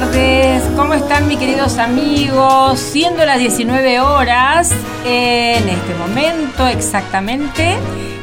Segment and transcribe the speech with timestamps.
[0.00, 0.62] tardes.
[0.76, 2.78] ¿Cómo están mis queridos amigos?
[2.78, 4.70] Siendo las 19 horas,
[5.04, 7.76] en este momento exactamente,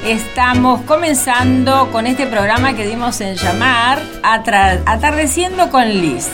[0.05, 6.29] estamos comenzando con este programa que dimos en llamar Atardeciendo con Liz.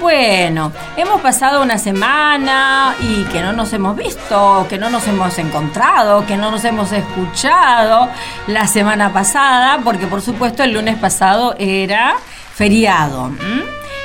[0.00, 5.36] Bueno, hemos pasado una semana y que no nos hemos visto, que no nos hemos
[5.38, 8.08] encontrado, que no nos hemos escuchado
[8.46, 12.18] la semana pasada, porque por supuesto el lunes pasado era
[12.54, 13.32] feriado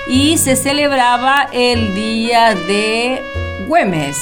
[0.07, 3.21] y se celebraba el día de
[3.67, 4.17] Güemes.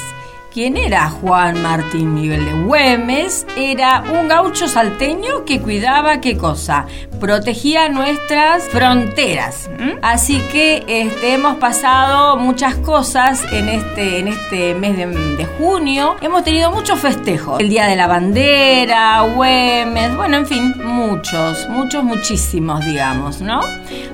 [0.51, 3.45] ¿Quién era Juan Martín Miguel de Güemes?
[3.55, 6.87] Era un gaucho salteño que cuidaba qué cosa?
[7.19, 9.69] Protegía nuestras fronteras.
[10.01, 16.15] Así que este, hemos pasado muchas cosas en este, en este mes de, de, junio.
[16.19, 17.59] Hemos tenido muchos festejos.
[17.59, 23.61] El Día de la Bandera, Güemes, bueno, en fin, muchos, muchos, muchísimos, digamos, ¿no?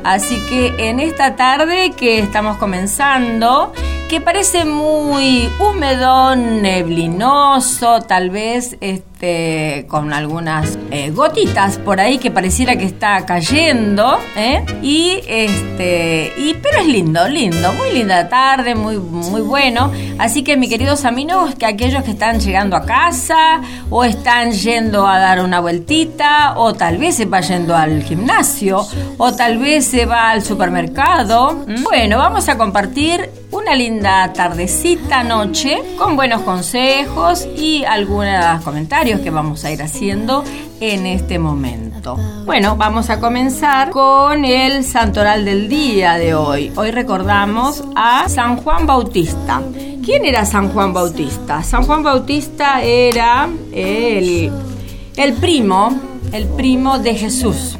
[0.03, 3.71] Así que en esta tarde que estamos comenzando,
[4.09, 9.14] que parece muy húmedo, neblinoso, tal vez este,
[9.87, 14.63] con algunas eh, gotitas por ahí que pareciera que está cayendo, ¿eh?
[14.83, 19.91] y este, y pero es lindo, lindo, muy linda tarde, muy, muy bueno.
[20.19, 25.07] Así que mis queridos amigos, que aquellos que están llegando a casa o están yendo
[25.07, 28.85] a dar una vueltita, o tal vez se va yendo al gimnasio,
[29.17, 31.65] o tal vez se va al supermercado.
[31.83, 39.29] Bueno, vamos a compartir una linda tardecita, noche, con buenos consejos y algunos comentarios que
[39.29, 40.43] vamos a ir haciendo
[40.79, 42.17] en este momento.
[42.43, 46.71] Bueno, vamos a comenzar con el santoral del día de hoy.
[46.75, 49.61] Hoy recordamos a San Juan Bautista.
[50.03, 51.61] ¿Quién era San Juan Bautista?
[51.61, 54.51] San Juan Bautista era el,
[55.15, 55.95] el primo,
[56.31, 57.77] el primo de Jesús.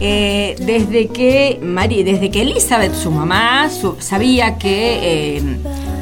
[0.00, 3.68] Eh, desde que María, desde que Elizabeth, su mamá,
[3.98, 5.42] sabía que eh,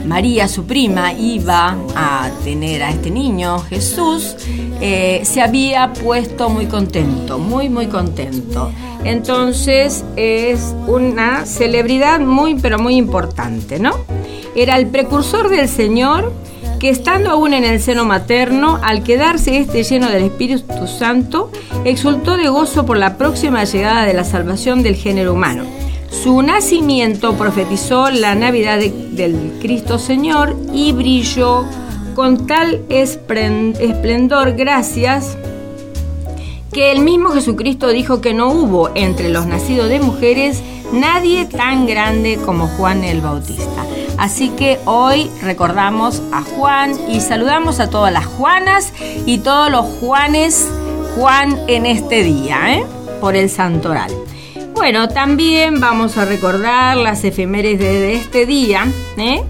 [0.08, 4.36] María, su prima, iba a tener a este niño, Jesús,
[4.80, 8.72] eh, se había puesto muy contento, muy, muy contento.
[9.04, 13.92] Entonces es una celebridad muy, pero muy importante, ¿no?
[14.56, 16.32] Era el precursor del Señor
[16.80, 21.50] que estando aún en el seno materno, al quedarse este lleno del Espíritu Santo,
[21.84, 25.64] exultó de gozo por la próxima llegada de la salvación del género humano.
[26.10, 31.64] Su nacimiento profetizó la Navidad del Cristo Señor y brilló
[32.14, 35.36] con tal esplendor gracias
[36.72, 41.86] que el mismo Jesucristo dijo que no hubo entre los nacidos de mujeres nadie tan
[41.86, 43.84] grande como Juan el Bautista.
[44.16, 48.92] Así que hoy recordamos a Juan y saludamos a todas las Juanas
[49.24, 50.68] y todos los Juanes
[51.14, 52.86] Juan en este día, ¿eh?
[53.20, 54.10] por el santoral.
[54.74, 58.86] Bueno, también vamos a recordar las efemérides de este día.
[59.16, 59.42] ¿eh?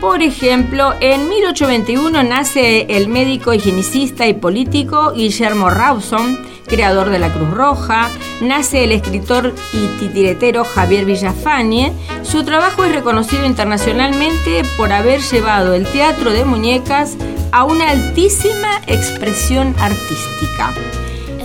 [0.00, 7.32] Por ejemplo, en 1821 nace el médico higienicista y político Guillermo Rawson, creador de la
[7.32, 8.08] Cruz Roja,
[8.40, 11.92] nace el escritor y titiretero Javier Villafañe.
[12.22, 17.16] Su trabajo es reconocido internacionalmente por haber llevado el teatro de muñecas
[17.52, 20.72] a una altísima expresión artística.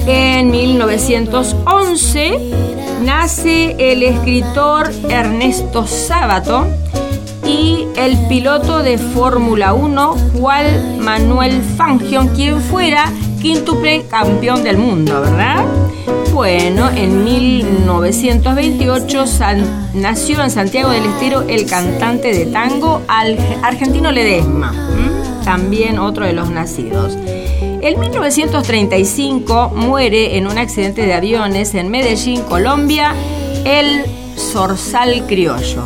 [0.08, 2.40] En 1911
[3.04, 6.68] nace el escritor Ernesto Sábato
[7.44, 13.12] y el piloto de Fórmula 1 Juan Manuel Fangio, quien fuera
[13.42, 15.66] quíntuple campeón del mundo, ¿verdad?
[16.32, 19.26] Bueno, en 1928
[19.96, 24.72] nació en Santiago del Estero el cantante de tango argentino Ledesma,
[25.44, 27.18] también otro de los nacidos.
[27.86, 33.14] En 1935 muere en un accidente de aviones en Medellín, Colombia,
[33.64, 34.04] el
[34.36, 35.84] zorzal criollo.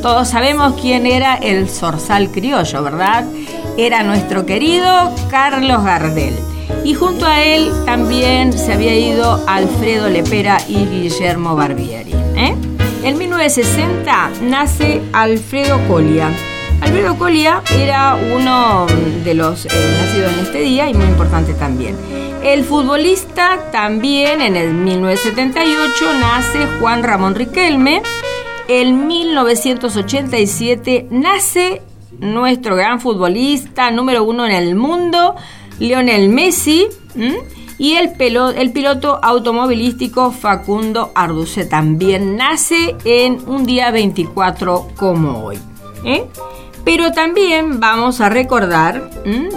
[0.00, 3.24] Todos sabemos quién era el zorzal criollo, ¿verdad?
[3.76, 6.36] Era nuestro querido Carlos Gardel
[6.84, 12.12] y junto a él también se había ido Alfredo Lepera y Guillermo Barbieri.
[12.36, 12.54] ¿eh?
[13.02, 16.30] En 1960 nace Alfredo Colia.
[16.84, 18.86] Alfredo Colia era uno
[19.24, 19.68] de los eh,
[20.02, 21.96] nacidos en este día y muy importante también.
[22.42, 28.02] El futbolista también en el 1978 nace Juan Ramón Riquelme.
[28.68, 31.80] En 1987 nace
[32.18, 35.36] nuestro gran futbolista número uno en el mundo,
[35.78, 36.88] Lionel Messi
[37.78, 38.12] y el,
[38.58, 45.58] el, piloto automovilístico Facundo Arduce también nace en un día 24 como hoy.
[46.04, 46.26] ¿eh?
[46.84, 49.10] Pero también vamos a recordar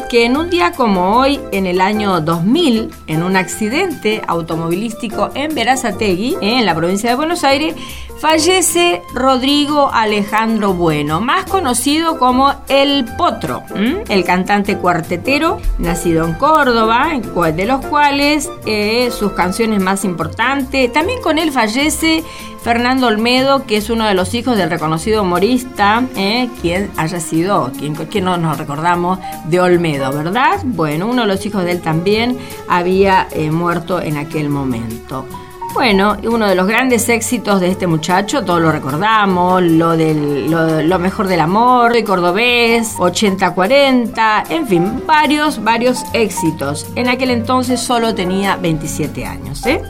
[0.10, 5.54] que en un día como hoy, en el año 2000, en un accidente automovilístico en
[5.54, 7.76] Verazategui, en la provincia de Buenos Aires,
[8.20, 13.64] fallece Rodrigo Alejandro Bueno, más conocido como El Potro,
[14.10, 17.10] el cantante cuartetero, nacido en Córdoba,
[17.56, 20.92] de los cuales eh, sus canciones más importantes.
[20.92, 22.24] También con él fallece
[22.64, 27.72] Fernando Olmedo, que es uno de los hijos del reconocido humorista, eh, quien haya sido,
[27.78, 30.60] quien, no nos recordamos, de Olmedo, ¿verdad?
[30.64, 32.38] Bueno, uno de los hijos de él también
[32.68, 35.26] había eh, muerto en aquel momento.
[35.74, 41.00] Bueno, uno de los grandes éxitos de este muchacho, todos lo recordamos, lo, del, lo,
[41.00, 46.88] mejor del amor, de cordobés, 80-40, en fin, varios, varios éxitos.
[46.96, 49.82] En aquel entonces solo tenía 27 años, ¿eh?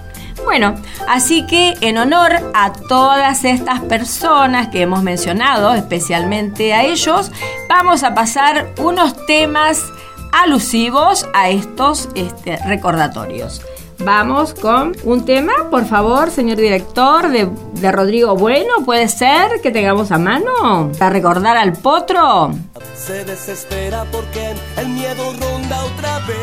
[0.43, 0.75] Bueno,
[1.07, 7.31] así que en honor a todas estas personas que hemos mencionado, especialmente a ellos,
[7.67, 9.83] vamos a pasar unos temas
[10.31, 13.61] alusivos a estos este, recordatorios.
[13.99, 18.85] Vamos con un tema, por favor, señor director, de, de, Rodrigo Bueno.
[18.85, 22.51] ¿Puede ser que tengamos a mano para recordar al potro?
[22.95, 26.37] Se desespera porque el miedo ronda otra vez.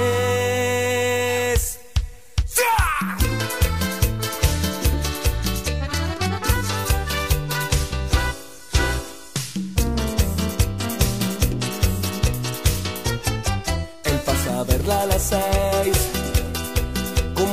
[14.04, 16.13] Él pasa a verla a las seis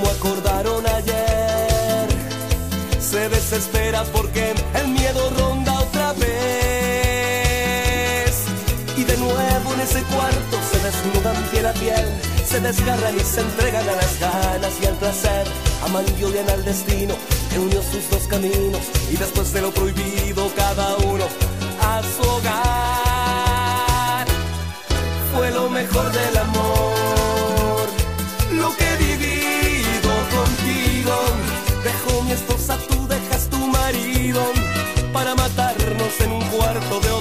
[0.02, 2.08] como acordaron ayer.
[3.00, 6.32] Se desespera porque el miedo ronda otra vez.
[8.98, 12.08] Y de nuevo en ese cuarto se desnudan piel a piel,
[12.46, 15.46] se desgarran y se entregan a las ganas y al placer.
[15.86, 17.14] Aman y odian al destino
[17.52, 18.82] que unió sus dos caminos
[19.12, 21.26] y después de lo prohibido cada uno
[21.82, 24.26] a su hogar.
[25.36, 26.51] Fue lo mejor del amor,
[35.36, 37.21] matarnos en un cuarto de hotel.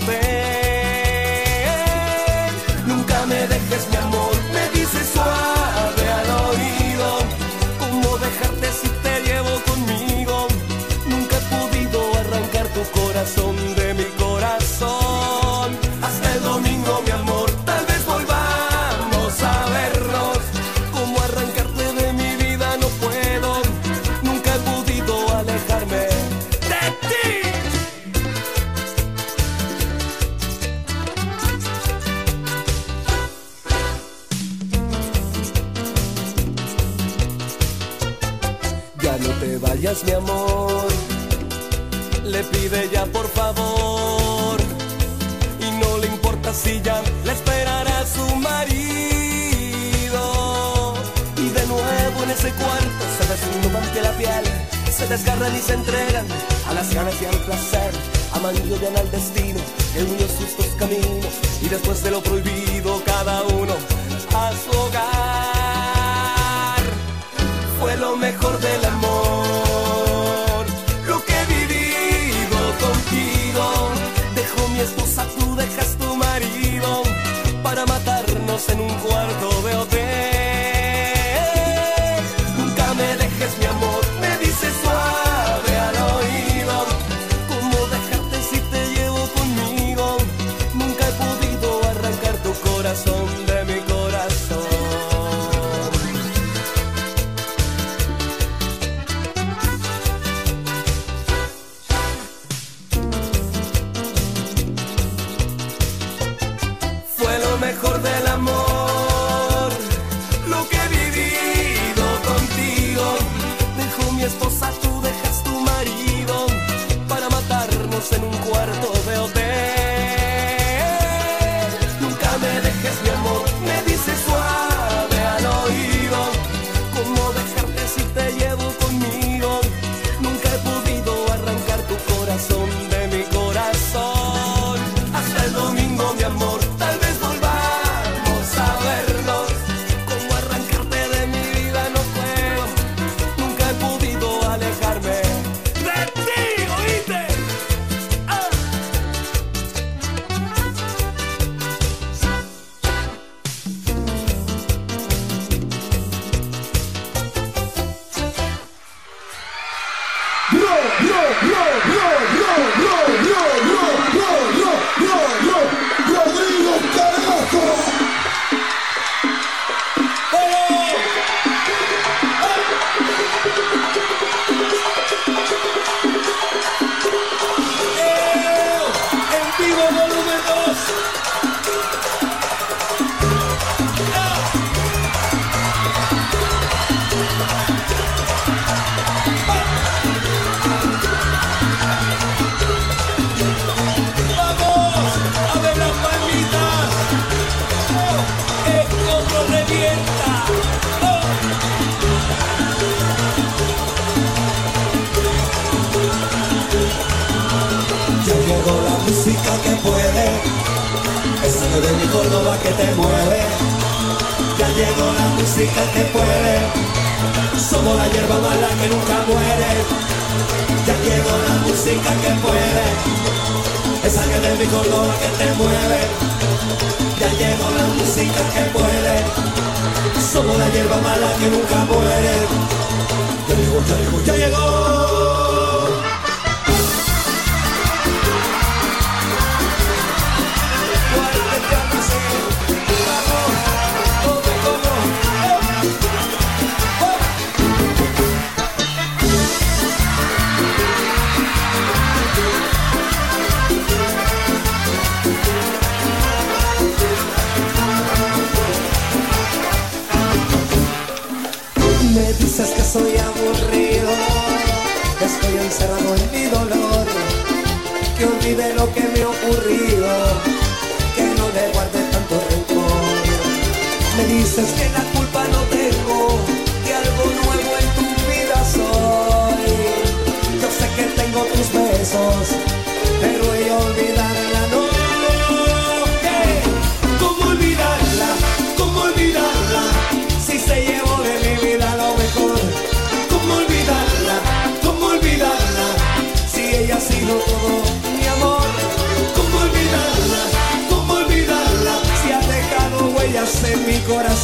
[55.61, 56.27] Se entregan
[56.67, 57.93] a las ganas y al placer.
[58.33, 58.61] Aman y
[58.97, 59.61] al destino
[59.93, 61.35] que unió sus caminos.
[61.63, 62.40] Y después de lo prohibido,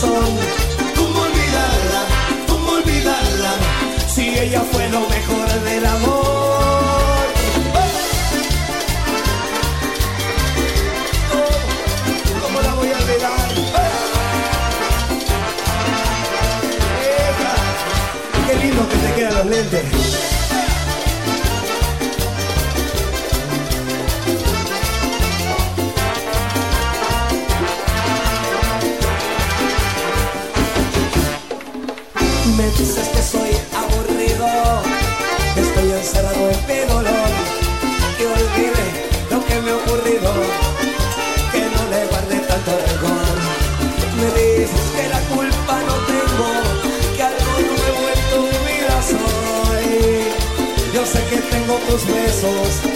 [0.06, 0.36] corazón.
[0.96, 2.02] ¿Cómo olvidarla?
[2.48, 3.52] ¿Cómo olvidarla?
[4.08, 7.26] Si ella fue lo mejor del amor.
[11.34, 11.60] Oh.
[12.42, 13.48] ¿Cómo la voy a olvidar?
[13.74, 13.86] Oh.
[18.46, 19.95] ¡Qué lindo que te quedan los lentes!
[51.56, 52.95] tengo tus besos.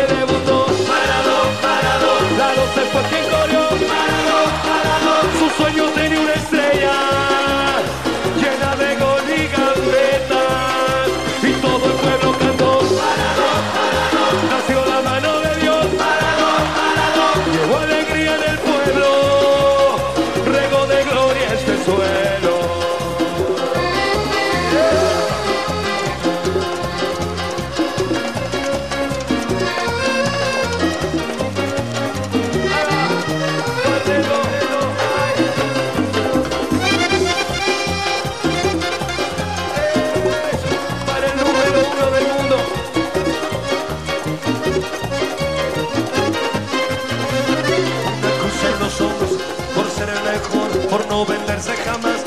[2.73, 3.61] se fue quien corrió.
[5.39, 7.30] Su sueño tenía una estrella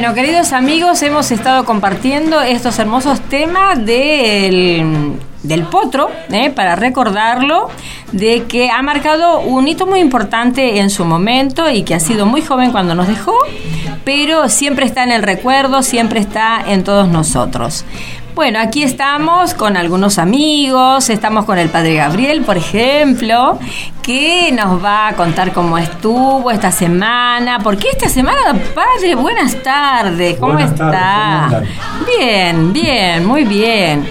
[0.00, 6.48] Bueno, queridos amigos, hemos estado compartiendo estos hermosos temas del, del potro, ¿eh?
[6.48, 7.68] para recordarlo,
[8.10, 12.24] de que ha marcado un hito muy importante en su momento y que ha sido
[12.24, 13.34] muy joven cuando nos dejó,
[14.02, 17.84] pero siempre está en el recuerdo, siempre está en todos nosotros.
[18.34, 23.58] Bueno, aquí estamos con algunos amigos, estamos con el padre Gabriel, por ejemplo,
[24.10, 28.40] que nos va a contar cómo estuvo esta semana, porque esta semana,
[28.74, 30.90] padre, buenas tardes, ¿cómo Buenas está?
[30.90, 34.04] tardes, ¿cómo bien, bien, muy bien.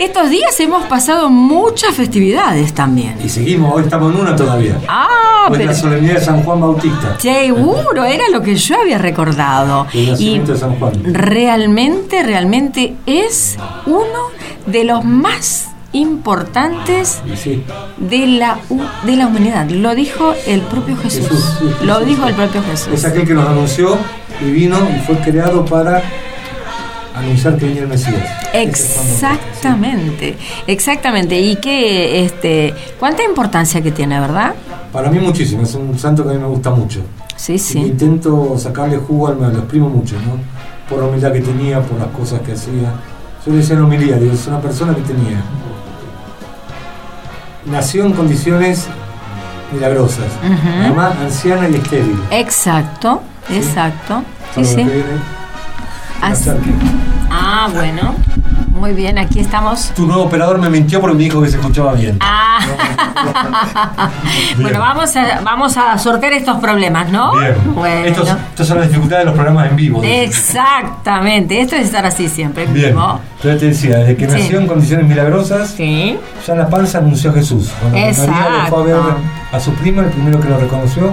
[0.00, 3.14] Estos días hemos pasado muchas festividades también.
[3.24, 4.80] Y seguimos, hoy estamos en una todavía.
[4.88, 7.16] Ah, Hoy pero la solemnidad de San Juan Bautista.
[7.20, 9.86] seguro, era lo que yo había recordado.
[9.94, 10.92] El Y nacimiento de San Juan.
[11.04, 14.30] realmente, realmente es uno
[14.66, 17.62] de los más importantes Y sí,
[17.96, 18.58] de la,
[19.06, 19.68] de la humanidad.
[19.70, 21.22] Lo dijo el propio Jesús.
[21.28, 22.04] Jesús, sí, Lo sí.
[22.06, 22.92] dijo el propio Jesús.
[22.92, 23.96] es aquel que nos anunció
[24.44, 26.02] y vino y fue creado para
[27.14, 28.16] anunciar que venía el Mesías.
[28.52, 31.38] Exactamente, exactamente.
[31.40, 34.54] Y que, este, cuánta importancia que tiene, ¿verdad?
[34.92, 37.00] Para mí muchísimo, es un santo que a mí me gusta mucho.
[37.36, 37.78] Sí, Y sí.
[37.78, 40.38] Intento sacarle jugo al me lo exprimo mucho, ¿no?
[40.88, 42.92] Por la humildad que tenía, por las cosas que hacía.
[43.46, 45.42] Yo le decía en homilía, digo, es una persona que tenía.
[47.66, 48.86] Nació en condiciones
[49.72, 50.26] milagrosas.
[50.44, 50.68] Ujú.
[50.82, 52.18] Además, anciana y estéril.
[52.30, 54.22] Exacto, exacto.
[54.54, 54.86] Sí, lo sí.
[56.22, 56.70] Así- acerque.
[57.30, 58.14] Ah, bueno.
[58.74, 59.92] Muy bien, aquí estamos.
[59.94, 62.18] Tu nuevo operador me mintió porque me dijo que se escuchaba bien.
[62.20, 62.58] Ah.
[64.60, 67.38] bueno, vamos a, vamos a sortear estos problemas, ¿no?
[67.38, 67.54] Bien.
[67.74, 68.06] Bueno.
[68.06, 70.02] Estos, estas son las dificultades de los programas en vivo.
[70.04, 72.64] Exactamente, esto es estar así siempre.
[72.64, 72.88] en Bien.
[72.90, 73.20] vivo.
[73.36, 74.32] Entonces te decía, desde que Sí.
[74.32, 76.18] nació en condiciones milagrosas, Sí.
[76.44, 77.70] ya en la panza anunció a Jesús.
[77.80, 78.96] Cuando María fue a ver
[79.52, 81.12] a su prima, el primero que lo reconoció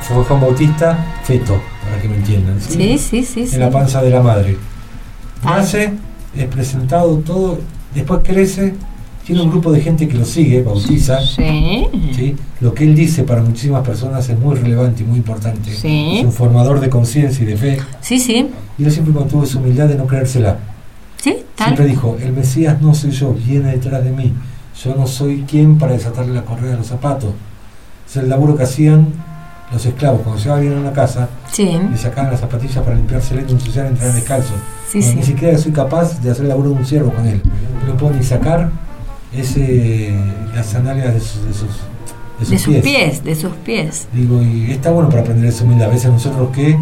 [0.00, 2.58] fue Juan Bautista, feto, para que me entiendan.
[2.60, 3.46] Sí, sí, sí.
[3.46, 3.54] sí.
[3.54, 4.56] En la panza de la madre.
[5.44, 5.56] Ah.
[5.58, 5.92] Nace,
[6.36, 7.58] es presentado todo,
[7.94, 8.74] después crece,
[9.24, 11.20] tiene un grupo de gente que lo sigue, bautiza.
[11.20, 11.86] Sí.
[12.14, 12.36] ¿sí?
[12.60, 15.72] Lo que él dice para muchísimas personas es muy relevante y muy importante.
[15.72, 16.18] Sí.
[16.18, 17.78] Es un formador de conciencia y de fe.
[18.00, 18.50] Sí, sí.
[18.78, 20.58] Y él siempre mantuvo esa humildad de no creérsela.
[21.18, 21.68] Sí, tal.
[21.68, 24.32] Siempre dijo, el Mesías no soy yo, viene detrás de mí.
[24.82, 27.32] Yo no soy quien para desatarle la correa de los zapatos.
[28.08, 29.12] Es el laburo que hacían
[29.72, 30.20] los esclavos.
[30.22, 31.64] Cuando llegaban bien a una casa, Sí.
[31.90, 34.52] le sacaban las zapatillas para limpiarse el ensuciar, entrar descalzo.
[34.90, 35.16] Sí, Bueno, sí.
[35.18, 37.40] Ni siquiera soy capaz de hacer el laburo de un siervo con él.
[37.86, 38.70] No puedo ni sacar
[39.32, 40.14] ese,
[40.54, 41.68] las sandalias de sus, de sus,
[42.38, 42.82] de sus De sus pies.
[42.84, 44.08] pies, de sus pies.
[44.12, 45.88] Digo, y está bueno para aprender esa humildad.
[45.88, 46.76] A veces nosotros que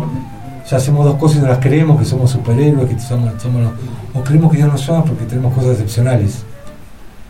[0.68, 3.72] ya hacemos dos cosas y no las creemos, que somos superhéroes, que somos, somos los-
[4.14, 6.42] o creemos que Dios nos llama porque tenemos cosas excepcionales.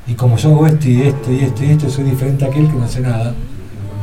[0.07, 2.66] Y como yo hago esto y esto y esto y esto, soy diferente a aquel
[2.66, 3.35] que no hace nada.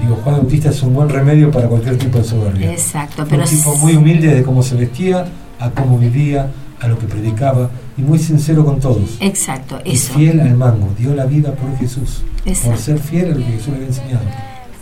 [0.01, 2.71] Digo, Juan Bautista es un buen remedio para cualquier tipo de soberbia.
[2.71, 5.25] Exacto, pero un tipo muy humilde de cómo se vestía,
[5.59, 9.17] a cómo vivía, a lo que predicaba y muy sincero con todos.
[9.19, 10.13] Exacto, Y eso.
[10.13, 12.69] fiel al mango, dio la vida por Jesús, Exacto.
[12.71, 14.21] por ser fiel a lo que Jesús le había enseñado.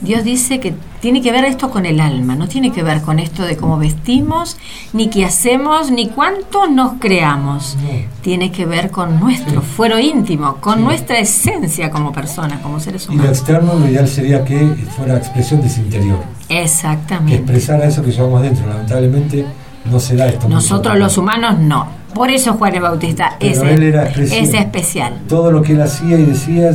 [0.05, 3.19] Dios dice que tiene que ver esto con el alma, no tiene que ver con
[3.19, 4.55] esto de cómo vestimos,
[4.93, 7.75] ni qué hacemos, ni cuánto nos creamos.
[8.21, 9.67] Tiene que ver con nuestro Sí.
[9.75, 10.83] fuero íntimo, con Sí.
[10.83, 13.37] nuestra esencia como personas, como seres Y lo humanos.
[13.37, 14.57] externo, lo ideal sería que
[14.95, 17.35] fuera expresión de ese interior, que Exactamente.
[17.35, 18.65] expresara eso que llevamos dentro.
[18.67, 19.45] Lamentablemente
[19.91, 20.47] no se da esto.
[20.47, 21.87] Nosotros los humanos no.
[22.13, 25.13] Por eso Juan el Bautista Pero es, él era es especial.
[25.27, 26.71] Todo lo que él hacía y decía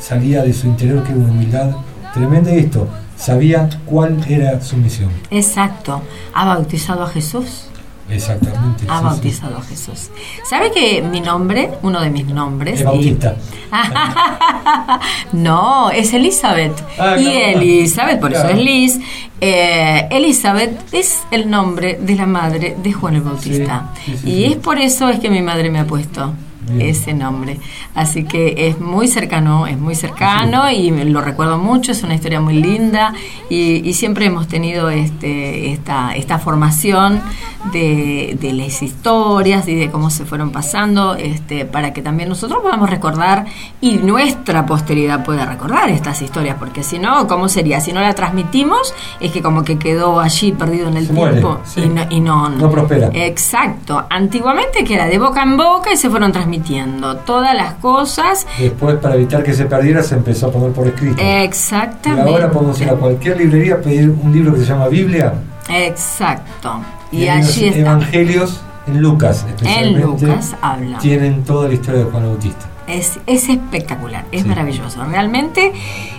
[0.00, 1.70] salía de su interior, que era una humildad
[2.14, 2.54] tremenda.
[2.54, 5.10] Y esto, sabía cuál era su misión.
[5.30, 6.02] Exacto.
[6.34, 7.64] Ha bautizado a Jesús.
[8.08, 8.84] Exactamente.
[8.88, 9.04] Ha sí, sí.
[9.04, 10.10] bautizado a Jesús.
[10.48, 13.36] ¿Sabe que mi nombre, uno de mis nombres, Es y- Bautista.
[15.32, 16.72] no, es Elizabeth.
[16.98, 17.26] Ah, y.
[17.36, 18.48] Elizabeth, por Claro.
[18.48, 19.00] eso es Liz.
[19.40, 23.92] eh, Elizabeth es el nombre de la madre de Juan el Bautista.
[24.04, 26.32] Sí, y es por eso es que mi madre me ha puesto
[26.68, 26.80] Bien.
[26.90, 27.58] ese nombre.
[27.94, 32.40] Así que es muy cercano, es muy cercano y lo recuerdo mucho, es una historia
[32.40, 33.14] muy linda
[33.48, 37.20] y, y siempre hemos tenido este, esta, esta formación
[37.72, 42.60] de, de las historias y de cómo se fueron pasando este, para que también nosotros
[42.62, 43.46] podamos recordar
[43.80, 47.80] y nuestra posteridad pueda recordar estas historias, porque si no, ¿cómo sería?
[47.80, 51.32] Si no la transmitimos, es que como que quedó allí perdido en el Se muere,
[51.38, 51.80] tiempo sí.
[51.82, 53.10] y no, y no, No prospera.
[53.12, 54.04] Exacto.
[54.10, 56.49] Antiguamente que era de boca en boca y se fueron transmitiendo
[57.24, 58.46] todas las cosas.
[58.58, 61.22] Después, para evitar que se perdiera, se empezó a poner por escrito.
[61.22, 62.30] y Exactamente.
[62.30, 65.34] ahora podemos ir a cualquier librería a pedir un libro que se llama Biblia.
[65.68, 66.80] Exacto.
[67.12, 67.80] Y, unos allí está.
[67.80, 70.26] evangelios en Lucas, En especialmente.
[70.26, 70.98] Lucas habla.
[70.98, 72.66] Tienen toda la historia de Juan Bautista.
[72.86, 75.04] Es, es espectacular, es maravilloso.
[75.04, 75.72] Realmente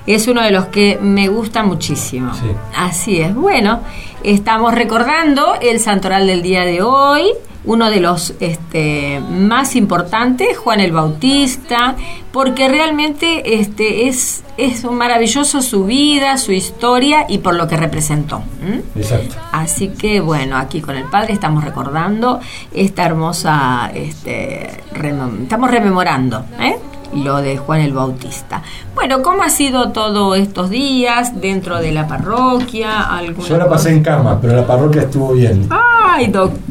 [0.07, 2.31] es uno de los que me gusta muchísimo.
[2.75, 3.35] Así es.
[3.35, 3.81] Bueno,
[4.23, 7.23] estamos recordando el santoral del día de hoy
[7.63, 11.95] uno de los este, más importantes, Juan el Bautista,
[12.31, 18.41] porque realmente este, es, es maravilloso su vida, su historia y por lo que representó.
[18.95, 19.35] Exacto.
[19.51, 22.39] Así que bueno, aquí con el Padre estamos recordando
[22.73, 24.69] esta hermosa, este,
[25.43, 26.45] estamos rememorando.
[26.59, 26.77] ¿eh?
[27.13, 28.61] lo de Juan el Bautista.
[28.95, 33.21] Bueno, ¿cómo ha sido todos estos días dentro de la parroquia?
[33.49, 35.67] Yo la pasé en cama, pero la parroquia estuvo bien.
[35.69, 36.70] Ay, doctor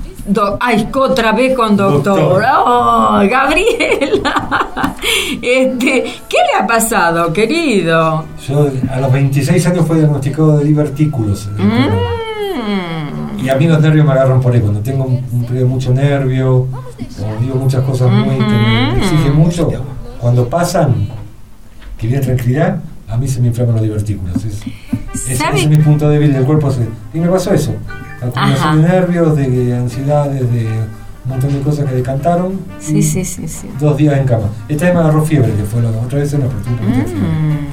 [0.60, 2.42] ay, otra vez con doctor.
[2.66, 4.66] Oh, Gabriela.
[5.42, 8.24] Este, ¿Qué le ha pasado, querido?
[8.46, 11.48] Yo a los 26 años fue diagnosticado de divertículos.
[11.56, 13.44] Mm.
[13.44, 14.60] Y a mí los nervios me agarran por ahí.
[14.60, 19.34] Cuando tengo un, periodo de mucho nervio, o digo muchas cosas muy que me exigen
[19.34, 19.70] mucho,
[20.20, 21.08] cuando pasan,
[21.96, 24.36] que viene tranquilidad, a mí se me inflaman los divertículos.
[24.44, 26.70] ese es mi punto débil del cuerpo.
[27.14, 27.72] Y me pasó eso
[28.26, 30.66] acumulación de nervios, de ansiedades, de
[31.24, 32.60] un montón de cosas que decantaron.
[32.78, 33.68] Sí, sí, sí, sí.
[33.78, 34.48] Dos días en cama.
[34.68, 37.70] Esta vez me agarró fiebre, que fue la otra vez en la mm.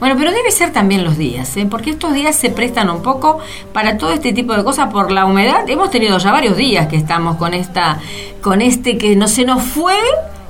[0.00, 1.66] Bueno, pero debe ser también los días, ¿eh?
[1.68, 3.40] porque estos días se prestan un poco
[3.72, 5.68] para todo este tipo de cosas por la humedad.
[5.68, 7.98] Hemos tenido ya varios días que estamos con esta,
[8.40, 9.96] con este que no se nos fue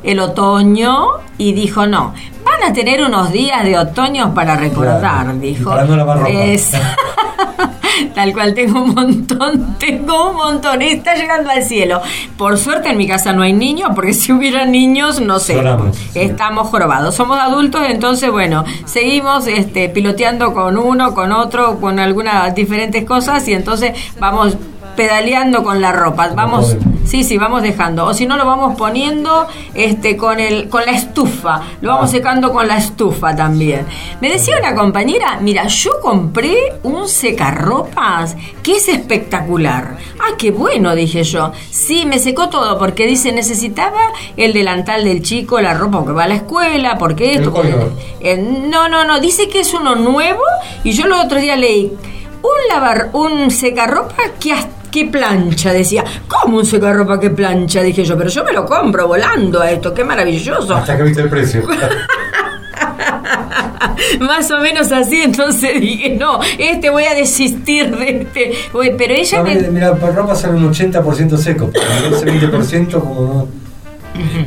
[0.02, 1.06] el otoño
[1.38, 2.12] y dijo no,
[2.44, 5.70] van a tener unos días de otoño para recordar, dijo.
[5.70, 6.30] para no lavar ropa.
[8.14, 12.00] Tal cual, tengo un montón, tengo un montón, está llegando al cielo.
[12.36, 15.60] Por suerte en mi casa no hay niños, porque si hubiera niños, no sé,
[16.14, 17.14] estamos jorobados.
[17.14, 23.46] Somos adultos, entonces, bueno, seguimos este, piloteando con uno, con otro, con algunas diferentes cosas
[23.48, 24.56] y entonces vamos
[24.98, 26.28] pedaleando con la ropa.
[26.34, 28.04] Vamos, sí, sí, vamos dejando.
[28.04, 31.60] O si no lo vamos poniendo este con el con la estufa.
[31.80, 32.12] Lo vamos ah.
[32.12, 33.86] secando con la estufa también.
[34.20, 39.98] Me decía una compañera, mira, yo compré un secarropas que es espectacular.
[40.18, 41.52] Ah, qué bueno, dije yo.
[41.70, 44.00] Sí, me secó todo porque dice, necesitaba
[44.36, 47.54] el delantal del chico, la ropa que va a la escuela, porque esto.
[48.18, 50.42] Eh, no, no, no, dice que es uno nuevo
[50.82, 51.92] y yo el otro día leí
[52.42, 55.72] un lavar, un secarropa que hasta ¿Qué plancha?
[55.72, 57.82] Decía, ¿cómo un secarropa que plancha?
[57.82, 60.74] Dije yo, pero yo me lo compro volando a esto, qué maravilloso.
[60.74, 61.62] Hasta que viste el precio.
[64.20, 68.52] Más o menos así, entonces dije, no, este voy a desistir de este.
[68.96, 69.54] Pero ella me...
[69.70, 73.67] Mira, para ropa sale un 80% seco, ese 20% como no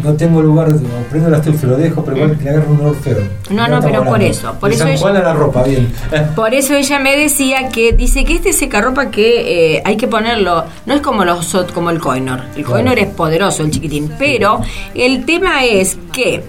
[0.03, 0.69] no tengo lugar,
[1.09, 3.17] prendo la estufa, lo dejo, pero igual le agarro un olor feo.
[3.49, 4.53] No, no, pero por eso.
[4.59, 5.91] Por eso ella, la ropa, bien.
[6.35, 10.65] Por eso ella me decía que dice que este secarropa que eh, hay que ponerlo,
[10.85, 12.41] no es como los como el Coinor.
[12.55, 14.61] El Coinor es poderoso, el chiquitín, pero
[14.93, 16.43] el tema es que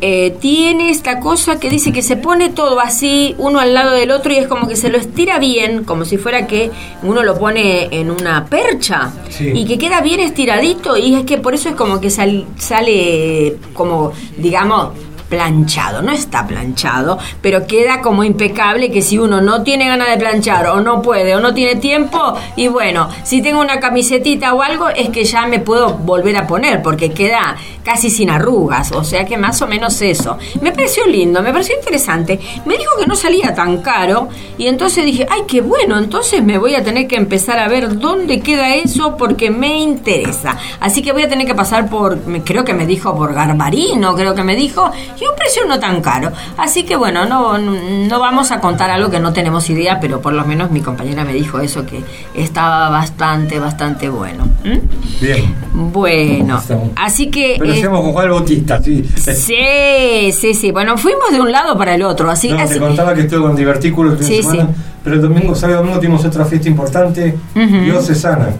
[0.00, 4.10] eh, tiene esta cosa que dice que se pone todo así, uno al lado del
[4.10, 6.70] otro, y es como que se lo estira bien, como si fuera que
[7.02, 11.54] uno lo pone en una percha, y que queda bien estiradito, y es que por
[11.54, 14.90] eso es como que sale como, digamos,
[15.28, 20.16] planchado, no está planchado, pero queda como impecable que si uno no tiene ganas de
[20.16, 24.62] planchar o no puede o no tiene tiempo, y bueno, si tengo una camisetita o
[24.62, 29.02] algo, es que ya me puedo volver a poner porque queda casi sin arrugas, o
[29.02, 30.36] sea que más o menos eso.
[30.60, 32.38] Me pareció lindo, me pareció interesante.
[32.66, 36.58] Me dijo que no salía tan caro y entonces dije, ay, qué bueno, entonces me
[36.58, 40.58] voy a tener que empezar a ver dónde queda eso porque me interesa.
[40.80, 44.34] Así que voy a tener que pasar por, creo que me dijo por Garbarino, creo
[44.34, 46.32] que me dijo, y un precio no tan caro.
[46.56, 50.32] Así que bueno, no, no vamos a contar algo que no tenemos idea, pero por
[50.32, 52.02] lo menos mi compañera me dijo eso, que
[52.34, 54.44] estaba bastante, bastante bueno.
[54.64, 55.20] ¿Mm?
[55.20, 55.54] Bien.
[55.72, 56.62] Bueno,
[56.96, 57.56] así que...
[57.58, 59.04] Pero eh, con Juan Bautista, sí.
[59.16, 60.70] Sí, sí, sí.
[60.70, 62.30] Bueno, fuimos de un lado para el otro.
[62.30, 64.58] Así, no, te contaba que estuve con divertículos sí, sí.
[65.02, 68.50] pero el domingo, sábado domingo tuvimos otra fiesta importante, diocesana.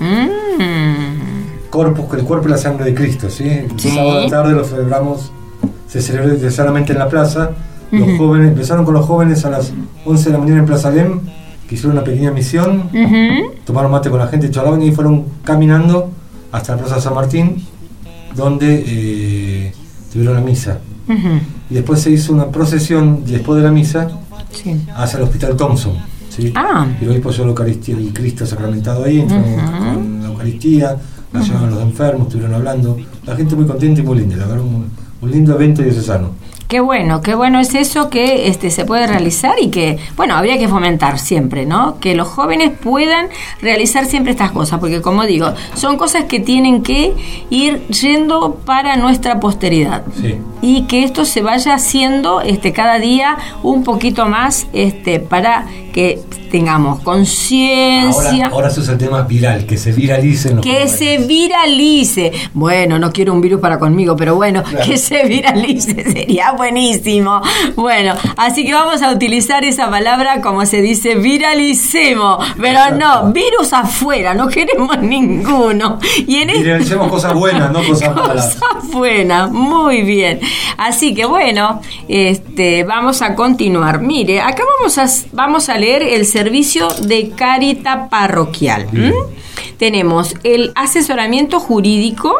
[0.00, 1.68] Mm.
[1.70, 3.48] Corpus, el cuerpo y la sangre de Cristo, ¿sí?
[3.48, 5.32] El sábado de tarde lo celebramos
[5.88, 7.50] se celebró solamente en la plaza.
[7.90, 9.72] Los jóvenes empezaron con los jóvenes a las
[10.04, 11.20] 11 de la mañana en Plaza Lem,
[11.66, 12.90] que hicieron una pequeña misión,
[13.64, 16.10] tomaron mate con la gente, charlaban y fueron caminando
[16.52, 17.64] hasta la Plaza San Martín,
[18.36, 19.72] donde eh,
[20.12, 20.78] tuvieron la misa.
[21.70, 24.08] Y después se hizo una procesión después de la misa
[24.94, 25.94] hacia el Hospital Thompson.
[26.28, 26.52] ¿sí?
[26.54, 26.86] Ah.
[27.00, 30.96] Y el obispo la Eucaristía, el Cristo sacramentado ahí, con la Eucaristía,
[31.32, 32.98] la los enfermos, estuvieron hablando.
[33.24, 34.64] La gente muy contenta y muy linda, la verdad,
[35.20, 36.30] un lindo evento diocesano.
[36.68, 40.58] Qué bueno, qué bueno es eso que este se puede realizar y que, bueno, habría
[40.58, 41.98] que fomentar siempre, ¿no?
[41.98, 43.28] Que los jóvenes puedan
[43.62, 47.14] realizar siempre estas cosas, porque como digo, son cosas que tienen que
[47.48, 50.02] ir yendo para nuestra posteridad.
[50.20, 50.36] Sí.
[50.60, 56.20] Y que esto se vaya haciendo este cada día un poquito más este para que
[56.50, 58.44] tengamos conciencia.
[58.46, 60.92] Ahora, ahora se usa el tema viral, que se viralicen los Que jóvenes.
[60.98, 62.32] se viralice.
[62.54, 67.40] Bueno, no quiero un virus para conmigo, pero bueno, que se viralice sería buenísimo.
[67.76, 72.44] Bueno, así que vamos a utilizar esa palabra como se dice, viralicemos.
[72.60, 75.98] Pero no, virus afuera, no queremos ninguno.
[76.26, 78.56] Y en este- Viralicemos cosas buenas, no cosas malas.
[78.56, 80.40] Cosas buenas, muy bien.
[80.76, 84.00] Así que bueno, este, vamos a continuar.
[84.00, 88.86] Mire, acá vamos a, vamos a leer el servicio de Carita Parroquial.
[89.76, 92.32] Tenemos el asesoramiento jurídico.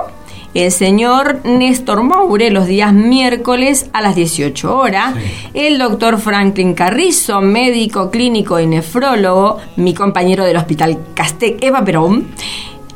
[0.54, 5.16] El señor Néstor Moure los días miércoles a las 18 horas.
[5.52, 12.28] El doctor Franklin Carrizo, médico clínico y nefrólogo, mi compañero del hospital Castec, Eva Perón.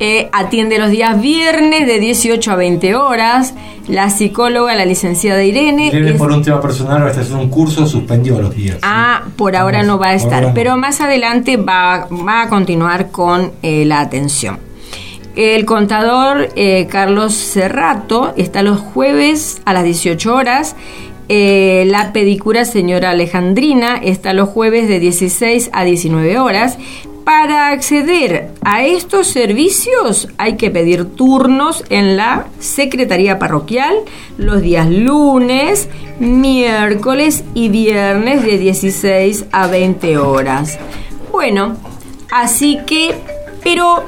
[0.05, 3.53] Eh, atiende los días viernes de 18 a 20 horas.
[3.87, 5.87] La psicóloga, la licenciada Irene.
[5.87, 8.79] Irene, es- por un tema personal, está haciendo un curso, suspendió los días.
[8.81, 9.31] Ah, ¿sí?
[9.37, 10.53] por ahora Vamos, no va a estar, no.
[10.53, 14.59] pero más adelante va, va a continuar con eh, la atención.
[15.37, 20.75] El contador eh, Carlos Cerrato está los jueves a las 18 horas.
[21.29, 26.77] Eh, la pedicura señora Alejandrina está los jueves de 16 a 19 horas.
[27.23, 33.95] Para acceder a estos servicios hay que pedir turnos en la Secretaría Parroquial
[34.37, 35.87] los días lunes,
[36.19, 40.77] miércoles y viernes de 16 a 20 horas.
[41.31, 41.77] Bueno,
[42.29, 43.15] así que,
[43.63, 44.03] pero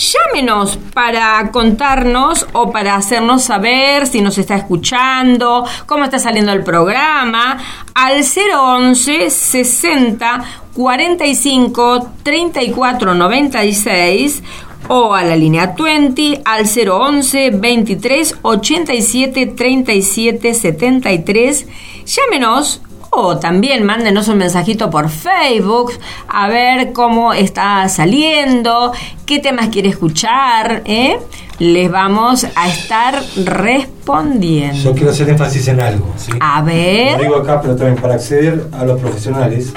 [0.00, 6.64] llámenos para contarnos o para hacernos saber si nos está escuchando, cómo está saliendo el
[6.64, 7.58] programa,
[7.94, 14.42] al 011 60 45 34 96
[14.88, 21.66] o a la línea 20 al 011 23 87 37 73.
[22.06, 25.92] Llámenos o también mándenos un mensajito por Facebook
[26.28, 28.92] a ver cómo está saliendo,
[29.26, 30.82] qué temas quiere escuchar.
[30.84, 31.18] ¿eh?
[31.58, 34.76] Les vamos a estar respondiendo.
[34.76, 36.06] Yo quiero hacer énfasis en algo.
[36.16, 36.32] ¿sí?
[36.40, 37.20] A Lo ver.
[37.20, 39.72] digo acá, pero también para acceder a los profesionales,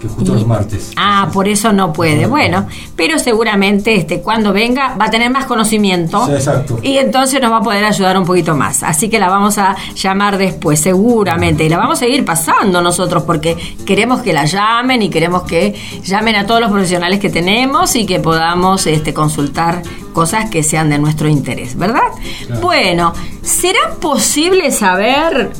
[0.00, 0.92] que justo Y- los martes.
[0.96, 2.26] Ah, por eso no puede.
[2.26, 6.26] Bueno, pero seguramente este, cuando venga va a tener más conocimiento.
[6.26, 6.78] Sí, exacto.
[6.82, 8.82] Y entonces nos va a poder ayudar un poquito más.
[8.82, 11.64] Así que la vamos a llamar después, seguramente.
[11.64, 15.74] Y la vamos a seguir pasando nosotros porque queremos que la llamen y queremos que
[16.04, 19.82] llamen a todos los profesionales que tenemos y que podamos este, consultar
[20.12, 22.08] cosas que sean de nuestro interés, ¿verdad?
[22.46, 22.60] Claro.
[22.60, 25.50] Bueno, ¿será posible saber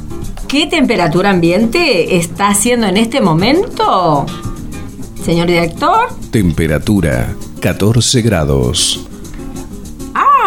[0.47, 4.27] qué temperatura ambiente está haciendo en este momento?
[5.25, 6.09] Señor director.
[6.31, 9.08] Temperatura 14 grados.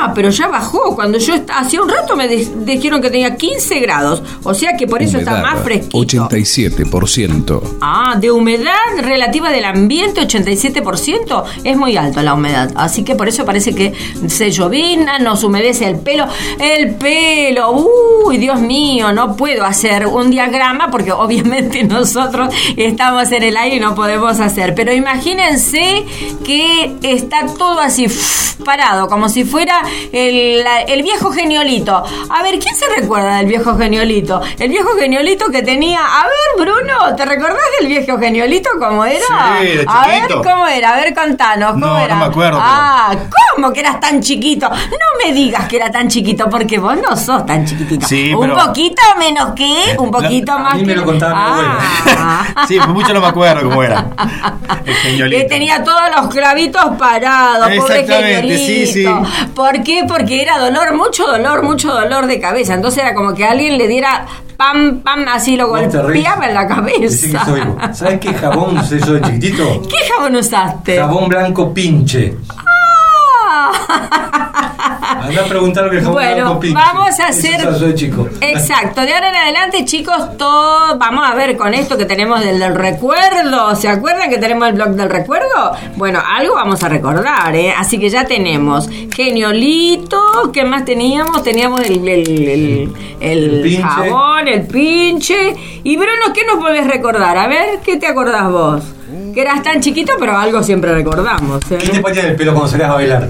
[0.03, 0.95] Ah, pero ya bajó.
[0.95, 4.23] Cuando yo hacía un rato me di- dijeron que tenía 15 grados.
[4.43, 5.97] O sea que por eso está más fresquito.
[5.97, 7.61] 87%.
[7.81, 11.43] Ah, de humedad relativa del ambiente, 87%.
[11.63, 12.71] Es muy alto la humedad.
[12.75, 13.93] Así que por eso parece que
[14.27, 16.25] se llovina, nos humedece el pelo.
[16.59, 17.71] El pelo,
[18.25, 23.75] uy, Dios mío, no puedo hacer un diagrama porque obviamente nosotros estamos en el aire
[23.77, 24.73] y no podemos hacer.
[24.75, 26.05] Pero imagínense
[26.43, 28.07] que está todo así
[28.63, 29.81] parado, como si fuera
[30.11, 32.03] el, la- el viejo geniolito.
[32.29, 34.41] A ver, ¿quién se recuerda del viejo geniolito?
[34.59, 35.99] El viejo geniolito que tenía.
[35.99, 39.25] A ver, Bruno, ¿te recordás del viejo geniolito cómo era?
[39.61, 40.41] Sí, de A ver, chiquito.
[40.43, 40.93] ¿cómo era?
[40.93, 42.15] A ver, contanos, ¿cómo No, no era?
[42.15, 43.15] me acuerdo, pero- Ah,
[43.55, 44.69] ¿cómo que eras tan chiquito?
[44.69, 48.07] No me digas que era tan chiquito, porque vos no sos tan chiquitito.
[48.07, 50.85] Sí, Un pero- poquito menos que, un poquito a más mí que.
[50.87, 51.77] me lo contaba mi abuela.
[52.17, 52.65] Ah.
[52.67, 54.05] Sí, pues mucho no me acuerdo cómo era.
[54.85, 55.41] El geniolito.
[55.43, 59.25] Que tenía todos los clavitos parados, pobre Exactamente, sí, geniolito.
[59.35, 59.51] sí.
[59.81, 60.05] ¿Por qué?
[60.07, 62.75] Porque era dolor, mucho dolor, mucho dolor de cabeza.
[62.75, 66.75] Entonces era como que alguien le diera pam, pam, así lo golpeaba en la que
[66.75, 67.43] cabeza.
[67.91, 69.81] ¿Sabes qué jabón usé yo de chiquitito?
[69.89, 70.97] ¿Qué jabón usaste?
[70.99, 72.37] Jabón blanco pinche.
[75.21, 77.95] Anda a preguntar Bueno, vamos a hacer.
[77.95, 78.27] chico.
[78.41, 80.97] Exacto, de ahora en adelante, chicos, todo.
[80.97, 83.75] Vamos a ver con esto que tenemos del, del recuerdo.
[83.75, 85.73] ¿Se acuerdan que tenemos el blog del recuerdo?
[85.95, 87.73] Bueno, algo vamos a recordar, ¿eh?
[87.77, 90.19] Así que ya tenemos Geniolito.
[90.53, 91.43] ¿Qué más teníamos?
[91.43, 93.83] Teníamos el, el, el- el El pinche.
[93.83, 95.55] jabón, el pinche.
[95.83, 97.37] Y Bruno, ¿qué nos podés recordar?
[97.37, 98.83] A ver, ¿qué te acordás vos?
[99.33, 101.61] Que eras tan chiquito, pero algo siempre recordamos.
[101.71, 101.77] ¿eh?
[101.79, 103.29] ¿Qué te ponía en el pelo cuando salías a bailar?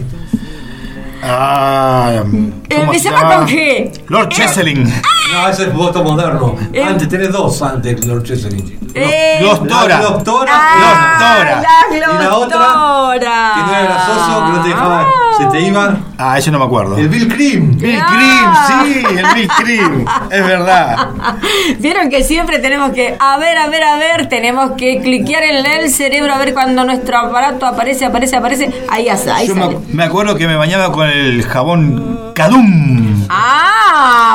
[1.23, 3.35] Ah, ¿cómo se Empezaba llama?
[3.37, 3.91] con G.
[4.07, 4.91] Lord Cheselin.
[5.31, 6.55] No, ese es voto moderno.
[6.73, 6.83] Eh.
[6.83, 8.79] Antes tenés dos antes, Lord Cheselin.
[8.93, 9.87] Eh, Glostora.
[9.87, 10.51] La Glostora.
[10.53, 11.61] Ah, Glostora.
[11.61, 13.51] la Y la otra, glostora.
[13.55, 15.07] Que no era grasoso, que no te dejaba,
[15.37, 15.97] se te iba.
[16.17, 16.97] Ah, eso no me acuerdo.
[16.97, 17.77] El Bill Cream.
[17.77, 18.75] Bill Ah.
[18.77, 20.05] Cream, sí, el Bill Cream.
[20.29, 21.07] Es verdad.
[21.79, 25.65] Vieron que siempre tenemos que, a ver, a ver, a ver, tenemos que cliquear en
[25.65, 28.71] el cerebro a ver cuando nuestro aparato aparece, aparece, aparece.
[28.89, 29.77] Ahí, ahí Yo sale.
[29.87, 33.25] me, me acuerdo que me bañaba con el jabón Cadum.
[33.29, 33.70] Ah,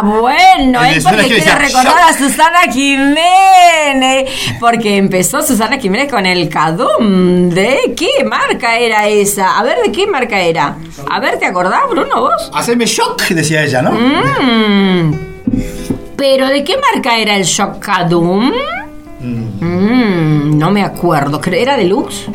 [0.04, 4.30] bueno, El de es porque quiere decía, recordar a Susana Jiménez.
[4.60, 7.50] Porque empezó Susana Jiménez con el Cadum.
[7.50, 9.58] ¿De qué marca era esa?
[9.58, 10.76] A ver, ¿de qué marca era?
[11.10, 12.50] A ver, ¿te acordás, Bruno, vos?
[12.54, 13.92] Haceme shock, decía ella, ¿no?
[13.92, 15.14] Mm.
[16.16, 18.50] Pero ¿de qué marca era el Shock Cadum?
[19.20, 21.40] Mm, no me acuerdo.
[21.44, 22.28] ¿Era deluxe?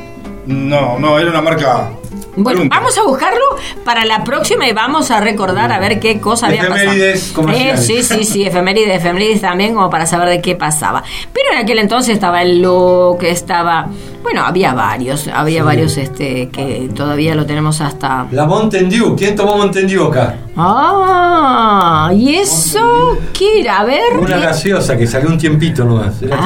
[0.46, 1.90] No, no, era una marca.
[2.36, 3.42] Bueno, vamos a buscarlo
[3.84, 6.92] para la próxima y vamos a recordar a ver qué cosa había pasado.
[6.92, 11.04] Efemérides Eh, sí, sí, sí, efemérides, efemérides también como para saber de qué pasaba.
[11.34, 13.88] Pero en aquel entonces estaba el look, estaba...
[14.24, 18.28] Bueno, había varios, había varios este que todavía lo tenemos hasta...
[18.32, 19.16] La Mountain Dew.
[19.18, 20.36] ¿Quién tomó Mountain Dew acá?
[20.56, 23.80] Ah, ¿y eso qué era?
[23.80, 24.18] A ver...
[24.20, 24.42] Una ¿qué?
[24.42, 26.22] gaseosa que salió un tiempito nomás.
[26.22, 26.44] Era Ah,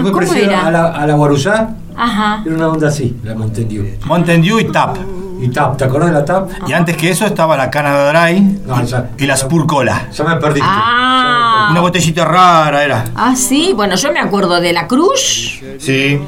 [0.00, 0.10] tipo.
[0.10, 0.66] ¿cómo era?
[0.66, 1.74] a la, a la Guarujá.
[1.96, 2.42] Ajá.
[2.44, 3.84] Era una onda así, la Mountain Dew.
[4.04, 4.96] Mountain Dew y Tap.
[5.40, 6.50] Y TAP, ¿te acordás de la TAP?
[6.68, 10.08] Y antes que eso estaba la Canada Dry No, ya- y la Spur Cola.
[10.12, 10.68] Ya me perdiste.
[10.70, 11.68] Ah.
[11.72, 13.04] Una botellita rara era.
[13.16, 16.20] Ah, sí, bueno, yo me acuerdo de la Cruz, Sí.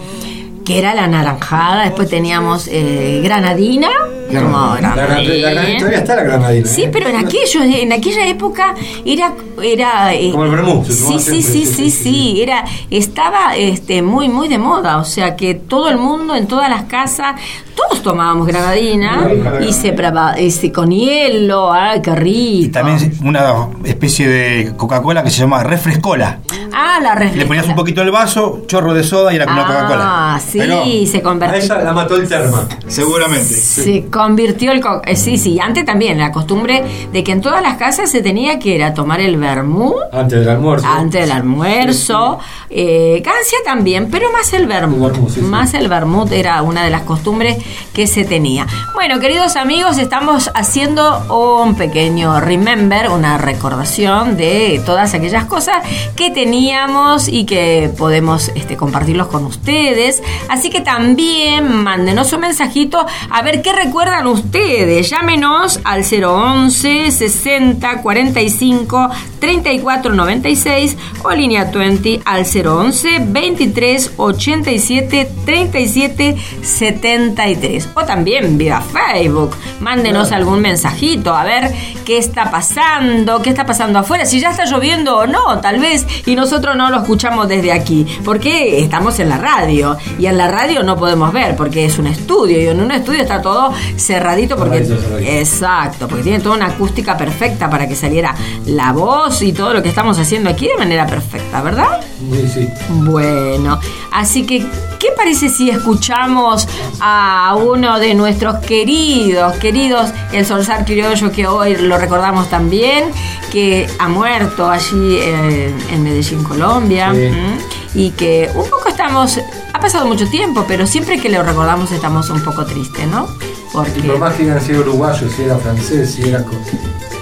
[0.65, 3.89] Que era la naranjada, después teníamos eh, granadina.
[4.29, 5.77] como La, la granadina.
[5.79, 6.67] todavía está la granadina.
[6.67, 6.91] Sí, ¿eh?
[6.91, 11.43] pero en aquellos, en aquella época era, era eh, Como el vermut, se Sí, sí,
[11.43, 14.99] sí, sí, sí, era, estaba, este, muy, muy de moda.
[14.99, 17.39] O sea que todo el mundo, en todas las casas,
[17.75, 19.29] todos tomábamos granadina
[19.67, 22.65] y se probaba, este, con hielo, ay, qué rico.
[22.65, 26.39] Y también una especie de Coca-Cola que se llama Refrescola.
[26.75, 29.67] Ah, la Le ponías un poquito el vaso, chorro de soda y era con una
[29.67, 30.35] Coca-Cola.
[30.35, 31.59] Ah, sí, Pero, se A convirtió.
[31.59, 32.67] esa la mató el terma.
[32.89, 33.45] seguramente.
[33.55, 34.81] Se convirtió el...
[34.81, 38.23] co- eh, sí, sí, antes también la costumbre de que en todas las casas se
[38.23, 40.87] tenía que ir a tomar el vermú Antes del almuerzo.
[40.87, 42.39] antes del almuerzo.
[42.71, 43.23] Eh,
[43.65, 45.05] también, pero más el vermut.
[45.05, 45.47] El vermut, sí, sí.
[45.47, 47.57] Más el vermut era una de las costumbres
[47.93, 48.67] que se tenía.
[48.95, 51.25] Bueno, queridos amigos, estamos haciendo
[51.63, 55.77] un pequeño remember, una recordación de todas aquellas cosas
[56.17, 56.31] que
[56.65, 60.23] teníamos y que podemos este, compartirlos con ustedes.
[60.49, 65.11] Así que también mándenos un mensajito a ver qué recuerdan ustedes.
[65.11, 69.11] Llámenos al 011 60 45
[69.41, 79.55] 34 96 o línea 20 al 011 23 87 37 73 o también vía Facebook.
[79.81, 81.75] Mándenos algún mensajito a ver
[82.07, 86.07] qué está pasando, qué está pasando afuera, si ya está lloviendo o no, tal vez,
[86.25, 90.49] y nosotros no lo escuchamos desde aquí, porque estamos en la radio y en la
[90.49, 94.57] radio no podemos ver porque es un estudio y en un estudio está todo cerradito
[94.57, 95.31] porque Cerradito, cerradito.
[95.33, 98.35] exacto, porque tiene toda una acústica perfecta para que saliera
[98.67, 102.01] la voz y todo lo que estamos haciendo aquí de manera perfecta, ¿verdad?
[102.33, 102.69] Sí, sí.
[102.89, 103.79] Bueno,
[104.13, 104.65] así que,
[105.05, 106.67] ¿qué parece si escuchamos
[106.99, 113.11] a uno de nuestros queridos, queridos, el Solsar Criollo, que hoy lo recordamos también,
[113.53, 117.21] que ha muerto allí en Medellín, Colombia, Sí.
[117.27, 117.59] ¿m?
[117.95, 119.39] Y que un poco estamos,
[119.73, 123.27] ha pasado mucho tiempo, pero siempre que lo recordamos estamos un poco tristes, ¿no?
[123.73, 126.45] Porque Y por más que hubieran sido uruguayos, si era francés, si era.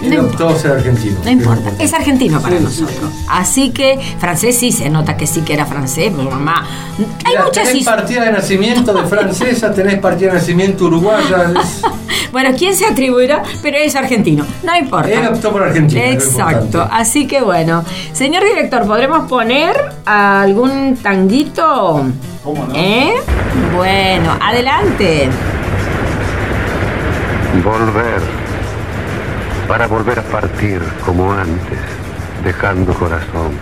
[0.03, 1.17] No optó a ser argentino.
[1.25, 3.11] no importa, es argentino para Sí, sí, nosotros.
[3.29, 6.67] Así que francés sí se nota que sí que era francés, porque mamá.
[6.99, 11.53] Hay Mira, muchas tenés partida de nacimiento de francesa, tenés partida de nacimiento uruguaya.
[11.63, 11.83] es-
[12.33, 13.43] Bueno, ¿quién se atribuirá?
[13.63, 15.09] Pero es argentino, no importa.
[15.11, 16.03] Él optó por Argentina.
[16.11, 17.85] Exacto, así que bueno.
[18.15, 20.62] Señor director, ¿podremos poner algún
[21.03, 22.05] tanguito?
[22.43, 22.75] ¿Cómo no?
[22.75, 23.15] ¿Eh?
[23.75, 25.29] Bueno, adelante.
[27.65, 28.21] Volver.
[29.69, 31.79] Para volver a partir como antes,
[32.45, 33.53] dejando corazón.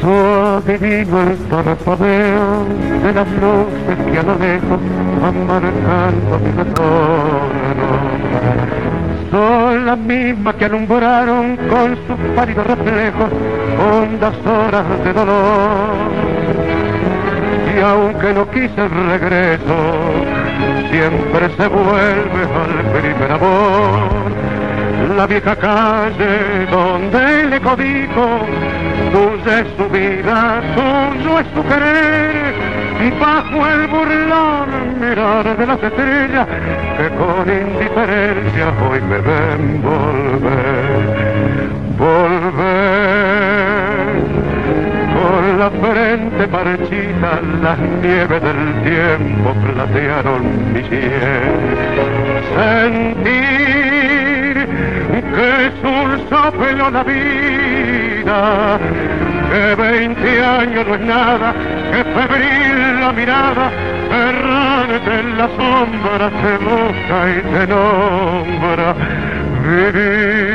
[0.00, 2.64] Suave vino el parpadeo
[3.02, 4.80] de las luces que a lo lejos
[5.20, 7.96] van marcando mi retorno.
[9.36, 13.28] Son las mismas que alumbraron con sus pálidos reflejos
[13.78, 15.90] hondas horas de dolor
[17.76, 19.76] y aunque no quise el regreso,
[20.90, 24.08] siempre se vuelve al primer amor.
[25.18, 28.40] La vieja calle donde le codijo,
[29.12, 32.54] tuya es su vida, tuyo es su querer,
[33.00, 36.46] y bajo el burlón mirar de las estrellas
[36.96, 41.68] que con indiferencia hoy me ven volver,
[41.98, 42.96] volver.
[45.16, 50.82] Con la frente marchita las nieves del tiempo platearon mi.
[52.54, 53.95] Sentir que
[55.36, 58.78] es un soplo la vida,
[59.50, 61.54] que veinte años no es nada,
[61.92, 63.70] que febril la mirada,
[64.10, 68.94] errante en la sombra te busca y te nombra.
[69.62, 70.46] Vivir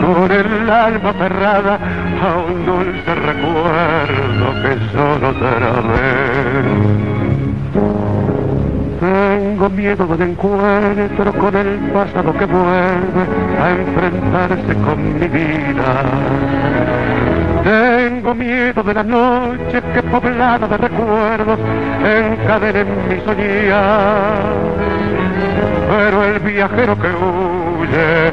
[0.00, 1.78] con el alma cerrada
[2.22, 7.19] a un dulce recuerdo que solo otra vez.
[9.00, 13.24] Tengo miedo del encuentro con el pasado que vuelve
[13.58, 16.04] a enfrentarse con mi vida.
[17.64, 21.58] Tengo miedo de la noche que poblada de recuerdos
[22.04, 24.60] encadenen mi soñar
[25.90, 28.32] pero el viajero que huye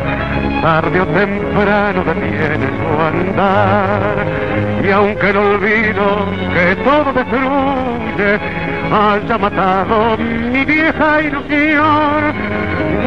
[0.61, 4.26] tarde o temprano detiene su andar
[4.84, 8.57] y aunque el olvido que todo destruye
[8.91, 12.33] haya matado mi vieja ilusión.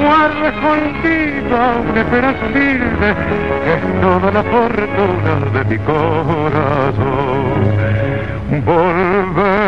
[0.01, 3.11] Guarda escondida una esperanza humilde
[3.73, 7.61] es toda la fortuna de mi corazón.
[8.65, 9.61] Volver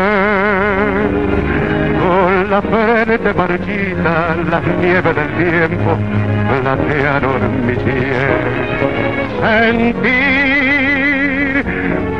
[2.03, 5.97] con la frente marchita, las nieves del tiempo
[6.61, 8.73] platearon mi piel.
[9.41, 10.43] Sentir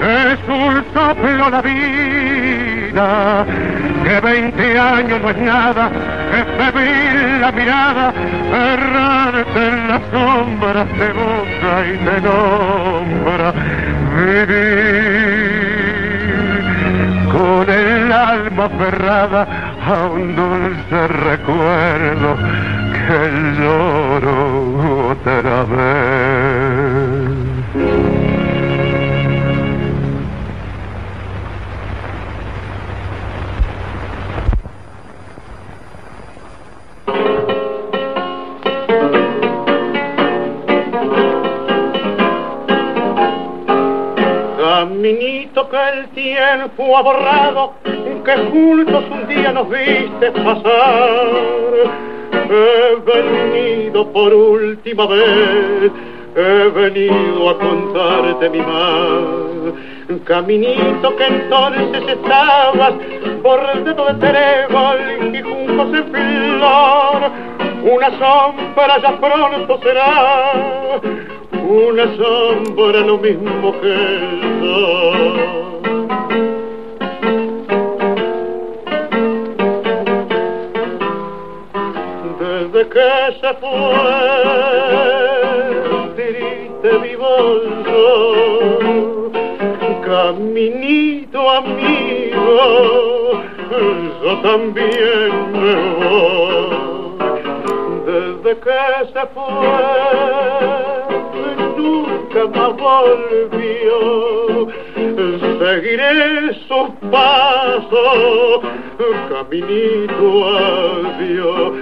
[0.03, 8.13] es un soplo la vida, que veinte años no es nada, que febril la mirada,
[8.53, 13.53] errante en las sombras te busca y te nombra.
[14.15, 15.73] Vivir
[17.31, 19.47] con el alma aferrada
[19.87, 22.37] a un dulce recuerdo
[23.07, 23.19] que
[23.59, 27.52] lloro otra vez.
[45.03, 51.27] Caminito que el tiempo ha borrado, que juntos un día nos viste pasar.
[52.49, 55.91] He venido por última vez,
[56.37, 59.73] he venido a contarte mi mal.
[60.23, 62.93] Caminito que entonces estabas
[63.43, 67.31] por el dedo de trébol y juncos en flor.
[67.93, 71.01] Una sombra ya pronto será,
[71.61, 75.81] una sombra lo mismo que el sol.
[82.39, 83.09] Desde que
[83.41, 83.69] se fue,
[86.15, 89.31] triste bolso,
[90.05, 93.41] caminito amigo,
[94.23, 97.17] yo también me voy.
[98.05, 98.79] Desde que
[99.13, 100.92] se fue,
[102.49, 104.67] más volvió.
[105.59, 108.59] Seguiré sus pasos,
[109.29, 111.73] caminito adiós,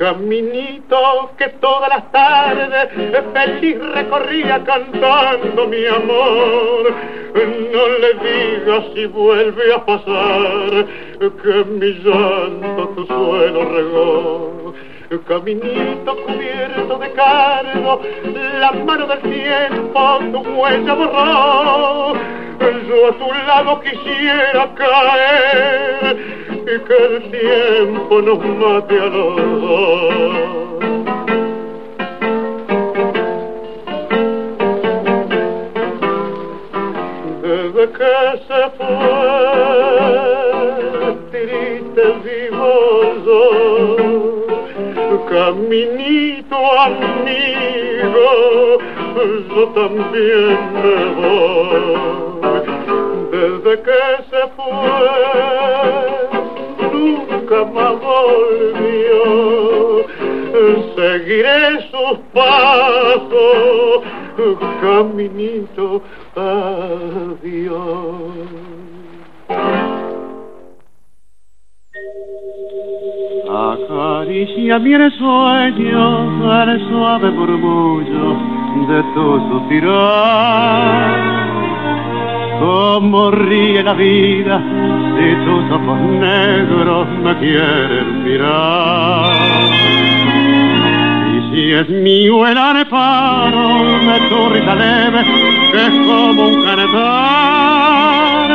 [0.00, 2.88] caminito que todas las tardes
[3.34, 6.94] feliz recorría cantando mi amor.
[7.34, 10.86] No le digas si vuelve a pasar
[11.20, 14.74] que mi llanto tu suelo regó.
[15.28, 18.00] Caminito cubierto de cargo,
[18.58, 22.14] la mano del tiempo tu huella borró.
[22.88, 30.14] Yo a tu lado quisiera caer que el tiempo nos mate a los dos.
[37.42, 38.14] Desde que
[38.46, 39.26] se fue,
[41.32, 42.72] triste vivo
[43.26, 43.46] yo,
[45.28, 48.28] caminito amigo,
[49.48, 52.10] yo también me voy.
[53.32, 56.09] Desde que se fue,
[57.10, 59.20] nunca más volvió.
[60.96, 64.02] Seguiré sus pasos,
[64.80, 66.02] caminito,
[66.36, 67.50] adiós.
[73.50, 78.36] Acaricia mi sueño el suave murmullo
[78.88, 81.30] de tu suspirar.
[82.60, 84.62] Como ríe la vida
[85.16, 89.32] si tus ojos negros me quieren mirar.
[91.32, 93.68] Y si es mío el areparo
[94.00, 95.24] de tu risa leve,
[95.72, 98.50] que es como un canetar,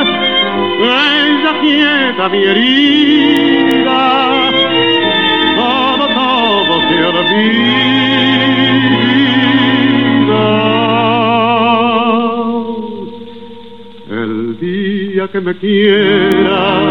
[0.84, 4.02] ella quieta mi herida,
[5.56, 7.96] todo, todo se olvida.
[15.16, 16.82] Día que me quiera,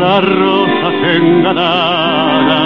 [0.00, 2.62] la rosa se engalara,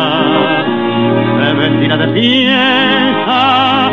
[1.37, 3.91] se vestirá de pieza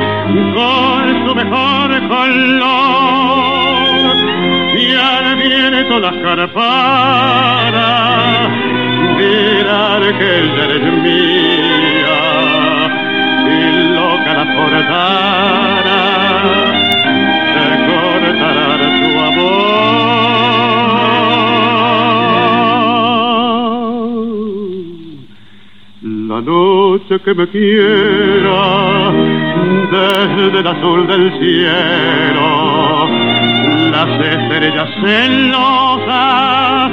[0.54, 3.46] con su mejor color.
[4.78, 6.92] Y al viento las carparas
[9.18, 12.22] dirán que ella eres mía.
[13.50, 13.60] Y
[13.96, 15.75] loca la portara
[26.36, 29.10] la noche que me quiera
[29.90, 33.08] desde el azul del cielo.
[33.92, 36.92] Las estrellas celosas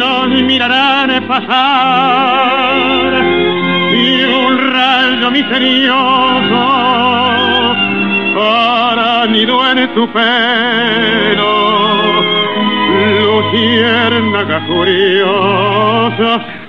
[0.00, 3.12] nos mirarán pasar
[3.94, 6.62] y un rayo misterioso
[8.34, 11.52] para nido en tu pelo.
[13.22, 16.61] Luciérnaga curiosa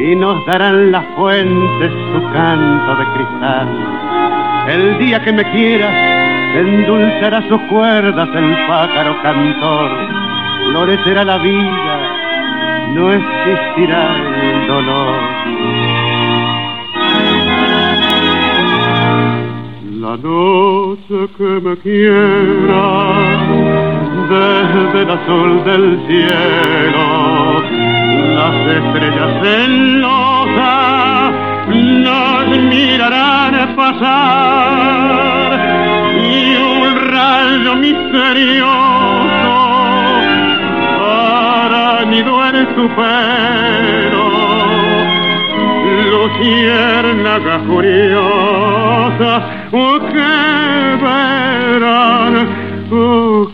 [0.00, 3.68] y nos darán las fuentes su canto de cristal.
[4.68, 5.92] El día que me quieras,
[6.56, 9.90] endulzará sus cuerdas el pájaro cantor,
[10.70, 15.32] florecerá la vida, no existirá el dolor.
[20.00, 23.12] La noche que me quiera,
[24.28, 27.11] desde el azul del cielo,
[28.52, 31.32] las estrellas celosas
[31.68, 35.52] nos mirarán pasar
[36.16, 38.70] y un rayo misterioso
[41.00, 44.26] hará nido en su pelo
[46.10, 49.30] luciérnaga curiosa
[49.72, 50.32] oh, que
[51.02, 52.34] verán
[52.90, 53.48] oh,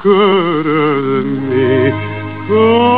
[0.65, 2.98] de mi.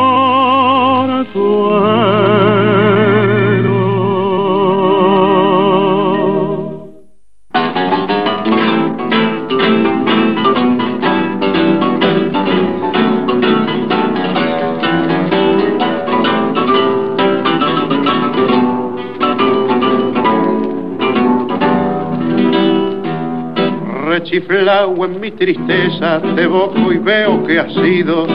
[24.03, 28.27] Rechiflao en mi tristeza, te evoco y veo que has sido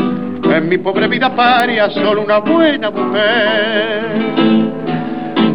[0.57, 4.27] en mi pobre vida paria solo una buena mujer.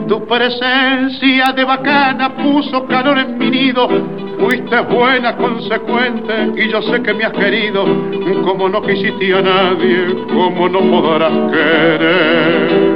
[0.08, 3.88] Tu presencia de bacana puso calor en mi nido.
[4.39, 7.86] Fuiste buena, consecuente, y yo sé que me has querido.
[8.43, 12.91] Como no quisiste a nadie, como no podrás querer.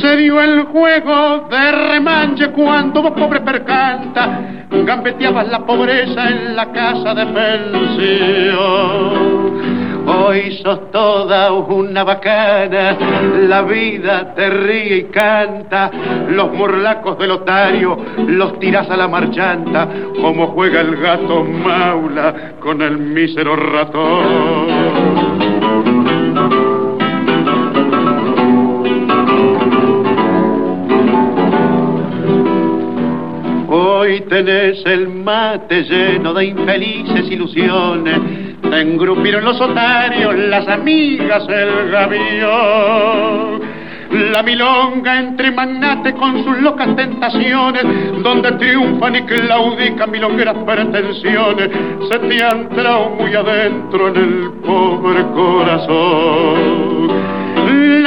[0.00, 6.72] Se dio el juego de remanche cuando vos pobre percanta gambeteabas la pobreza en la
[6.72, 9.29] casa de pensión.
[10.12, 12.96] Hoy sos toda una bacana,
[13.48, 15.90] la vida te ríe y canta,
[16.28, 17.96] los morlacos del otario
[18.26, 19.88] los tiras a la marchanta,
[20.20, 25.10] como juega el gato maula con el mísero ratón.
[33.68, 38.49] Hoy tenés el mate lleno de infelices ilusiones.
[38.72, 43.60] Engrupieron los otarios, las amigas, el gavión.
[44.32, 47.84] La milonga entre magnates con sus locas tentaciones,
[48.22, 51.70] donde triunfan y claudican milongueras pretensiones,
[52.10, 52.68] se te han
[53.18, 57.19] muy adentro en el pobre corazón.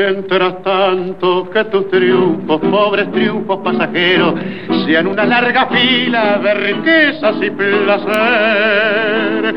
[0.00, 4.32] Mientras tanto que tus triunfos, pobres triunfos pasajeros,
[4.86, 9.54] sean una larga fila de riquezas y placer.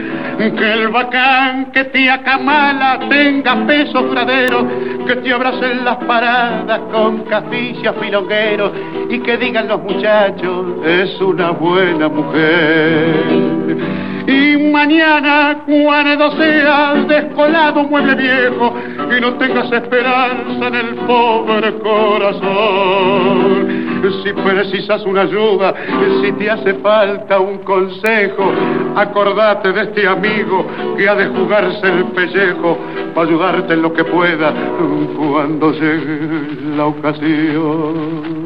[0.51, 4.67] Que el bacán que te acamala tenga peso duradero,
[5.07, 8.73] que te abracen las paradas con caficias filongueros
[9.09, 13.63] y que digan los muchachos, es una buena mujer
[14.27, 18.73] y mañana cuando seas descolado mueble viejo
[19.15, 23.83] y no tengas esperanza en el pobre corazón.
[24.23, 25.73] Si precisas una ayuda,
[26.21, 28.51] si te hace falta un consejo,
[28.95, 30.65] acordate de este amigo
[30.97, 32.77] que ha de jugarse el pellejo
[33.13, 34.53] para ayudarte en lo que pueda
[35.15, 38.42] cuando llegue la ocasión.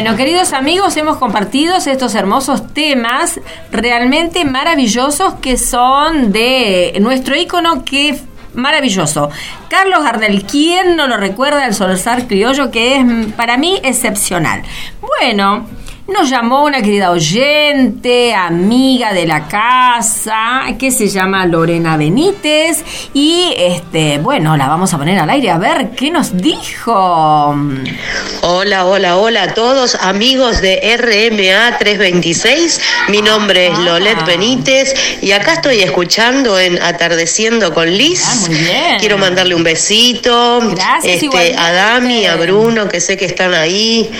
[0.00, 3.38] Bueno, queridos amigos, hemos compartido estos hermosos temas
[3.70, 8.18] realmente maravillosos que son de nuestro ícono que
[8.54, 9.28] maravilloso.
[9.68, 14.62] Carlos Gardel, ¿quién no lo recuerda el Solzar Criollo que es para mí excepcional?
[15.02, 15.66] Bueno,
[16.10, 22.84] nos llamó una querida oyente, amiga de la casa, que se llama Lorena Benítez.
[23.14, 27.54] Y este, bueno, la vamos a poner al aire a ver qué nos dijo.
[28.42, 32.80] Hola, hola, hola a todos, amigos de RMA 326.
[33.08, 38.22] Mi nombre es Lolet Benítez y acá estoy escuchando en Atardeciendo con Liz.
[38.26, 38.98] Ah, muy bien.
[38.98, 44.10] Quiero mandarle un besito Gracias, este, a Dami, a Bruno, que sé que están ahí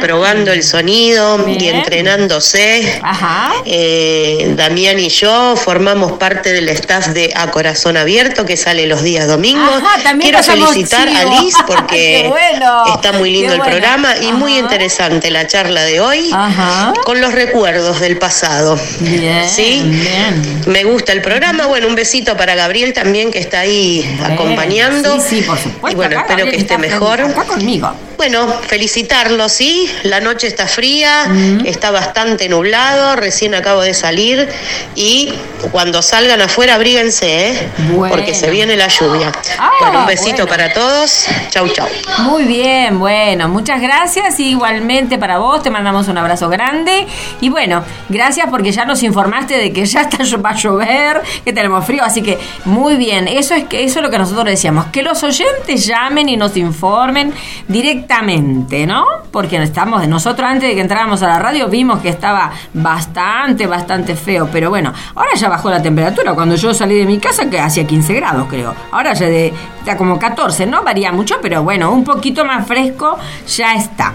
[0.00, 1.76] probando el sonido y Bien.
[1.76, 3.00] entrenándose.
[3.02, 3.52] Ajá.
[3.64, 9.02] Eh, Damián y yo formamos parte del staff de A Corazón Abierto que sale los
[9.02, 9.68] días domingos.
[9.82, 11.24] Ajá, también Quiero felicitar a.
[11.40, 12.84] Liz porque bueno.
[12.94, 16.92] está muy lindo el programa y muy interesante la charla de hoy Ajá.
[17.04, 18.78] con los recuerdos del pasado.
[19.00, 19.48] Bien.
[19.48, 19.82] ¿Sí?
[19.84, 20.62] Bien.
[20.66, 21.66] Me gusta el programa.
[21.66, 25.20] Bueno, un besito para Gabriel también que está ahí acompañando.
[25.20, 25.90] Sí, sí, por supuesto.
[25.90, 27.20] Y bueno, Acá espero que esté mejor.
[27.20, 27.92] Acá conmigo.
[28.20, 29.90] Bueno, felicitarlo, sí.
[30.02, 31.32] La noche está fría,
[31.64, 34.46] está bastante nublado, recién acabo de salir
[34.94, 35.32] y
[35.72, 37.68] cuando salgan afuera abríguense, ¿eh?
[37.94, 38.14] Bueno.
[38.14, 39.32] Porque se viene la lluvia.
[39.58, 40.48] Ah, bueno, un besito bueno.
[40.48, 41.24] para todos.
[41.48, 41.88] Chau, chau.
[42.18, 44.38] Muy bien, bueno, muchas gracias.
[44.38, 47.06] Igualmente para vos, te mandamos un abrazo grande.
[47.40, 51.54] Y bueno, gracias porque ya nos informaste de que ya está, va a llover, que
[51.54, 52.04] tenemos frío.
[52.04, 55.22] Así que muy bien, eso es, que, eso es lo que nosotros decíamos, que los
[55.22, 57.32] oyentes llamen y nos informen
[57.66, 59.04] directamente directamente, ¿no?
[59.30, 64.16] Porque estamos, nosotros antes de que entráramos a la radio vimos que estaba bastante, bastante
[64.16, 66.34] feo, pero bueno, ahora ya bajó la temperatura.
[66.34, 68.74] Cuando yo salí de mi casa, que hacía 15 grados, creo.
[68.90, 73.18] Ahora ya de, está como 14, no varía mucho, pero bueno, un poquito más fresco
[73.48, 74.14] ya está.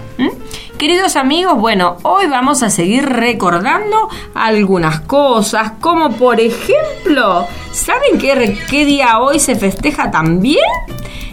[0.78, 8.58] Queridos amigos, bueno, hoy vamos a seguir recordando algunas cosas, como por ejemplo, ¿saben qué,
[8.70, 10.64] qué día hoy se festeja también?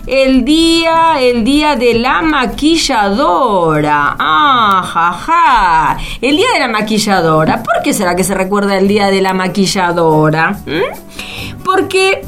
[0.08, 4.18] El día, el día de la maquilladora.
[4.20, 5.98] Ah, jaja.
[6.20, 7.64] El día de la maquilladora.
[7.64, 10.58] ¿Por qué será que se recuerda el día de la maquilladora?
[11.64, 12.22] Porque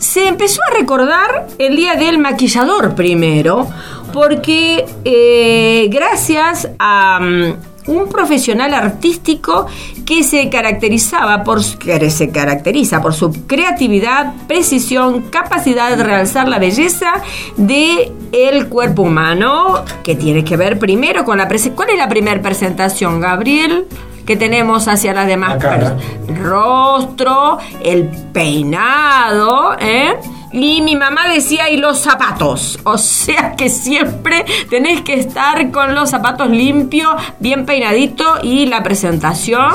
[0.00, 3.68] se empezó a recordar el día del maquillador primero,
[4.12, 9.66] porque eh, gracias a mm, un profesional artístico
[10.06, 16.58] que se caracterizaba por que se caracteriza por su creatividad, precisión, capacidad de realzar la
[16.58, 17.12] belleza
[17.58, 22.40] de el cuerpo humano, que tiene que ver primero con la ¿Cuál es la primera
[22.40, 23.86] presentación, Gabriel?
[24.26, 25.94] Que tenemos hacia las demás personas
[26.40, 30.14] rostro, el peinado, ¿eh?
[30.52, 32.80] Y mi mamá decía, y los zapatos.
[32.84, 38.82] O sea que siempre tenés que estar con los zapatos limpios, bien peinadito y la
[38.82, 39.72] presentación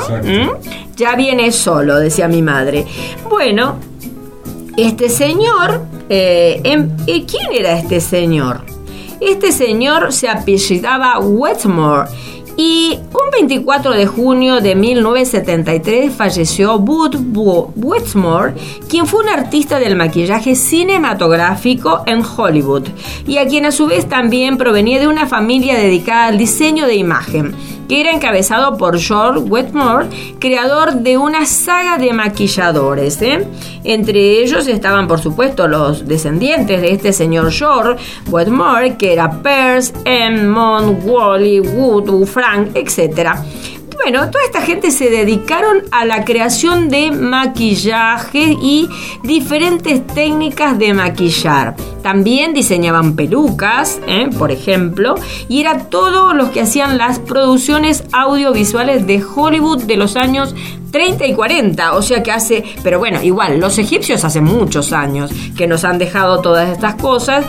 [0.94, 2.86] ya viene solo, decía mi madre.
[3.28, 3.76] Bueno,
[4.76, 8.60] este señor, eh, em- eh, ¿quién era este señor?
[9.18, 12.10] Este señor se apellidaba Wetmore
[12.56, 18.54] y un 24 de junio de 1973 falleció Bud Bu- Wetmore,
[18.88, 22.84] quien fue un artista del maquillaje cinematográfico en Hollywood
[23.26, 26.94] y a quien a su vez también provenía de una familia dedicada al diseño de
[26.96, 27.54] imagen
[27.88, 30.08] que era encabezado por George Wetmore,
[30.38, 33.20] creador de una saga de maquilladores.
[33.22, 33.46] ¿eh?
[33.84, 39.92] Entre ellos estaban, por supuesto, los descendientes de este señor George Wetmore, que era Peirce,
[40.04, 43.30] Edmond, Wally, Wood, Frank, etc.
[44.02, 48.88] Bueno, toda esta gente se dedicaron a la creación de maquillaje y
[49.22, 51.74] diferentes técnicas de maquillar.
[52.02, 54.28] También diseñaban pelucas, ¿eh?
[54.38, 55.16] por ejemplo,
[55.48, 60.54] y era todos los que hacían las producciones audiovisuales de Hollywood de los años
[60.92, 65.30] 30 y 40, o sea que hace, pero bueno, igual, los egipcios hace muchos años
[65.56, 67.44] que nos han dejado todas estas cosas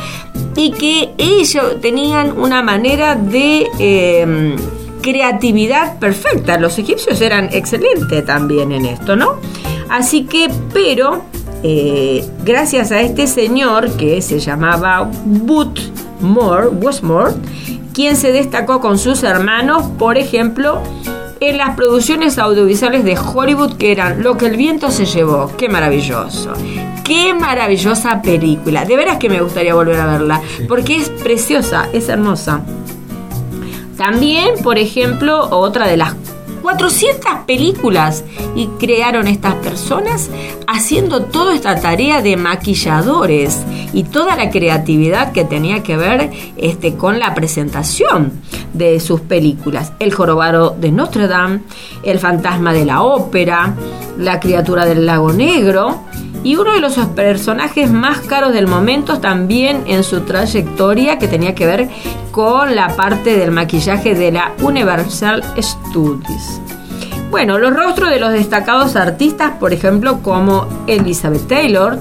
[0.56, 3.68] y que ellos tenían una manera de...
[3.80, 4.56] eh,
[5.02, 6.58] creatividad perfecta.
[6.58, 9.36] Los egipcios eran excelentes también en esto, ¿no?
[9.90, 11.24] Así que, pero,
[11.64, 15.80] eh, gracias a este señor que se llamaba Boot
[16.20, 17.34] Moore, Westmore,
[17.94, 20.82] quien se destacó con sus hermanos, por ejemplo,
[21.40, 25.52] en las producciones audiovisuales de Hollywood que eran Lo que el viento se llevó.
[25.58, 26.54] Qué maravilloso.
[27.04, 28.86] Qué maravillosa película.
[28.86, 30.42] De veras que me gustaría volver a verla.
[30.68, 32.62] Porque es preciosa, es hermosa.
[33.98, 36.16] También, por ejemplo, otra de las
[36.62, 38.24] 400 películas
[38.56, 40.30] y crearon estas personas
[40.68, 46.96] haciendo toda esta tarea de maquilladores y toda la creatividad que tenía que ver este,
[46.96, 48.34] con la presentación
[48.74, 49.94] de sus películas.
[50.00, 51.62] El jorobado de Notre Dame,
[52.04, 53.74] El fantasma de la ópera,
[54.18, 56.07] La criatura del lago negro
[56.44, 61.56] y uno de los personajes más caros del momento también en su trayectoria que tenía
[61.56, 61.90] que ver
[62.32, 66.62] con la parte del maquillaje de la Universal Studios.
[67.30, 72.00] Bueno, los rostros de los destacados artistas, por ejemplo, como Elizabeth Taylor,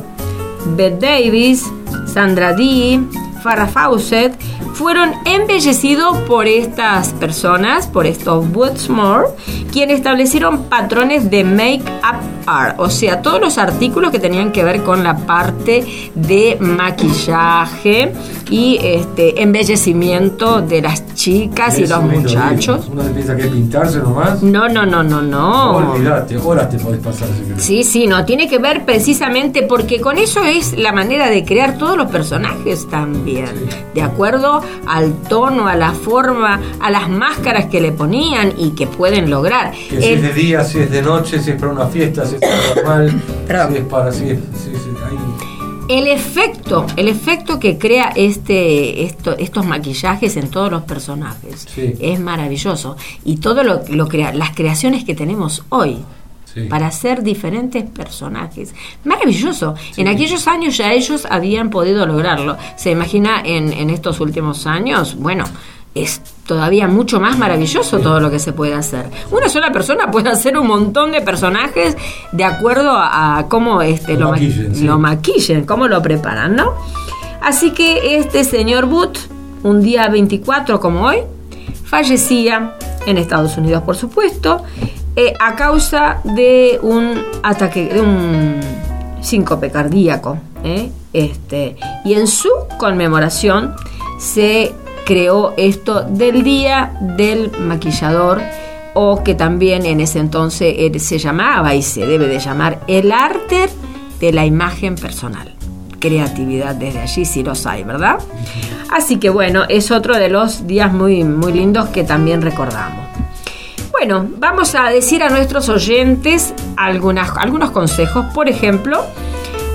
[0.76, 1.64] Bette Davis,
[2.06, 3.00] Sandra Dee,
[3.42, 4.34] Farrah Fawcett,
[4.74, 9.28] fueron embellecidos por estas personas, por estos Woodsmore,
[9.72, 12.35] quienes establecieron patrones de make-up
[12.78, 15.84] o sea, todos los artículos que tenían que ver con la parte
[16.14, 18.12] de maquillaje
[18.50, 22.88] y este embellecimiento de las chicas y los muchachos.
[22.90, 24.42] Uno piensa que pintarse nomás.
[24.42, 25.76] No, no, no, no, no.
[25.76, 27.28] Olvídate, horas te podés pasar.
[27.56, 31.78] Sí, sí, no, tiene que ver precisamente porque con eso es la manera de crear
[31.78, 33.46] todos los personajes también,
[33.94, 38.86] de acuerdo al tono, a la forma, a las máscaras que le ponían y que
[38.86, 39.72] pueden lograr.
[39.72, 42.24] Que si Eh, es de día, si es de noche, si es para una fiesta,
[42.26, 43.72] si es para normal, Perdón.
[43.72, 44.12] si es para.
[44.12, 45.16] Si es, si es- ahí.
[45.88, 51.94] El efecto, el efecto que crea este, esto- estos maquillajes en todos los personajes Sí.
[52.00, 52.96] es maravilloso.
[53.24, 55.98] Y todo lo, lo crea, las creaciones que tenemos hoy
[56.52, 56.62] Sí.
[56.62, 58.74] para hacer diferentes personajes.
[59.04, 59.74] Maravilloso.
[59.96, 62.56] En aquellos años ya ellos habían podido lograrlo.
[62.76, 65.44] Se imagina en, en estos últimos años, bueno,
[66.02, 69.06] es todavía mucho más maravilloso todo lo que se puede hacer.
[69.30, 71.96] Una sola persona puede hacer un montón de personajes
[72.32, 74.84] de acuerdo a, a cómo este, Lo lo, ma- maquillen, sí.
[74.84, 76.74] lo maquillen, cómo lo preparan, ¿no?
[77.42, 79.18] Así que este señor Booth,
[79.62, 81.18] un día 24 como hoy,
[81.84, 82.74] fallecía
[83.06, 84.62] en Estados Unidos, por supuesto,
[85.14, 88.60] eh, a causa de un ataque, de un
[89.22, 90.38] síncope cardíaco.
[90.64, 90.90] ¿eh?
[91.12, 93.74] Este, y en su conmemoración
[94.18, 94.74] se
[95.06, 98.42] creó esto del Día del Maquillador
[98.92, 103.12] o que también en ese entonces eh, se llamaba y se debe de llamar el
[103.12, 103.70] arte
[104.18, 105.54] de la imagen personal.
[106.00, 108.18] Creatividad desde allí si los hay, ¿verdad?
[108.90, 113.06] Así que bueno, es otro de los días muy, muy lindos que también recordamos.
[113.92, 118.26] Bueno, vamos a decir a nuestros oyentes algunas, algunos consejos.
[118.34, 119.04] Por ejemplo,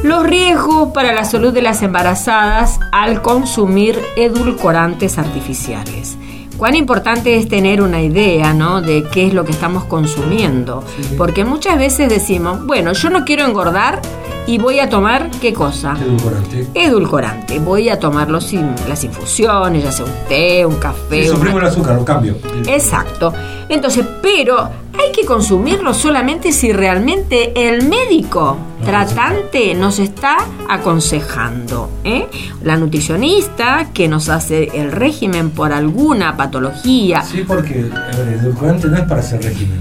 [0.03, 6.17] los riesgos para la salud de las embarazadas al consumir edulcorantes artificiales.
[6.57, 8.81] Cuán importante es tener una idea, ¿no?
[8.81, 10.83] De qué es lo que estamos consumiendo.
[11.17, 13.99] Porque muchas veces decimos, bueno, yo no quiero engordar
[14.45, 15.95] y voy a tomar qué cosa?
[15.99, 16.67] Edulcorante.
[16.75, 17.59] Edulcorante.
[17.59, 21.23] Voy a tomar los in- las infusiones, ya sea un té, un café.
[21.23, 22.35] Sí, una- el azúcar, lo cambio.
[22.67, 23.33] Exacto.
[23.69, 30.37] Entonces, pero hay que consumirlo solamente si realmente el médico tratante nos está
[30.69, 31.89] aconsejando.
[32.03, 32.27] ¿eh?
[32.63, 37.23] La nutricionista que nos hace el régimen por alguna patología.
[37.23, 39.79] Sí, porque el edulcorante no es para hacer régimen,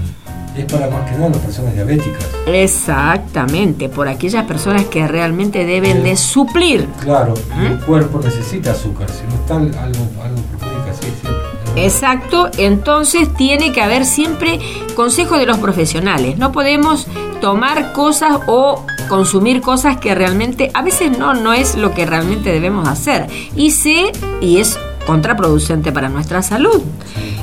[0.55, 2.25] es para más que nada las personas diabéticas.
[2.47, 6.87] Exactamente, por aquellas personas que realmente deben de suplir.
[7.01, 11.40] Claro, el cuerpo necesita azúcar, si no está algo, algo perjudica, sí, siempre.
[11.75, 14.59] Exacto, entonces tiene que haber siempre
[14.95, 16.37] consejo de los profesionales.
[16.37, 17.07] No podemos
[17.39, 22.51] tomar cosas o consumir cosas que realmente a veces no no es lo que realmente
[22.51, 24.11] debemos hacer y se
[24.41, 26.81] y es contraproducente para nuestra salud.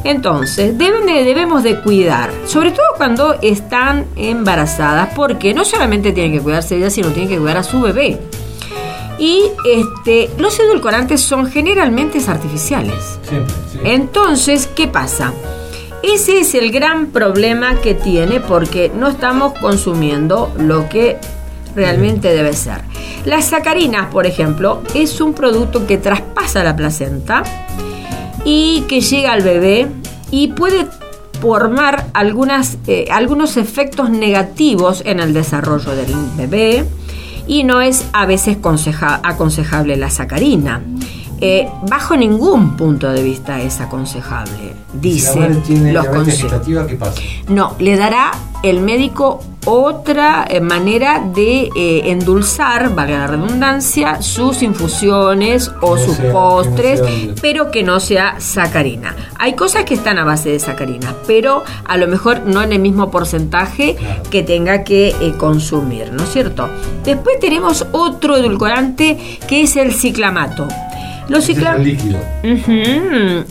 [0.05, 6.33] Entonces, deben de- debemos de cuidar, sobre todo cuando están embarazadas, porque no solamente tienen
[6.33, 8.21] que cuidarse ellas, sino tienen que cuidar a su bebé.
[9.19, 13.19] Y este, los edulcorantes son generalmente artificiales.
[13.29, 13.79] Siempre, sí.
[13.85, 15.33] Entonces, ¿qué pasa?
[16.03, 21.19] Ese es el gran problema que tiene porque no estamos consumiendo lo que
[21.75, 22.83] realmente debe ser.
[23.25, 27.43] Las sacarinas, por ejemplo, es un producto que traspasa la placenta
[28.45, 29.89] y que llega al bebé
[30.31, 30.87] y puede
[31.41, 36.85] formar algunas, eh, algunos efectos negativos en el desarrollo del bebé
[37.49, 40.81] y no es a veces conseja- aconsejable la sacarina.
[41.41, 46.41] Eh, bajo ningún punto de vista es aconsejable, si la dice madre tiene los consejos.
[46.53, 47.21] gestativa, ¿qué pasa?
[47.49, 48.31] No, le dará
[48.63, 56.03] el médico otra eh, manera de eh, endulzar, valga la redundancia, sus infusiones o no
[56.03, 57.03] sus sea- que no postres,
[57.43, 59.15] pero que no sea sacarina.
[59.39, 62.79] Hay cosas que están a base de sacarina, pero a lo mejor no en el
[62.81, 64.23] mismo porcentaje Claro.
[64.31, 66.69] que tenga que eh, consumir, ¿no es cierto?
[67.05, 70.67] Después tenemos otro edulcorante que es el ciclamato.
[71.29, 72.19] Los líquido.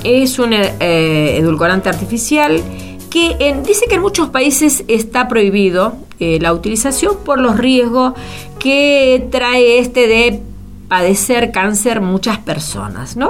[0.04, 2.62] Es un eh, edulcorante artificial
[3.10, 8.14] que en- dice que en muchos países está prohibido eh, la utilización por los riesgos
[8.60, 10.42] que trae este de
[10.88, 13.30] padecer cáncer muchas personas, ¿no?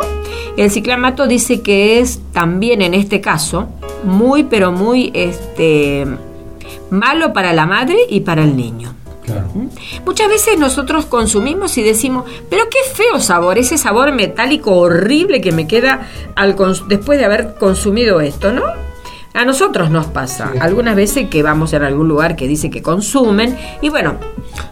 [0.58, 3.68] El ciclamato dice que es también en este caso
[4.04, 6.06] muy pero muy este
[6.90, 8.94] malo para la madre y para el niño.
[9.28, 9.50] Claro.
[10.06, 15.52] Muchas veces nosotros consumimos y decimos, pero qué feo sabor, ese sabor metálico horrible que
[15.52, 16.56] me queda al
[16.88, 18.64] después de haber consumido esto, ¿no?
[19.34, 20.60] A nosotros nos pasa, Sí.
[20.62, 24.16] algunas veces que vamos en algún lugar que dice que consumen y bueno,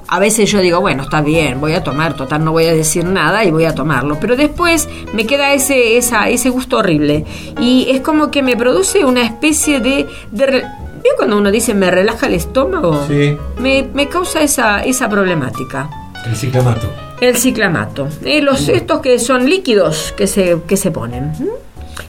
[0.08, 3.04] a veces yo digo, bueno, está bien, voy a tomar, total no voy a decir
[3.06, 7.26] nada y voy a tomarlo, pero después me queda ese, esa, ese gusto horrible
[7.60, 10.08] y es como que me produce una especie de...
[11.06, 13.06] ¿Vio cuando uno dice me relaja el estómago?
[13.08, 15.88] Sí, me, me causa esa, esa problemática.
[16.26, 16.90] el ciclamato.
[17.22, 18.08] El ciclamato.
[18.24, 21.32] Eh, los, estos que son líquidos que se, que se ponen.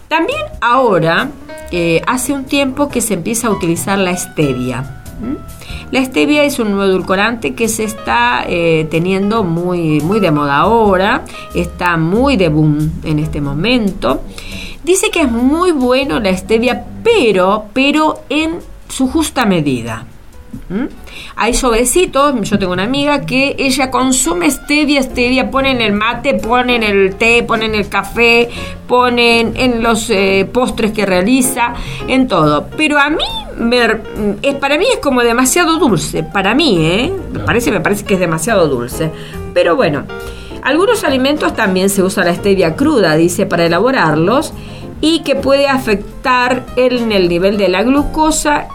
[0.09, 1.29] También ahora,
[1.73, 5.03] eh, hace un tiempo que se empieza a utilizar la stevia.
[5.91, 10.57] La stevia es un nuevo edulcorante que se está eh, teniendo muy, muy de moda
[10.57, 11.23] ahora,
[11.55, 14.23] está muy de boom en este momento.
[14.85, 18.59] Dice que es muy bueno la stevia, pero, pero en
[18.89, 20.07] su justa medida.
[21.37, 26.35] Hay sobrecitos, yo tengo una amiga que ella consume stevia, stevia, pone en el mate,
[26.35, 28.49] pone en el té, pone en el café,
[28.89, 31.75] pone en, en los eh, postres que realiza,
[32.09, 32.69] en todo.
[32.77, 33.25] Pero a mí,
[33.59, 34.01] me-
[34.43, 37.13] es, para mí es como demasiado dulce, para mí, ¿eh?
[37.33, 39.11] Me parece, me parece que es demasiado dulce.
[39.53, 40.05] Pero bueno,
[40.63, 44.53] algunos alimentos también se usa la stevia cruda, dice, para elaborarlos
[45.07, 48.67] y que puede afectar en el nivel de la glucosa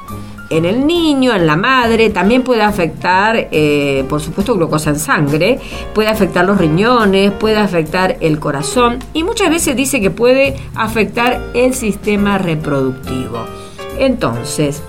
[0.49, 5.59] en el niño, en la madre, también puede afectar, eh, por supuesto, glucosa en sangre,
[5.93, 11.41] puede afectar los riñones, puede afectar el corazón y muchas veces dice que puede afectar
[11.53, 13.45] el sistema reproductivo.
[13.97, 14.83] Entonces,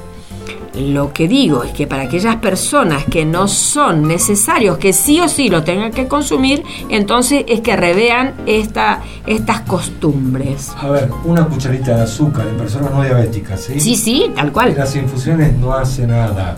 [0.74, 5.28] lo que digo es que para aquellas personas que no son necesarios, que sí o
[5.28, 10.70] sí lo tengan que consumir, entonces es que revean esta, estas costumbres.
[10.80, 13.78] A ver, una cucharita de azúcar en personas no diabéticas, ¿sí?
[13.80, 14.74] Sí, sí, tal cual.
[14.76, 16.56] Las infusiones no hace nada.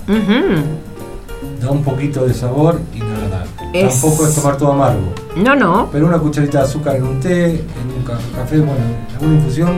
[1.61, 3.45] Da un poquito de sabor y nada.
[3.73, 5.13] Es- Tampoco es tomar todo amargo.
[5.37, 5.89] No, no.
[5.91, 7.59] Pero una cucharita de azúcar en un té, en
[7.99, 9.71] un ca- café, bueno, en alguna infusión,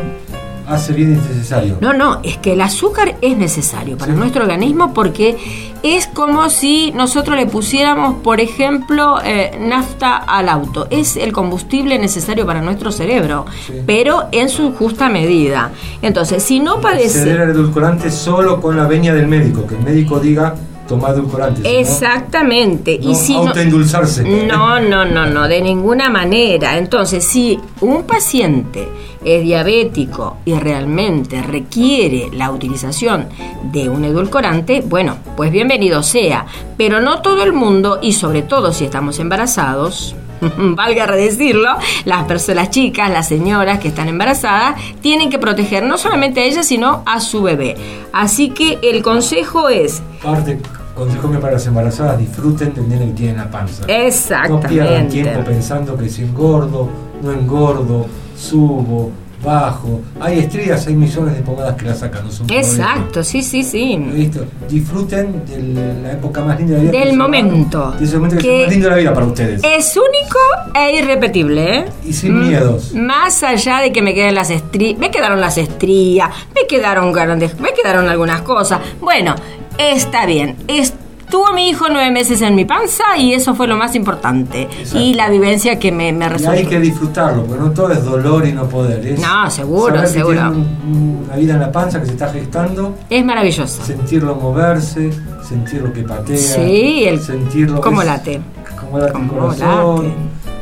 [0.69, 1.79] hace bien y es necesario.
[1.81, 4.19] No, no, es que el azúcar es necesario para Sí.
[4.19, 5.37] nuestro organismo porque
[5.83, 10.87] es como si nosotros le pusiéramos, por ejemplo, eh, nafta al auto.
[10.91, 13.75] Es el combustible necesario para nuestro cerebro, Sí.
[13.87, 15.71] pero en su justa medida.
[16.03, 17.21] Entonces, si no padece...
[17.21, 20.55] Ceder al edulcorante solo con la veña del médico, que el médico diga
[20.87, 21.63] tomar edulcorante.
[21.63, 22.99] si no, Exactamente.
[23.03, 24.47] no y si autoendulzarse.
[24.47, 26.79] No, no, no, no, de ninguna manera.
[26.79, 28.89] Entonces, si un paciente
[29.25, 33.29] es diabético y realmente requiere la utilización
[33.73, 36.47] de un edulcorante, bueno, pues bienvenido sea.
[36.77, 40.15] Pero no todo el mundo, y sobre todo si estamos embarazados,
[40.77, 41.71] valga decirlo,
[42.05, 46.67] las personas, chicas, las señoras que están embarazadas, tienen que proteger no solamente a ellas,
[46.67, 47.77] sino a su bebé.
[48.13, 50.59] Así que el consejo es, Aparte,
[50.95, 53.83] consejo que para las embarazadas disfruten del nene que tiene en la panza.
[53.83, 55.09] No pierdan exactamente.
[55.09, 56.89] tiempo pensando que si engordo,
[57.23, 59.11] no engordo, subo,
[59.47, 60.01] bajo.
[60.21, 63.97] Hay estrías, hay millones de pomadas que la sacan, no Exacto, sí, sí, sí.
[63.97, 64.45] ¿Listo?
[64.69, 67.05] Disfruten de la época más linda de la vida.
[67.05, 67.93] Del momento.
[67.93, 69.63] De ese momento que, Que es más lindo de la vida para ustedes.
[69.65, 70.39] Es único
[70.75, 71.85] e irrepetible, ¿eh?
[72.05, 72.93] Y sin Mm, miedos.
[72.93, 77.59] Más allá de que me queden las estrías, me quedaron las estrías, me quedaron grandes,
[77.61, 78.81] me quedaron algunas cosas.
[79.01, 79.35] Bueno,
[79.79, 80.57] está bien.
[81.27, 84.63] Estuvo mi hijo nueve meses en mi panza y eso fue lo más importante.
[84.63, 84.99] Exacto.
[85.01, 86.53] Y la vivencia que me, me Y resultó.
[86.53, 89.05] hay que disfrutarlo, porque no todo es dolor y no poder.
[89.05, 90.41] Es No, seguro, seguro.
[90.51, 93.83] un- una vida en la panza que se está gestando, Es maravilloso.
[93.85, 95.11] sentirlo moverse,
[95.43, 97.81] sentir lo que patea, Sí, el- sentirlo.
[97.81, 98.41] cómo es- late.
[98.81, 100.05] Cómo late el corazón.
[100.05, 100.15] late.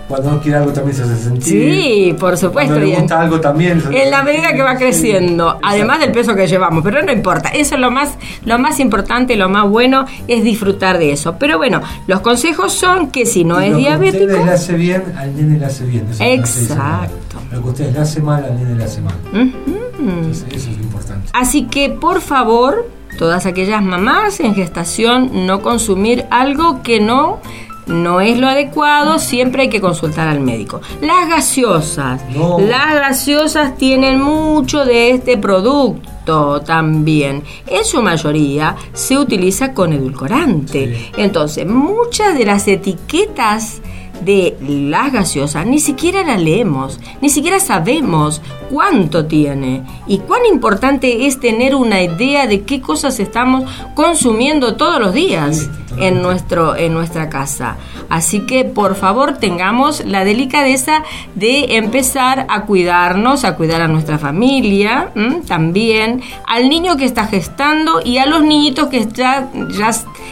[0.08, 1.42] Cuando no quiere algo también se hace sentir.
[1.42, 2.74] Sí, por supuesto.
[2.74, 3.82] Cuando le gusta algo también.
[3.90, 7.74] En la medida que va creciendo, además del peso que llevamos, pero no importa, eso
[7.74, 11.36] es lo más, lo más importante, lo más bueno es disfrutar de eso.
[11.38, 14.52] Pero bueno, los consejos son que si no Y es lo que diabético, ustedes le
[14.52, 16.06] hace bien, al nene le hace bien.
[16.10, 17.38] Eso que Exacto.
[17.50, 19.14] Lo que a ustedes le hace mal, al nene le hace mal.
[19.32, 21.30] Entonces, eso es lo importante.
[21.32, 27.40] Así que por favor, todas aquellas mamás en gestación, no consumir algo que no
[27.86, 30.80] no es lo adecuado, siempre hay que consultar al médico.
[31.00, 32.58] Las gaseosas, No.
[32.60, 37.42] las gaseosas tienen mucho de este producto también.
[37.66, 40.94] En su mayoría se utiliza con edulcorante.
[40.96, 41.10] Sí.
[41.18, 43.80] Entonces, muchas de las etiquetas
[44.22, 51.26] de las gaseosas ni siquiera las leemos, ni siquiera sabemos cuánto tiene y cuán importante
[51.26, 53.64] es tener una idea de qué cosas estamos
[53.94, 57.76] consumiendo todos los días en nuestro en nuestra casa.
[58.08, 61.02] Así que por favor tengamos la delicadeza
[61.34, 65.42] de empezar a cuidarnos, a cuidar a nuestra familia, ¿m?
[65.46, 69.90] también al niño que está gestando y a los niñitos que ya, ya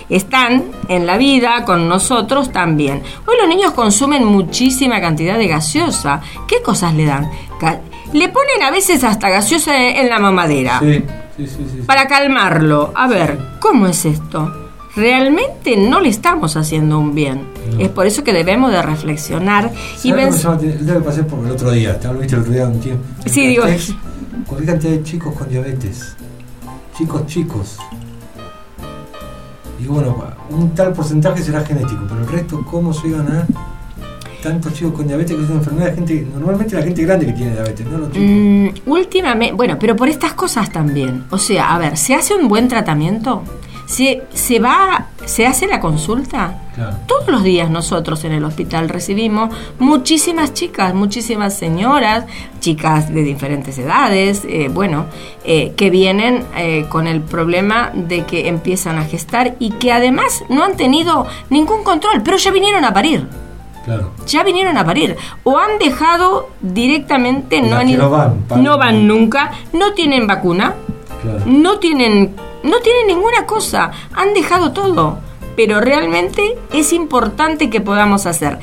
[0.09, 3.02] están en la vida con nosotros también.
[3.26, 6.20] Hoy los niños consumen muchísima cantidad de gaseosa.
[6.49, 7.31] ¿Qué cosas le dan?
[8.12, 11.03] Le ponen a veces hasta gaseosa en la mamadera Sí,
[11.36, 11.66] sí, sí.
[11.73, 12.93] sí, para calmarlo.
[12.94, 14.53] A ver, ¿cómo es esto?
[14.94, 17.47] Realmente no le estamos haciendo un bien.
[17.73, 17.81] No.
[17.81, 19.70] Es por eso que debemos de reflexionar
[20.05, 20.99] y ¿Sabes lo que pensar.
[20.99, 23.03] que pasé por el otro día, te lo viste el otro día un tiempo.
[23.24, 23.65] Sí, digo-
[24.47, 26.15] Cualquier cantidad de chicos con diabetes.
[26.99, 27.78] Chicos, chicos.
[29.82, 30.16] Y bueno,
[30.50, 33.46] un tal porcentaje será genético, pero el resto, ¿cómo llegan a
[34.40, 35.36] tantos chicos con diabetes?
[35.36, 38.10] Que es una enfermedad de gente, normalmente la gente grande que tiene diabetes, no los.
[38.14, 41.24] Mm, últimamente, bueno, pero por estas cosas también.
[41.30, 43.42] O sea, a ver, ¿se hace un buen tratamiento?
[43.93, 46.59] ¿Se, se va, se hace la consulta?
[46.74, 46.97] Claro.
[47.06, 52.24] Todos los días nosotros en el hospital recibimos muchísimas chicas, muchísimas señoras,
[52.60, 55.05] chicas de diferentes edades, eh, bueno,
[55.44, 60.43] eh, que vienen eh, con el problema de que empiezan a gestar y que además
[60.48, 63.27] no han tenido ningún control, pero ya vinieron a parir.
[63.85, 64.12] Claro.
[64.27, 69.06] Ya vinieron a parir o han dejado directamente, no han ido- no van, no van
[69.06, 70.77] nunca, no tienen vacuna,
[71.20, 71.43] Claro.
[71.47, 75.18] no tienen, no tienen ninguna cosa, han dejado todo.
[75.56, 78.59] Pero realmente es importante que podamos hacer.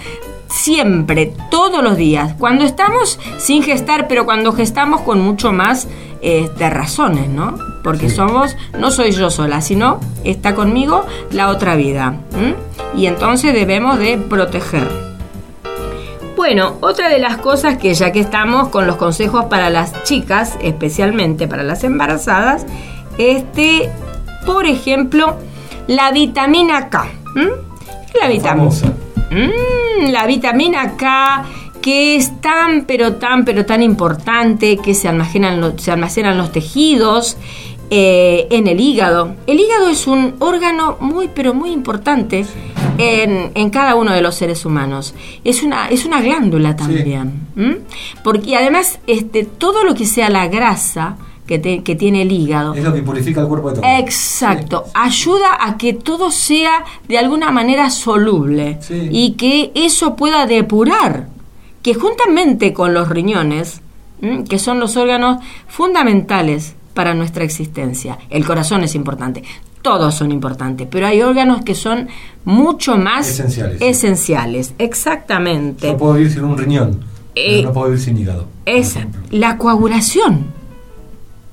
[0.51, 2.33] siempre, todos los días.
[2.39, 5.87] Cuando estamos sin gestar, pero cuando gestamos con mucho más
[6.21, 7.55] de razones, ¿no?
[7.83, 8.15] Porque Sí.
[8.15, 12.15] somos, no soy yo sola, sino está conmigo la otra vida.
[12.97, 14.89] Y entonces debemos de proteger.
[16.35, 20.57] Bueno, otra de las cosas que ya que estamos con los consejos para las chicas,
[20.61, 22.65] especialmente para las embarazadas,
[23.19, 23.91] este,
[24.47, 25.35] por ejemplo,
[25.87, 27.07] la vitamina K.
[28.19, 28.69] La vitamina.
[29.31, 31.45] Mm, la vitamina K
[31.81, 36.51] que es tan pero tan pero tan importante que se almacenan, lo- se almacenan los
[36.51, 37.37] tejidos
[37.91, 39.35] eh, en el hígado.
[39.47, 42.45] El hígado es un órgano muy pero muy importante
[42.97, 45.13] en, en cada uno de los seres humanos.
[45.43, 47.47] Es una, es una glándula también.
[48.23, 51.15] Porque además este, todo lo que sea la grasa
[51.49, 53.85] que, te- que tiene el hígado Es lo que purifica el cuerpo de todo.
[53.97, 59.09] Exacto, ayuda a que todo sea de alguna manera soluble Sí.
[59.11, 61.27] y que eso pueda depurar,
[61.81, 63.81] que juntamente con los riñones,
[64.21, 64.43] ¿m?
[64.43, 69.41] que son los órganos fundamentales para nuestra existencia, el corazón es importante,
[69.81, 72.09] todos son importantes, pero hay órganos que son
[72.45, 75.87] mucho más Esenciales, esenciales, exactamente.
[75.87, 76.99] Yo puedo vivir sin un riñón,
[77.33, 78.45] Eh, pero no puedo vivir sin hígado.
[78.67, 78.97] Es
[79.31, 80.58] la coagulación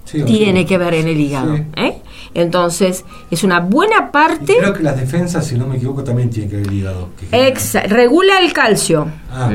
[0.07, 0.66] Sí, tiene sí.
[0.66, 1.55] que ver en el hígado.
[1.77, 1.99] ¿eh?
[2.33, 4.57] Entonces, es una buena Y parte.
[4.59, 7.09] creo que las defensas, si no me equivoco, también tienen que ver el hígado.
[7.19, 9.51] que genera- Exa- regula el calcio, Ah.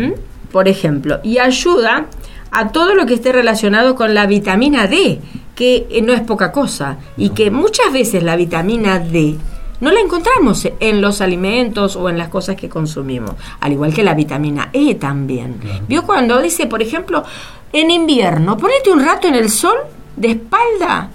[0.51, 2.05] por ejemplo, y ayuda
[2.51, 5.19] a todo lo que esté relacionado con la vitamina D,
[5.55, 9.37] que eh, no es poca cosa, y que muchas veces la vitamina D
[9.79, 14.03] no la encontramos en los alimentos o en las cosas que consumimos, al igual que
[14.03, 15.53] la vitamina E también.
[15.61, 15.83] Claro.
[15.87, 17.23] ¿Vio cuando dice, por ejemplo,
[17.73, 19.75] en invierno, ponete un rato en el sol
[20.15, 21.09] de espalda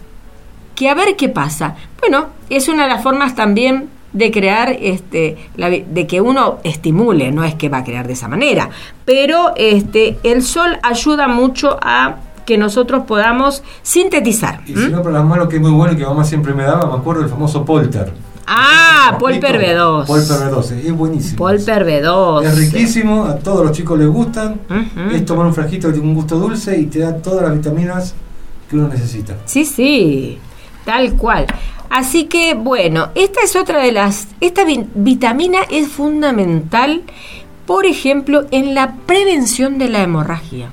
[0.75, 1.75] que a ver qué pasa.
[2.01, 7.33] Bueno, es una de las formas también de crear, este, la de que uno estimule,
[7.33, 8.71] no es que va a crear de esa manera,
[9.05, 12.17] pero este, el sol ayuda mucho a
[12.47, 14.61] que nosotros podamos sintetizar.
[14.67, 16.63] Y si no, para las manos, que es muy bueno y que mamá siempre me
[16.63, 18.13] daba, me acuerdo del famoso Polter.
[18.47, 20.07] Ah, Polper B2.
[20.07, 21.37] Polper B2, es buenísimo.
[21.37, 22.45] Polper B2.
[22.45, 24.61] Es riquísimo, a todos los chicos les gustan.
[25.13, 28.15] Es tomar un frasquito que tiene un gusto dulce y te da todas las vitaminas
[28.69, 29.37] que uno necesita.
[29.45, 30.39] Sí, sí,
[30.85, 31.47] tal cual.
[31.89, 34.29] Así que bueno, esta es otra de las...
[34.41, 37.03] Esta vi- vitamina es fundamental,
[37.65, 40.71] por ejemplo, en la prevención de la hemorragia.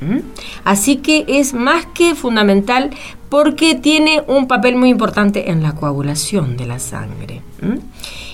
[0.00, 0.18] ¿Mm?
[0.64, 2.90] Así que es más que fundamental
[3.28, 7.40] porque tiene un papel muy importante en la coagulación de la sangre.
[7.62, 7.78] ¿Mm?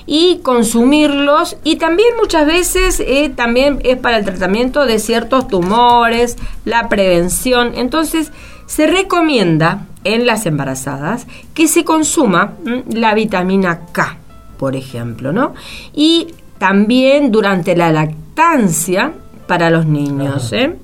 [0.06, 6.36] Y consumirlos, y también muchas veces eh, también es para el tratamiento de ciertos tumores,
[6.64, 7.72] la prevención.
[7.76, 8.32] Entonces
[8.70, 12.84] se recomienda en las embarazadas que se consuma ¿m?
[12.92, 14.16] la vitamina K,
[14.58, 15.54] por ejemplo, ¿no?
[15.92, 16.28] Y
[16.58, 19.12] también durante la lactancia
[19.48, 20.76] para los niños, ¿eh?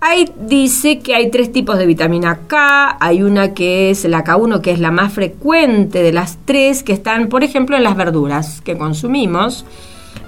[0.00, 4.60] Ahí dice que hay tres tipos de vitamina K, hay una que es la K1,
[4.60, 8.60] que es la más frecuente de las tres, que están, por ejemplo, en las verduras
[8.60, 9.66] que consumimos,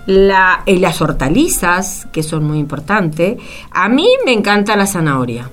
[0.06, 3.36] la, y las hortalizas, que son muy importantes.
[3.70, 5.48] A mí me encanta la zanahoria,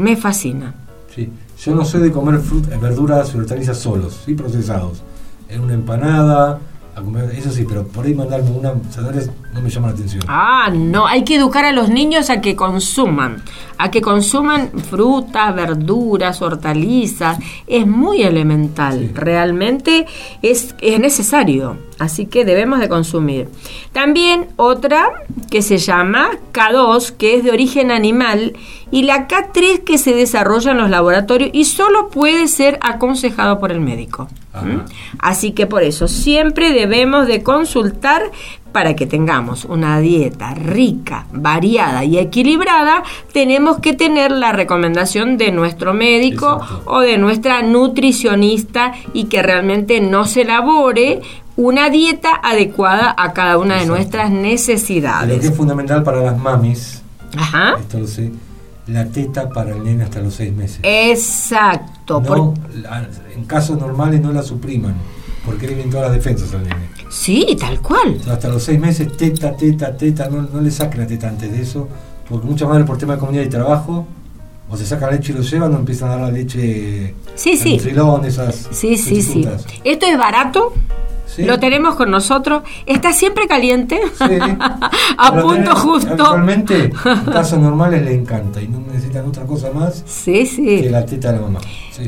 [0.00, 0.74] me fascina.
[1.14, 1.30] Sí.
[1.58, 5.02] Yo no soy de comer fruta, verduras y hortalizas solos, sí procesados.
[5.48, 6.58] En una empanada,
[6.96, 9.22] a comer, eso sí, pero por ahí mandarme una zanahoria
[9.52, 10.22] no me llama la atención.
[10.28, 13.42] Ah, no, hay que educar a los niños a que consuman,
[13.78, 17.38] a que consuman frutas, verduras, hortalizas.
[17.66, 19.10] Es muy elemental, Sí.
[19.14, 20.06] realmente
[20.42, 23.48] es, es necesario, así que debemos de consumir.
[23.92, 25.08] También otra
[25.50, 28.52] que se llama K2, que es de origen animal,
[28.92, 33.70] y la K3 que se desarrolla en los laboratorios y solo puede ser aconsejado por
[33.72, 34.28] el médico.
[34.52, 34.80] ¿Mm?
[35.20, 38.22] Así que por eso siempre debemos de consultar
[38.72, 43.02] para que tengamos una dieta rica, variada y equilibrada,
[43.32, 46.82] tenemos que tener la recomendación de nuestro médico Exacto.
[46.86, 51.20] o de nuestra nutricionista y que realmente nos elabore
[51.56, 55.44] una dieta adecuada a cada una de nuestras Y lo que necesidades.
[55.44, 57.02] es fundamental para las mamis,
[57.36, 57.74] Ajá.
[58.06, 58.30] sé,
[58.86, 60.80] la teta para el nene hasta los seis meses.
[60.82, 62.20] Exacto.
[62.20, 62.54] No,
[63.34, 64.94] en casos normales no la supriman,
[65.44, 66.99] porque le vienen todas las defensas al nene.
[67.10, 68.18] Sí, tal cual.
[68.30, 71.60] Hasta los seis meses, teta, teta, teta, no, no le saquen la teta antes de
[71.60, 71.88] eso,
[72.28, 74.06] porque muchas madres por tema de comunidad y trabajo,
[74.70, 77.56] o se sacan la leche y lo llevan, o empiezan a dar la leche Sí,
[77.56, 77.76] sí.
[77.76, 79.46] Nutrilón, esas Sí, sí, sí.
[79.82, 80.72] Esto es barato.
[81.26, 81.44] Sí.
[81.44, 82.62] Lo tenemos con nosotros.
[82.86, 84.00] Está siempre caliente.
[84.16, 84.38] Sí.
[85.18, 86.10] a Pero punto justo.
[86.10, 86.90] Actualmente, en
[87.32, 91.38] casos normales le encanta y no necesitan otra cosa más Sí, que la teta de
[91.38, 91.60] la mamá.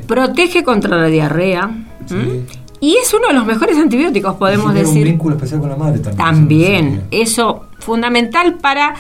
[0.07, 1.71] Protege contra la diarrea.
[2.07, 2.45] Sí.
[2.83, 4.99] Y es uno de los mejores antibióticos, podemos decir.
[5.05, 6.17] un vínculo especial con la madre también.
[6.17, 8.95] También, Eso fundamental para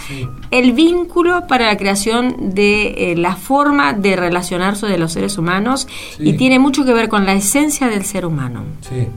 [0.52, 5.88] el vínculo, para la creación de eh, la forma de relacionarse de los seres humanos
[6.16, 6.28] Sí.
[6.28, 8.62] y tiene mucho que ver con la esencia del ser humano.
[8.88, 9.08] Sí.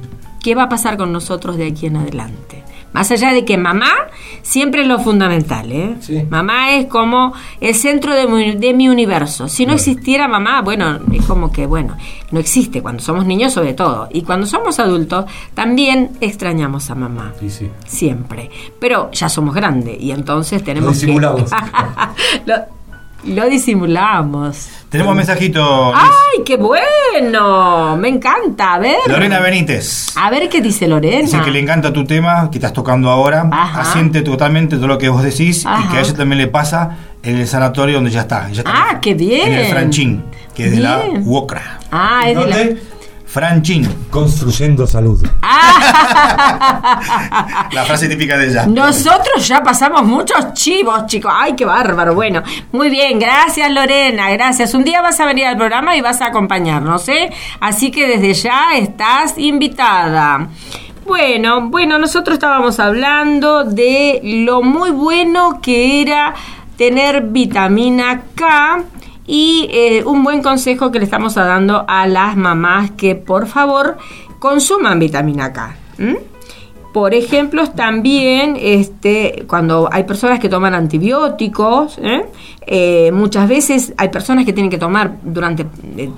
[0.41, 2.63] ¿Qué va a pasar con nosotros de aquí en adelante?
[2.95, 3.91] Más allá de que mamá
[4.41, 5.97] siempre es lo fundamental, ¿eh?
[5.99, 6.23] Sí.
[6.30, 9.49] Mamá es como el centro de mi, de mi universo.
[9.49, 11.97] Si no existiera mamá, bueno, es como que, bueno,
[12.31, 14.07] no existe cuando somos niños sobre todo.
[14.13, 17.34] Y cuando somos adultos, también extrañamos a mamá.
[17.38, 17.69] Sí, sí.
[17.85, 18.49] Siempre.
[18.80, 21.51] Pero ya somos grandes y entonces Lo tenemos disimulamos.
[21.51, 22.41] que...
[22.45, 22.55] lo,
[23.26, 24.69] lo disimulamos.
[24.89, 25.93] Tenemos un mensajito.
[25.93, 27.97] ¡Ay, qué bueno!
[27.97, 28.76] Me encanta.
[28.76, 28.97] A ver.
[29.07, 30.15] Lorena Benítez.
[30.15, 31.23] A ver qué dice Lorena.
[31.23, 33.49] Dice que le encanta tu tema que estás tocando ahora.
[33.52, 33.81] Ajá.
[33.81, 37.38] Asiente totalmente todo lo que vos decís y que a ella también le pasa en
[37.38, 38.47] el sanatorio donde ya está.
[38.65, 39.52] Ah, qué bien.
[39.52, 40.23] En el Franchín,
[40.53, 41.02] que es de la.
[41.23, 41.80] UOCRA.
[41.91, 42.80] Ah, es de la...
[43.35, 43.85] Franchín.
[44.09, 45.21] Construyendo salud.
[47.73, 48.65] La frase típica de ella.
[48.65, 51.33] Nosotros ya pasamos muchos chivos, chicos.
[51.35, 52.15] Ay, qué bárbaro.
[52.15, 52.41] Bueno,
[52.71, 53.19] muy bien.
[53.19, 54.29] Gracias, Lorena.
[54.29, 54.73] Gracias.
[54.73, 57.29] Un día vas a venir al programa y vas a acompañarnos, ¿eh?
[57.59, 60.47] Así que desde ya estás invitada.
[61.05, 66.33] Bueno, bueno, nosotros estábamos hablando de lo muy bueno que era
[66.77, 68.85] tener vitamina K
[69.27, 73.97] y eh, un buen consejo que le estamos dando a las mamás que por favor
[74.39, 75.76] consuman vitamina K.
[76.95, 82.26] Por ejemplo, también este, cuando hay personas que toman antibióticos, ¿eh?
[82.68, 85.65] Eh, muchas veces hay personas que tienen que tomar durante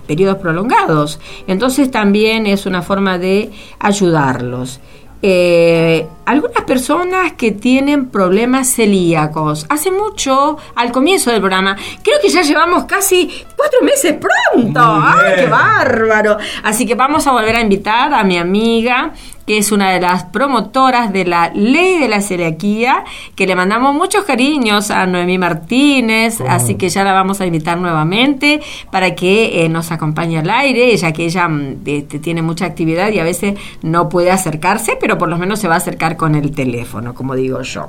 [0.05, 1.19] periodos prolongados.
[1.47, 4.79] Entonces también es una forma de ayudarlos.
[5.21, 9.65] Eh, algunas personas que tienen problemas celíacos.
[9.69, 14.79] Hace mucho, al comienzo del programa, creo que ya llevamos casi cuatro meses pronto.
[14.79, 16.37] ¡Ay, qué bárbaro!
[16.63, 19.13] Así que vamos a volver a invitar a mi amiga,
[19.47, 23.95] que es una de las promotoras de la ley de la celiaquía, que le mandamos
[23.95, 26.49] muchos cariños a Noemí Martínez, ¿Cómo?
[26.49, 28.59] así que ya la vamos a invitar nuevamente
[28.91, 33.09] para que eh, nos acompañe al aire, ya que ella mm, este, tiene mucha actividad
[33.09, 36.35] y a veces no puede acercarse, pero por lo menos se va a acercar con
[36.35, 37.87] el teléfono, como digo yo.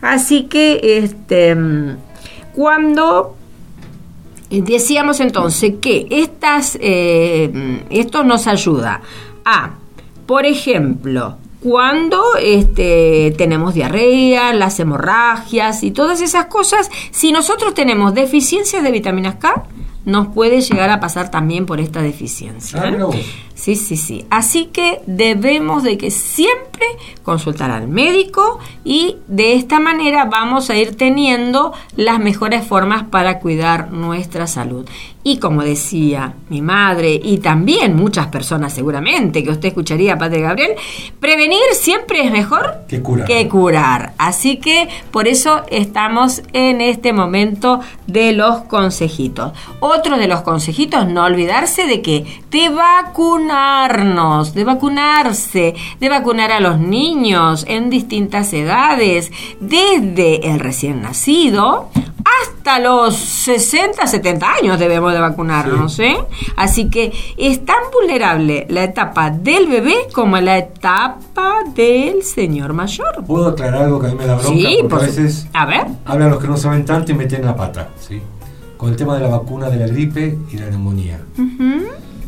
[0.00, 1.96] Así que, este, mm,
[2.54, 3.34] cuando
[4.50, 9.02] y Decíamos entonces que estas, eh, esto nos ayuda
[9.44, 9.72] a,
[10.28, 18.12] por ejemplo, cuando este, tenemos diarrea, las hemorragias y todas esas cosas, si nosotros tenemos
[18.12, 19.64] deficiencias de vitaminas K,
[20.04, 22.82] nos puede llegar a pasar también por esta deficiencia.
[22.84, 23.10] Ah.
[23.54, 24.24] Sí, sí, sí.
[24.30, 26.86] Así que debemos de que siempre
[27.24, 33.40] consultar al médico y de esta manera vamos a ir teniendo las mejores formas para
[33.40, 34.88] cuidar nuestra salud.
[35.24, 40.70] Y como decía mi madre y también muchas personas seguramente que usted escucharía, Padre Gabriel,
[41.20, 43.26] prevenir siempre es mejor Que curar.
[43.26, 44.12] que curar.
[44.16, 49.52] Así que por eso estamos en este momento de los consejitos.
[49.80, 56.60] Otro de los consejitos, no olvidarse de que de vacunarnos, de vacunarse, de vacunar a
[56.60, 59.30] los niños en distintas edades,
[59.60, 61.90] desde el recién nacido
[62.42, 66.16] hasta los 60, 70 años debemos de vacunarnos, ¿eh?
[66.56, 73.24] Así que es tan vulnerable la etapa del bebé como la etapa del señor mayor.
[73.26, 74.50] ¿Puedo aclarar algo que a mí me da bronca?
[74.58, 75.86] Sí, porque por a veces A ver.
[76.04, 78.20] hablan los que no saben tanto y meten la pata, ¿sí?
[78.76, 81.20] Con el tema de la vacuna de la gripe y la neumonía.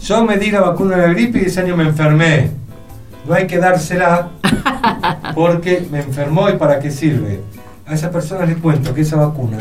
[0.02, 2.50] Yo me di la vacuna de la gripe y ese año me enfermé.
[3.28, 4.30] No hay que dársela
[5.34, 7.40] porque me enfermó y para qué sirve.
[7.86, 9.58] A esas personas les cuento que esa vacuna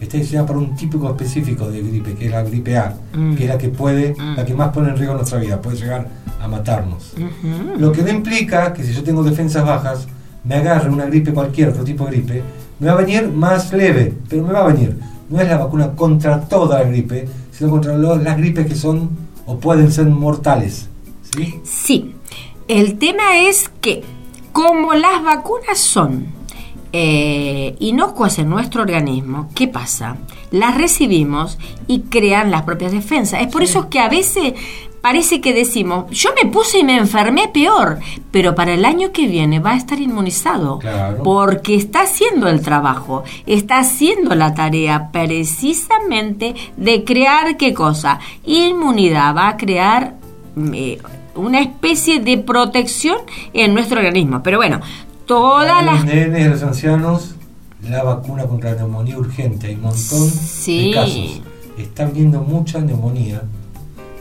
[0.00, 3.34] está diseñada para un típico específico de gripe, que es la gripe A, Mm.
[3.34, 4.36] que es la que puede, Mm.
[4.36, 6.08] la que más pone en riesgo nuestra vida, puede llegar
[6.40, 7.14] a matarnos.
[7.14, 7.78] Ujú.
[7.78, 10.06] Lo que no implica que si yo tengo defensas bajas,
[10.44, 12.42] me agarre una gripe cualquier, otro tipo de gripe,
[12.78, 14.96] me va a venir más leve, pero me va a venir.
[15.30, 19.10] No es la vacuna contra toda la gripe, sino contra las gripes que son
[19.46, 20.88] o pueden ser mortales.
[21.34, 21.54] ¿sí?
[21.64, 22.14] Sí,
[22.68, 24.02] el tema es que
[24.52, 26.26] como las vacunas son
[26.98, 30.16] eh, inocuas en nuestro organismo, ¿qué pasa?
[30.50, 33.42] Las recibimos y crean las propias defensas.
[33.42, 34.54] Es por eso que a veces
[35.02, 37.98] parece que decimos, yo me puse y me enfermé peor,
[38.30, 40.78] pero para el año que viene va a estar inmunizado.
[40.78, 41.22] Claro.
[41.22, 48.20] Porque está haciendo el trabajo, está haciendo la tarea precisamente de crear qué cosa?
[48.46, 50.14] Inmunidad, va a crear
[50.72, 50.98] eh,
[51.34, 53.18] una especie de protección
[53.52, 54.42] en nuestro organismo.
[54.42, 54.80] Pero bueno,
[55.26, 55.96] todas A las...
[55.96, 57.34] los nenes los ancianos,
[57.88, 59.68] la vacuna contra la neumonía urgente.
[59.68, 59.98] Hay un montón
[60.30, 60.88] Sí.
[60.88, 61.40] de casos.
[61.78, 63.42] Está habiendo mucha neumonía.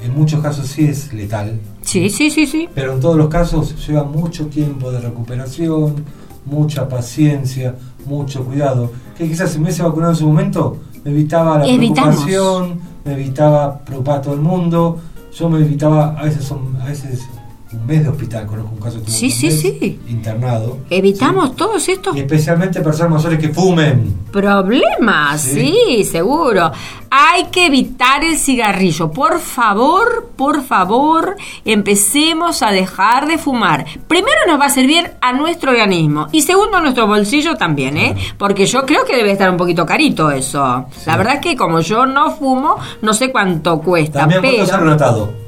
[0.03, 1.59] En muchos casos sí es letal.
[1.81, 2.67] Sí, sí, sí, sí.
[2.75, 6.03] Pero en todos los casos lleva mucho tiempo de recuperación,
[6.45, 7.75] mucha paciencia,
[8.05, 8.91] mucho cuidado.
[9.17, 12.23] Que quizás si me hubiese vacunado en su momento, me evitaba la Evitamos.
[12.23, 14.99] preocupación, me evitaba preocupar a todo el mundo,
[15.35, 17.25] yo me evitaba, a veces son, a veces
[17.73, 19.99] un mes de hospital, conozco un caso que Sí, un sí, sí.
[20.07, 20.77] internado.
[20.89, 24.15] Evitamos todos estos Y especialmente personas mayores que fumen.
[24.31, 25.73] problemas, Sí.
[25.87, 26.03] sí.
[26.03, 26.71] seguro.
[27.09, 29.09] Hay que evitar el cigarrillo.
[29.11, 33.85] Por favor, por favor, empecemos a dejar de fumar.
[34.07, 38.15] Primero nos va a servir a nuestro organismo y segundo a nuestro bolsillo también, ¿eh?
[38.37, 40.85] Porque yo creo que debe estar un poquito carito eso.
[41.05, 44.71] La verdad es que como yo no fumo, no sé cuánto cuesta, También cuánto se
[44.73, 44.89] ha pero...
[44.91, 45.44] notado.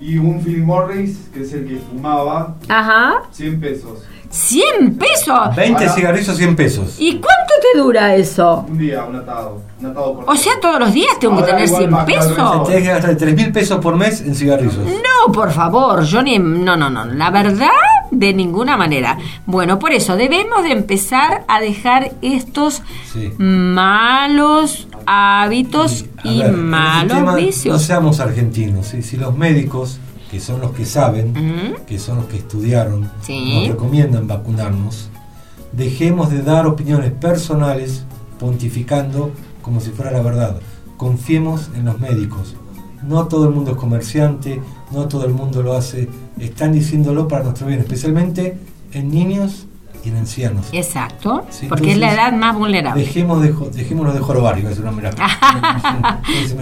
[0.00, 3.22] Y un Philip Morris, que es el que fumaba, Ajá.
[3.32, 3.98] 100 pesos.
[4.30, 5.56] 100 pesos.
[5.56, 6.96] 20 Ahora- cigarrillos, 100 pesos.
[6.98, 8.64] ¿Y cuánto te dura eso?
[8.68, 9.60] Un día, un atado.
[9.80, 12.04] Un atado por O sea, todos los días tengo que Ahora tener igual 100 más
[12.06, 12.68] caro pesos.
[12.68, 14.76] Tenés que gastar 3 mil pesos por mes en cigarrillos.
[14.78, 16.38] No, por favor, yo ni...
[16.38, 17.04] No, no, no.
[17.06, 17.68] La verdad,
[18.12, 19.18] de ninguna manera.
[19.46, 22.82] Bueno, por eso debemos de empezar a dejar estos
[23.12, 23.32] Sí.
[23.38, 27.82] malos hábitos A y ver, malos tema, No vicios.
[27.82, 28.86] seamos argentinos.
[28.88, 29.02] ¿sí?
[29.02, 29.98] Si los médicos,
[30.30, 31.34] que son los que saben,
[31.86, 33.54] que son los que estudiaron, Sí.
[33.60, 35.08] nos recomiendan vacunarnos,
[35.72, 38.04] dejemos de dar opiniones personales
[38.38, 39.30] pontificando
[39.62, 40.60] como si fuera la verdad.
[40.96, 42.54] Confiemos en los médicos.
[43.02, 44.60] No todo el mundo es comerciante,
[44.92, 46.08] no todo el mundo lo hace.
[46.38, 48.58] Están diciéndolo para nuestro bien, especialmente
[48.92, 49.66] en niños
[50.04, 50.66] y en ancianos.
[50.72, 53.02] Exacto, Sí, porque es la edad más vulnerable.
[53.04, 56.20] Dejemos de, dejémonos de jorobar, iba a decir una escapa.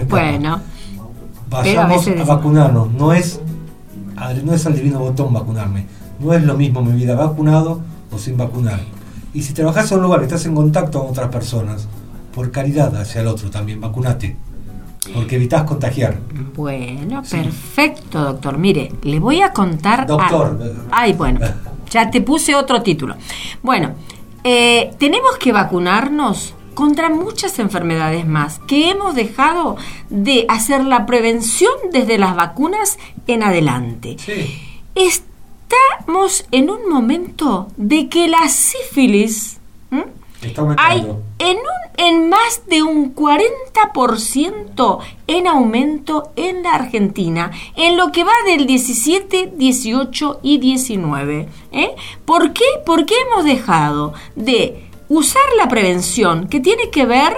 [0.09, 0.61] bueno, a
[1.49, 2.91] Vayamos veces- a vacunarnos.
[2.91, 3.39] No es,
[4.17, 5.85] a- no es al divino botón vacunarme.
[6.19, 8.79] No es lo mismo mi vida vacunado o sin vacunar.
[9.33, 11.87] Y si trabajas en un lugar que estás en contacto con otras personas,
[12.33, 14.35] por caridad hacia el otro también, vacunate.
[15.13, 16.17] Porque evitas contagiar.
[16.55, 18.57] bueno, perfecto, doctor.
[18.59, 20.05] Mire, le voy a contar...
[20.05, 20.59] Doctor.
[20.61, 20.83] algo.
[20.91, 21.39] Ay, bueno,
[21.89, 23.15] ya te puse otro título.
[23.61, 23.95] Bueno,
[24.43, 29.75] eh, tenemos que vacunarnos contra muchas enfermedades más que hemos dejado
[30.09, 32.97] de hacer la prevención desde las vacunas
[33.27, 34.15] en adelante.
[34.17, 34.61] Sí.
[34.95, 39.57] Estamos en un momento de que la sífilis
[39.91, 40.05] ¿m?
[40.41, 41.23] Está hay aumentando.
[41.39, 41.63] en, un,
[41.97, 48.65] en más de un 40% en aumento en la Argentina, en lo que va del
[48.65, 51.49] 17, 18 y 19.
[51.71, 51.95] ¿eh?
[52.25, 52.65] ¿Por qué?
[52.85, 57.35] Porque hemos dejado de usar la prevención que tiene que ver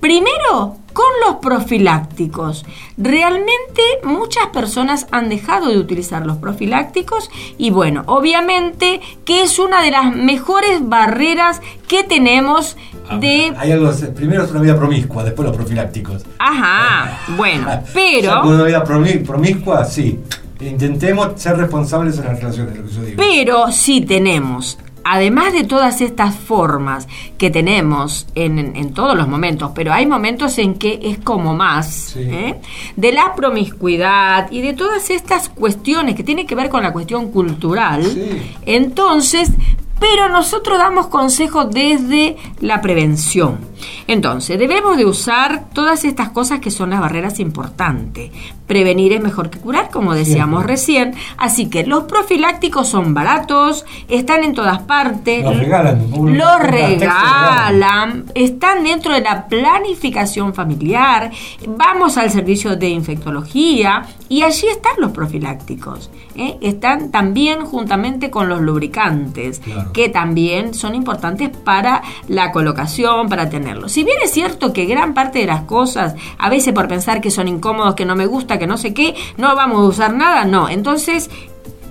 [0.00, 2.64] primero con los profilácticos.
[2.96, 9.82] Realmente muchas personas han dejado de utilizar los profilácticos y bueno, obviamente que es una
[9.82, 12.76] de las mejores barreras que tenemos
[13.20, 13.52] de...
[13.58, 16.24] Hay algo, primero es una vida promiscua, después los profilácticos.
[16.38, 18.40] Ajá, bueno, pero...
[18.42, 20.18] con una vida promi- promiscua, sí.
[20.60, 23.16] Intentemos ser responsables en las relaciones, lo que yo digo.
[23.16, 27.08] Pero si tenemos, además de todas estas formas
[27.38, 31.54] que tenemos en, en- en todos los momentos, pero hay momentos en que es como
[31.54, 32.20] más, Sí.
[32.22, 32.60] ¿eh?
[32.96, 37.30] de la promiscuidad y de todas estas cuestiones que tienen que ver con la cuestión
[37.32, 38.42] cultural, Sí.
[38.66, 39.50] entonces...
[40.00, 43.58] Pero nosotros damos consejos desde la prevención.
[44.06, 48.30] Entonces, debemos de usar todas estas cosas que son las barreras importantes.
[48.66, 51.14] Prevenir es mejor que curar, como decíamos recién.
[51.36, 55.44] Así que los profilácticos son baratos, están en todas partes.
[55.44, 56.06] Los regalan.
[56.12, 61.30] Un- Los un regalan, están dentro de la planificación familiar.
[61.66, 66.10] Vamos al servicio de infectología y allí están los profilácticos.
[66.34, 66.56] ¿eh?
[66.62, 69.92] Están también juntamente con los lubricantes, Claro.
[69.92, 73.88] que también son importantes para la colocación, para tenerlo.
[73.88, 77.30] Si bien es cierto que gran parte de las cosas, a veces por pensar que
[77.30, 80.44] son incómodos, que no me gusta, que no sé qué, no vamos a usar nada,
[80.44, 80.68] no.
[80.68, 81.30] Entonces,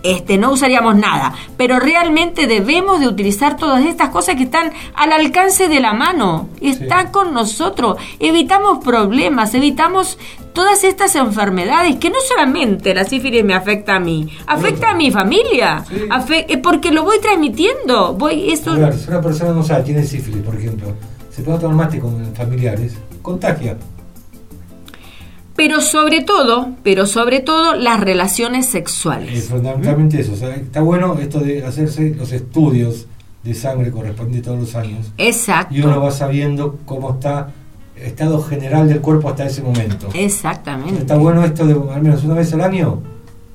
[0.03, 1.33] este, no usaríamos nada.
[1.57, 6.49] Pero realmente debemos de utilizar todas estas cosas que están al alcance de la mano.
[6.59, 7.97] Están con nosotros.
[8.19, 10.17] Evitamos problemas, evitamos
[10.53, 15.11] todas estas enfermedades que no solamente la sífilis me afecta a mí, afecta a mi
[15.11, 15.83] familia.
[15.87, 15.95] Sí.
[16.33, 18.13] Eh, porque lo voy transmitiendo.
[18.13, 20.93] Voy, eso, A ver, si una persona no sabe, tiene sífilis, por ejemplo,
[21.41, 23.77] se toma tomar mate con familiares, contagia.
[25.55, 29.43] pero sobre todo, pero sobre todo las relaciones Es sexuales.
[29.45, 30.33] fundamentalmente eso.
[30.33, 33.05] o sea, está bueno esto de hacerse los estudios
[33.43, 35.11] de sangre correspondientes todos los años.
[35.17, 35.73] Exacto.
[35.75, 37.49] Y uno va sabiendo cómo está
[37.95, 40.07] el estado general del cuerpo hasta ese momento.
[40.13, 41.01] Exactamente.
[41.01, 43.01] Está bueno esto de al menos una vez al año.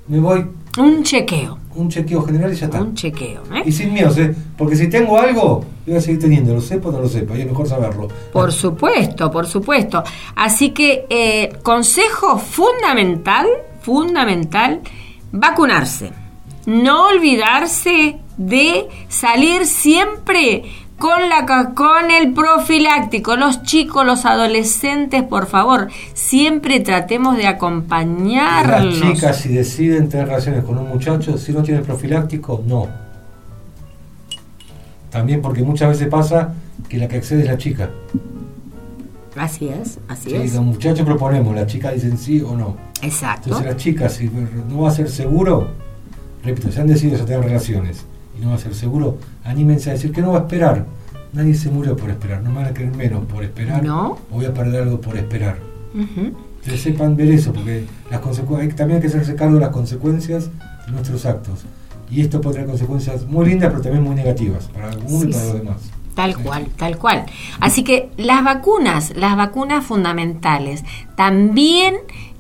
[0.08, 0.46] Me voy
[0.78, 1.58] Un chequeo.
[1.76, 2.80] Un chequeo general y ya está.
[2.80, 3.42] Un chequeo.
[3.54, 3.62] ¿eh?
[3.64, 4.34] Y sin miedo, ¿eh?
[4.56, 7.42] porque si tengo algo, voy a seguir teniendo, lo sepa o no lo sepa, y
[7.42, 8.08] es mejor saberlo.
[8.32, 10.02] Por supuesto, por supuesto.
[10.34, 13.46] Así que eh, consejo fundamental,
[13.82, 14.80] fundamental,
[15.32, 16.10] vacunarse.
[16.66, 20.64] No olvidarse de salir siempre
[20.98, 23.36] con, la, con el profiláctico.
[23.36, 29.00] Los chicos, los adolescentes, por favor, siempre tratemos de Las acompañarlos.
[29.00, 32.88] chicas, si deciden tener relaciones con un muchacho, si no tienen profiláctico, no.
[35.10, 36.54] También porque muchas veces pasa
[36.88, 37.90] que la que accede es la chica.
[39.36, 40.54] Así es, así Sí, es.
[40.54, 42.76] los muchachos proponemos, las chicas dicen sí o no.
[43.02, 43.44] Exacto.
[43.50, 44.30] Entonces las chicas, si
[44.70, 45.68] no va a ser seguro,
[46.42, 48.04] repito, si han decidido ya tener relaciones
[48.38, 50.86] y no va a ser seguro, anímense a decir que no va a esperar.
[51.32, 53.82] Nadie se murió por esperar, no me van a querer menos por esperar.
[53.84, 54.12] No.
[54.30, 55.58] O voy a perder algo por esperar.
[55.94, 56.32] Ujú.
[56.64, 58.20] Que sepan ver eso, porque las
[58.58, 60.50] hay- también hay que hacerse cargo de las consecuencias
[60.86, 61.64] de nuestros actos.
[62.10, 65.32] Y esto puede tener consecuencias muy lindas, pero también muy negativas para algunos Sí, y
[65.32, 65.76] para los demás.
[66.14, 67.26] Tal cual, tal cual.
[67.60, 70.82] Así que las vacunas, las vacunas fundamentales,
[71.16, 71.96] también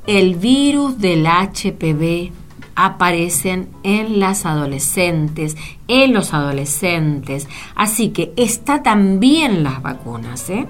[0.06, 2.30] el virus del HPV
[2.76, 5.56] aparecen en las adolescentes,
[5.88, 7.48] en los adolescentes.
[7.74, 10.68] Así que está también las vacunas, ¿eh?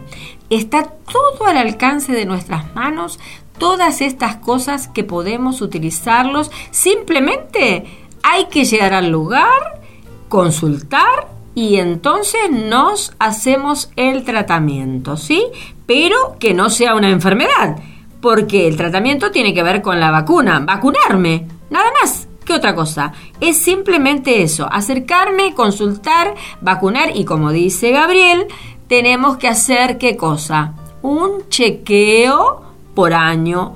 [0.48, 3.18] Está todo al alcance de nuestras manos,
[3.58, 6.50] todas estas cosas que podemos utilizarlos.
[6.70, 7.84] Simplemente
[8.22, 9.80] hay que llegar al lugar,
[10.28, 15.42] consultar y entonces nos hacemos el tratamiento, ¿sí?
[15.86, 17.78] Pero que no sea una enfermedad,
[18.20, 22.28] porque el tratamiento tiene que ver con la vacuna, vacunarme, nada más.
[22.44, 23.12] ¿Qué otra cosa?
[23.40, 28.46] Es simplemente eso, acercarme, consultar, vacunar y como dice Gabriel,
[28.86, 30.74] tenemos que hacer qué cosa?
[31.02, 32.62] Un chequeo
[32.94, 33.74] por año.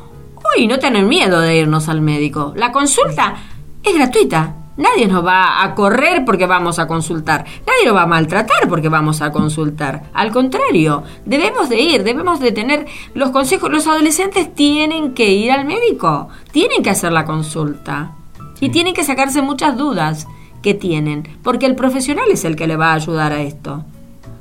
[0.57, 2.53] Uy, no tener miedo de irnos al médico.
[2.55, 3.35] La consulta
[3.83, 4.55] es gratuita.
[4.81, 7.45] Nadie nos va a correr porque vamos a consultar.
[7.67, 10.05] Nadie nos va a maltratar porque vamos a consultar.
[10.15, 13.71] Al contrario, debemos de ir, debemos de tener los consejos.
[13.71, 18.13] Los adolescentes tienen que ir al médico, tienen que hacer la consulta
[18.59, 20.27] y tienen que sacarse muchas dudas
[20.63, 23.85] que tienen, porque el profesional es el que le va a ayudar a esto.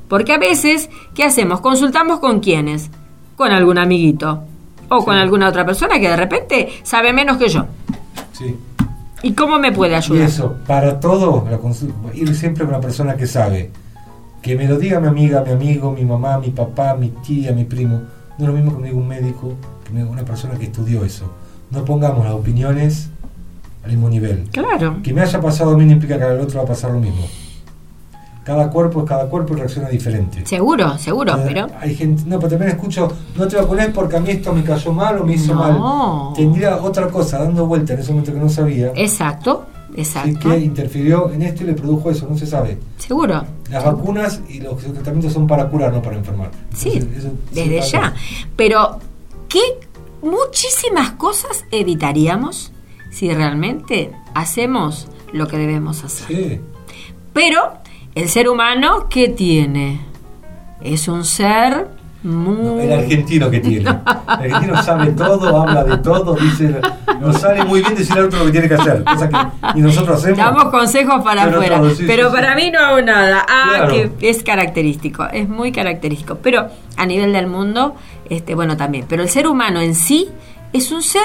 [0.08, 1.60] Porque a veces, ¿qué hacemos?
[1.60, 2.90] Consultamos con quiénes?
[3.36, 4.42] Con algún amiguito
[4.88, 7.66] o con alguna otra persona que de repente sabe menos que yo.
[8.32, 8.56] Sí.
[9.22, 10.22] ¿Y cómo me puede Y ayudar?
[10.28, 11.46] eso, para todo,
[12.14, 13.70] ir siempre con una persona que sabe.
[14.42, 17.64] Que me lo diga mi amiga, mi amigo, mi mamá, mi papá, mi tía, mi
[17.64, 18.02] primo.
[18.38, 19.52] No es lo mismo que me diga un médico,
[19.84, 21.30] que me diga una persona que estudió eso.
[21.70, 23.10] No pongamos las opiniones
[23.84, 24.48] al mismo nivel.
[24.50, 24.96] Claro.
[25.02, 27.00] Que me haya pasado a mí no implica que al otro va a pasar lo
[27.00, 27.22] mismo.
[28.44, 30.44] Cada cuerpo es cada cuerpo y reacciona diferente.
[30.46, 34.20] Seguro, seguro, Eh, pero Hay gente, no, pero también escucho, no te vacunes porque a
[34.20, 35.60] mí esto me cayó mal o me hizo No.
[36.30, 36.34] mal.
[36.34, 38.92] Tendría otra cosa dando vuelta en ese momento que no sabía.
[38.96, 40.48] exacto, y exacto.
[40.48, 42.78] que interfirió en esto y le produjo eso, no se sabe.
[42.96, 43.44] Seguro.
[43.70, 46.50] Las vacunas y los tratamientos son para curar, no para enfermar.
[46.74, 48.14] Sí, Entonces, eso desde ya.
[48.56, 48.98] Pero,
[49.48, 49.60] ¿qué
[50.22, 52.72] muchísimas cosas evitaríamos
[53.10, 56.26] si realmente hacemos lo que debemos hacer?
[56.26, 56.60] Sí,
[57.32, 57.74] Pero
[58.14, 60.00] el ser humano, ¿qué tiene?
[60.80, 61.88] Es un ser
[62.22, 62.82] muy...
[62.82, 63.88] el argentino que tiene.
[64.42, 66.80] El argentino sabe todo, habla de todo, dice,
[67.18, 69.02] nos sale muy bien decir al otro lo que tiene que hacer.
[69.04, 70.38] Cosa que y nosotros hacemos.
[70.38, 72.62] Damos consejos para Pero afuera, sí, pero sí, para sí.
[72.64, 73.44] mí no hago nada.
[73.48, 73.92] Ah, Claro.
[74.18, 76.36] que es característico, es muy característico.
[76.42, 77.94] Pero a nivel del mundo,
[78.28, 79.06] este, bueno, también.
[79.08, 80.28] Pero el ser humano en sí
[80.72, 81.22] es un ser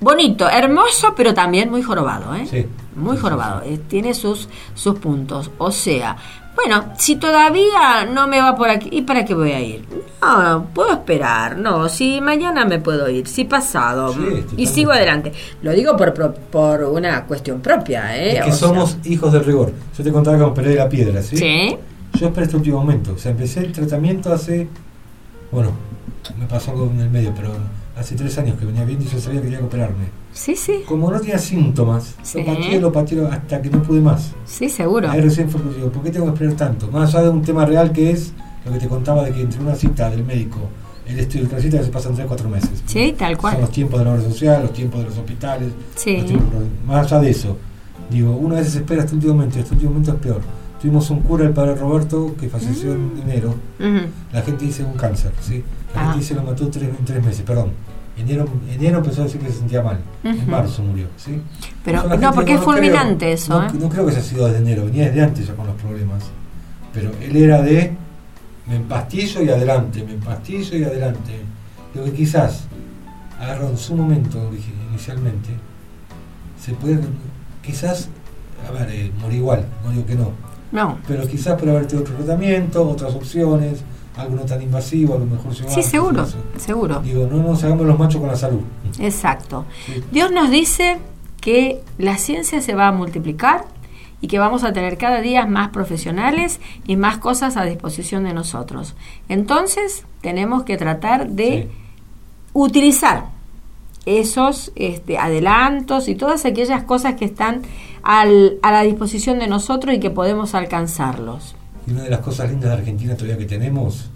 [0.00, 2.46] bonito, hermoso, pero también muy jorobado, ¿eh?
[2.50, 2.66] Sí.
[2.96, 3.62] Muy jorobado.
[3.64, 5.50] eh, Tiene sus, sus puntos.
[5.58, 6.16] O sea,
[6.56, 9.84] bueno, si todavía no me va por aquí, ¿y para qué voy a ir?
[10.20, 11.56] No, puedo esperar.
[11.56, 14.12] No, si mañana me puedo ir, si pasado.
[14.12, 15.32] Sí, mm, y sigo adelante.
[15.62, 18.38] Lo digo por, pro- por una cuestión propia, ¿eh?
[18.38, 19.72] Es que O sea, somos hijos del rigor.
[19.96, 21.36] Yo te contaba que me operé de la piedra, ¿sí?
[21.36, 21.76] Sí.
[22.18, 23.12] Yo esperé este último momento.
[23.14, 24.68] O sea, empecé el tratamiento hace.
[25.52, 25.70] Bueno,
[26.38, 27.52] me pasó algo en el medio, pero
[27.96, 30.19] hace tres años que venía viendo y yo sabía que tenía que operarme.
[30.32, 30.82] Sí, sí.
[30.86, 32.38] Como no tenía síntomas, Sí.
[32.42, 34.32] lo pateé, lo pateé hasta que no pude más.
[34.44, 35.10] Sí, seguro.
[35.10, 36.88] Ahí recién fue que digo, ¿por qué tengo que esperar tanto?
[36.88, 38.32] Más allá de un tema real que es
[38.64, 40.58] lo que te contaba de que entre una cita del médico,
[41.06, 42.82] el estudio y otra cita se pasan 3 4 meses.
[42.86, 43.60] Sí, tal Son cual.
[43.60, 45.68] los tiempos de la obra social, los tiempos de los hospitales.
[45.96, 46.16] Sí.
[46.18, 47.56] los tiempos- más allá de eso,
[48.10, 50.40] digo, una vez se espera hasta el último momento, y este último momento es peor.
[50.80, 53.48] Tuvimos un cura, el padre Roberto, que falleció en enero.
[53.80, 54.06] Ujú.
[54.32, 55.62] La gente dice un cáncer, ¿sí?
[55.94, 56.04] La Ah.
[56.04, 57.72] gente dice lo mató tres, en tres meses, perdón.
[58.20, 59.98] Enero, enero empezó a decir que se sentía mal.
[60.24, 61.40] En marzo murió, ¿sí?
[61.84, 63.70] Pero no, porque es creo- fulminante eso, No, ¿eh?
[63.80, 66.22] no creo que haya sido desde enero, venía desde antes ya con los problemas.
[66.92, 67.92] Pero él era de
[68.66, 71.32] me empastillo y adelante, me empastillo y adelante.
[71.94, 72.64] Lo que quizás
[73.40, 74.50] agarró en su momento
[74.90, 75.48] inicialmente,
[76.62, 77.00] se puede,
[77.62, 78.08] quizás,
[78.68, 80.32] a ver, eh, morí igual, no digo que no,
[80.72, 80.98] No.
[81.08, 83.80] pero quizás por haber tenido otro tratamiento, otras opciones,
[84.20, 85.72] algo no tan invasivo, a lo mejor llevar.
[85.74, 86.26] Sí, seguro,
[86.56, 87.00] seguro.
[87.00, 88.60] Digo, no nos hagamos los machos con la salud.
[88.98, 89.64] Exacto.
[89.86, 90.02] Sí.
[90.12, 90.98] Dios nos dice
[91.40, 93.64] que la ciencia se va a multiplicar
[94.20, 98.34] y que vamos a tener cada día más profesionales y más cosas a disposición de
[98.34, 98.94] nosotros.
[99.28, 101.70] Entonces, tenemos que tratar de
[102.52, 103.26] utilizar
[104.06, 107.62] esos este, adelantos y todas aquellas cosas que están
[108.02, 111.54] al- a la disposición de nosotros y que podemos alcanzarlos.
[111.86, 114.10] Y una de las cosas lindas de Argentina todavía que tenemos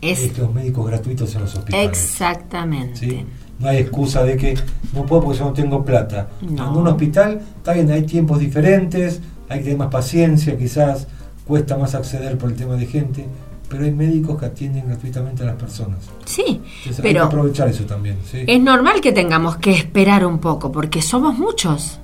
[0.00, 1.88] Es- es, los médicos gratuitos en los hospitales.
[1.88, 2.96] Exactamente.
[2.96, 3.24] ¿sí?
[3.58, 4.54] No hay excusa de que
[4.94, 6.28] no puedo porque yo no tengo plata.
[6.42, 6.70] No.
[6.70, 11.06] En un hospital, está bien, hay tiempos diferentes, hay que tener más paciencia, quizás
[11.46, 13.26] cuesta más acceder por el tema de gente,
[13.68, 15.98] pero hay médicos que atienden gratuitamente a las personas.
[16.24, 18.18] Sí, Entonces, hay que pero aprovechar eso también.
[18.30, 18.44] ¿sí?
[18.46, 21.98] es normal que tengamos que esperar un poco porque somos muchos.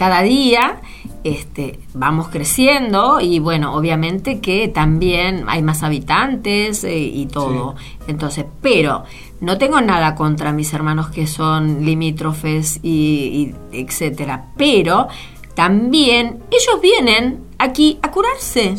[0.00, 0.80] Cada día
[1.24, 7.74] este, vamos creciendo y bueno, obviamente que también hay más habitantes eh, y todo.
[8.06, 9.04] Entonces, pero
[9.42, 14.46] no tengo nada contra mis hermanos que son limítrofes y, y etcétera.
[14.56, 15.08] Pero
[15.54, 18.76] también ellos vienen aquí a curarse.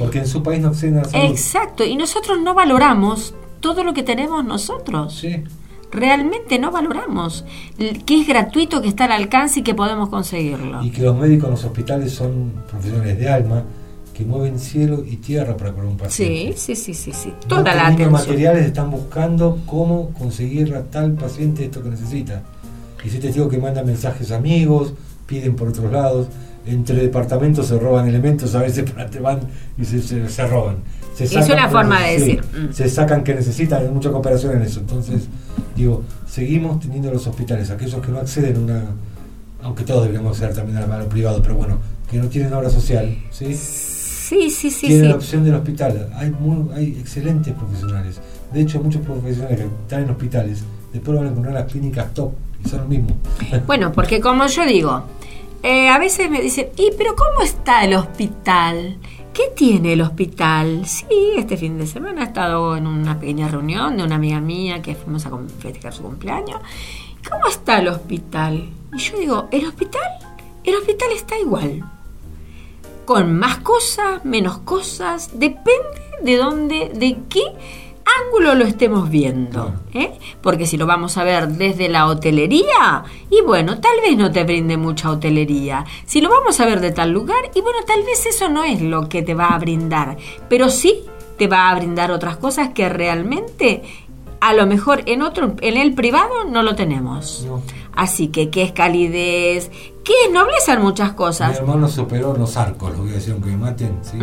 [0.00, 1.30] Porque en su país no salud.
[1.30, 5.24] Exacto, y nosotros no valoramos todo lo que tenemos nosotros.
[5.94, 7.44] Realmente no valoramos
[8.04, 10.82] que es gratuito, que está al alcance y que podemos conseguirlo.
[10.82, 13.62] Y que los médicos en los hospitales son profesionales de alma
[14.12, 16.52] que mueven cielo y tierra para curar un paciente.
[16.56, 17.28] Sí, sí, sí, sí, sí.
[17.30, 18.12] No Toda la teniendo atención.
[18.12, 22.42] materiales están buscando cómo conseguir a tal paciente esto que necesita.
[23.04, 24.94] Y si te digo que mandan mensajes a amigos,
[25.26, 26.28] piden por otros lados,
[26.66, 29.40] entre departamentos se roban elementos, a veces te van
[29.76, 30.76] y se, se- se roban.
[31.14, 32.42] Se Es una forma de decir.
[32.44, 32.72] Mm.
[32.72, 34.80] Se sacan que necesitan, hay mucha cooperación en eso.
[34.80, 35.28] Entonces,
[35.76, 38.84] digo, seguimos teniendo los hospitales, aquellos que no acceden a una,
[39.62, 41.78] aunque todos deberíamos acceder también a lo privado, pero bueno,
[42.10, 43.54] que no tienen obra social, ¿sí?
[43.54, 45.08] Sí, sí, sí, tienen sí.
[45.10, 46.08] la opción del hospital.
[46.14, 48.20] Hay, muy- hay excelentes profesionales.
[48.52, 52.32] De hecho, muchos profesionales que están en hospitales después van a encontrar las clínicas top
[52.64, 53.08] y son lo mismo.
[53.66, 55.02] Bueno, porque como yo digo,
[55.62, 58.96] eh, a veces me dicen, ¿y pero cómo está el hospital?
[59.34, 60.86] ¿Qué tiene el hospital?
[60.86, 64.80] Sí, este fin de semana he estado en una pequeña reunión de una amiga mía
[64.80, 66.60] que fuimos a festejar su cumpleaños.
[67.28, 68.68] ¿Cómo está el hospital?
[68.92, 70.02] Y yo digo, ¿el hospital?
[70.62, 71.82] El hospital está igual.
[73.04, 77.42] Con más cosas, menos cosas, depende de dónde, de qué
[78.24, 79.74] ángulo lo estemos viendo.
[79.92, 80.12] ¿eh?
[80.42, 84.44] Porque si lo vamos a ver desde la hotelería, y bueno, tal vez no te
[84.44, 85.84] brinde mucha hotelería.
[86.06, 88.80] Si lo vamos a ver de tal lugar, y bueno, tal vez eso no es
[88.82, 90.16] lo que te va a brindar,
[90.48, 91.02] pero sí
[91.38, 93.82] te va a brindar otras cosas que realmente
[94.40, 97.46] a lo mejor en otro en el privado no lo tenemos.
[97.96, 99.70] Así que qué es calidez,
[100.04, 101.56] qué es nobleza en muchas Mi cosas.
[101.56, 104.18] hermano se operó en los arcos, lo voy a decir aunque me maten, ¿sí?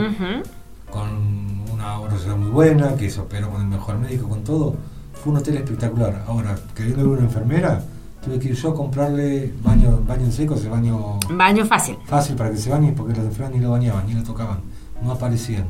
[0.92, 1.51] Con
[1.82, 4.76] una obra muy buena, que se operó con el mejor médico, con todo.
[5.14, 6.24] Fue un hotel espectacular.
[6.28, 7.84] Ahora, queriendo ver una enfermera,
[8.24, 11.98] tuve que ir yo a comprarle baño, baño en seco, ese baño Baño fácil.
[12.06, 14.60] fácil para que se bañe, porque las enfermeras ni lo bañaban, ni lo tocaban,
[15.02, 15.66] no aparecían.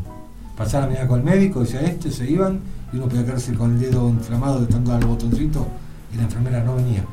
[0.57, 2.59] Pasaba la mañana con el médico, decía este, se iban,
[2.91, 5.65] y uno podía quedarse con el dedo inflamado de tanto al botoncito,
[6.13, 7.03] y la enfermera no venía.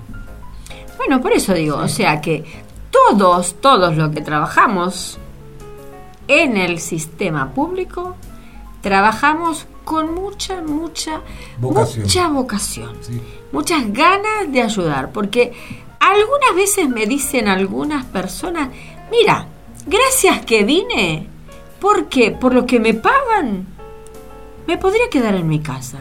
[0.96, 2.44] Bueno, por eso digo, o sea que
[2.90, 5.18] todos, todos los que trabajamos
[6.26, 8.16] en el sistema público,
[8.80, 11.20] trabajamos con mucha, mucha,
[11.59, 12.02] Vocación.
[12.05, 13.20] mucha vocación, Sí.
[13.52, 15.52] muchas ganas de ayudar, porque
[16.00, 18.68] algunas veces me dicen algunas personas,
[19.10, 19.46] mira,
[19.86, 21.26] gracias que vine,
[21.80, 23.66] porque por lo que me pagan,
[24.66, 25.98] me podría quedar en mi casa.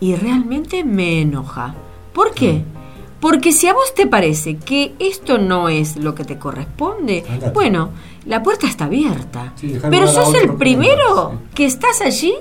[0.00, 1.74] Y realmente me enoja.
[2.12, 2.62] ¿Por qué?
[3.20, 7.50] Porque si a vos te parece que esto no es lo que te corresponde, Andate.
[7.50, 7.90] bueno,
[8.26, 9.52] la puerta está abierta.
[9.56, 12.34] Sí, Pero sos el primero que estás allí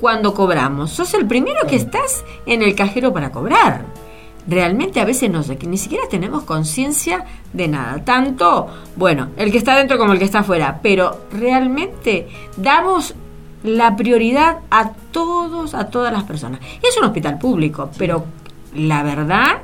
[0.00, 0.90] cuando cobramos.
[0.90, 3.84] Sos el primero que estás en el cajero para cobrar.
[4.48, 8.04] Realmente a veces no sé, que ni siquiera tenemos conciencia de nada.
[8.04, 8.66] Tanto,
[8.96, 10.80] bueno, el que está dentro como el que está afuera.
[10.82, 12.26] Pero realmente
[12.56, 13.14] damos
[13.62, 16.60] la prioridad a todos, a todas las personas.
[16.82, 18.24] Es un hospital público, pero
[18.74, 19.58] la verdad,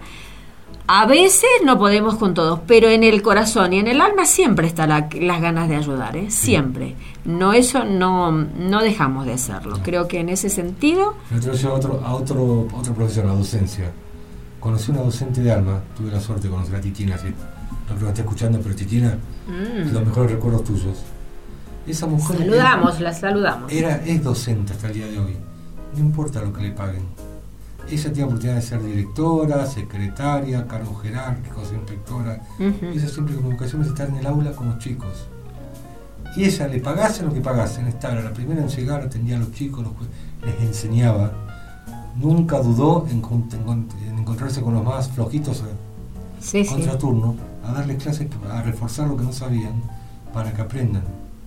[0.88, 4.66] a veces no podemos con todos, pero en el corazón y en el alma siempre
[4.66, 6.30] están las ganas de ayudar, ¿eh?
[6.30, 6.94] siempre.
[7.24, 9.78] No, eso no, no dejamos de hacerlo.
[9.82, 13.32] Creo que en ese sentido, Me trajo a otro, a otro, a otro profesor, la
[13.34, 13.90] docencia.
[14.60, 17.28] Conocí una docente de alma, tuve la suerte de conocer a Titina, sí.
[17.28, 19.16] no creo que esté escuchando, pero Titina,
[19.48, 19.92] Mm.
[19.92, 20.98] los mejores recuerdos tuyos.
[21.86, 23.72] Esa mujer saludamos, la saludamos.
[23.72, 25.36] era, es docente hasta el día de hoy.
[25.94, 27.02] No importa lo que le paguen.
[27.88, 32.40] Ella tiene oportunidad de ser directora, secretaria, cargo jerárquico, inspectora.
[32.58, 35.28] Ella siempre como vocación es estar en el aula con los chicos.
[36.36, 39.52] Y ella le pagasen lo que pagasen, estaba la primera en llegar, atendía a los
[39.52, 39.92] chicos, los
[40.44, 41.32] les enseñaba.
[42.16, 45.64] Nunca dudó en, en con- en encontrarse con los más flojitos eh,
[46.40, 46.74] Sí, sí.
[46.74, 49.74] contraturno, a darles clases, a reforzar lo que no sabían
[50.32, 51.02] para que aprendan.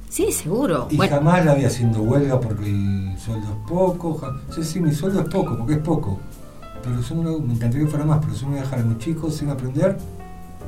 [0.09, 0.87] Sí, seguro.
[0.89, 4.15] Y Bueno, jamás la vi haciendo huelga porque el sueldo es poco.
[4.17, 6.19] ja- Sí, sí, mi sueldo es poco, porque es poco.
[6.83, 8.83] Pero yo no me encantaría que fuera más, pero yo no voy a dejar a
[8.83, 9.97] mis chicos sin aprender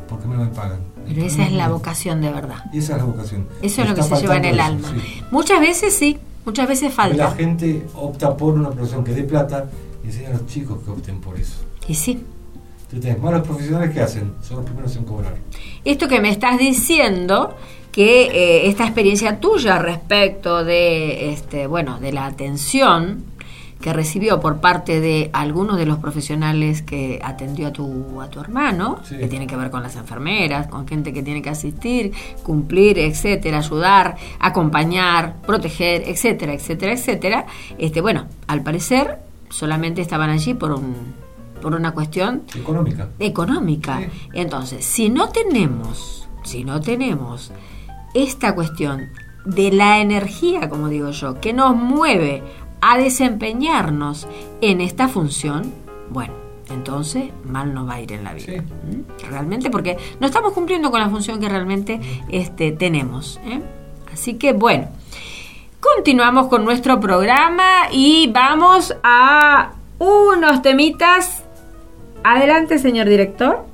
[0.08, 0.80] porque me lo pagan.
[1.08, 2.66] pero esa es la vocación de verdad.
[2.72, 3.48] Y esa es la vocación.
[3.62, 4.98] Eso es lo que se lleva en el faltando alma.
[5.00, 5.24] eso, sí.
[5.32, 7.38] Muchas veces sí, muchas veces Porque La falta.
[7.38, 9.66] gente opta por una profesión que dé plata
[10.04, 11.56] y enseña a los chicos que opten por eso.
[11.88, 12.24] Y sí.
[12.92, 15.34] Tú tenés malos profesionales que hacen, son los primeros en cobrar.
[15.86, 17.56] Esto que me estás diciendo,
[17.92, 23.26] que eh, esta experiencia tuya respecto de, este, bueno, de la atención
[23.82, 28.40] que recibió por parte de algunos de los profesionales que atendió a tu, a tu
[28.40, 29.18] hermano, Sí.
[29.18, 32.12] que tiene que ver con las enfermeras, con gente que tiene que asistir,
[32.44, 37.46] cumplir, etcétera, ayudar, acompañar, proteger, etcétera, etcétera, etcétera.
[37.80, 39.18] Este, bueno, al parecer
[39.50, 40.94] solamente estaban allí por un,
[41.60, 43.10] por una cuestión Económica.
[43.18, 44.00] económica.
[44.00, 44.06] Sí.
[44.34, 47.52] Entonces, si no tenemos, si no tenemos
[48.14, 49.10] esta cuestión
[49.46, 52.44] de la energía, como digo yo, que nos mueve
[52.82, 54.28] a desempeñarnos
[54.62, 55.72] en esta función,
[56.10, 56.34] bueno,
[56.70, 58.64] entonces mal nos va a ir en la vida.
[58.64, 59.28] Sí.
[59.30, 63.40] Realmente, porque no estamos cumpliendo con la función que realmente este, tenemos.
[63.46, 63.62] ¿eh?
[64.12, 64.88] Así que bueno.
[65.82, 71.44] Continuamos con nuestro programa y vamos a unos temitas.
[72.24, 73.66] Adelante, señor director.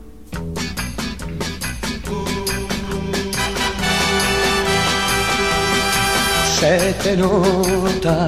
[6.59, 8.27] Se te nota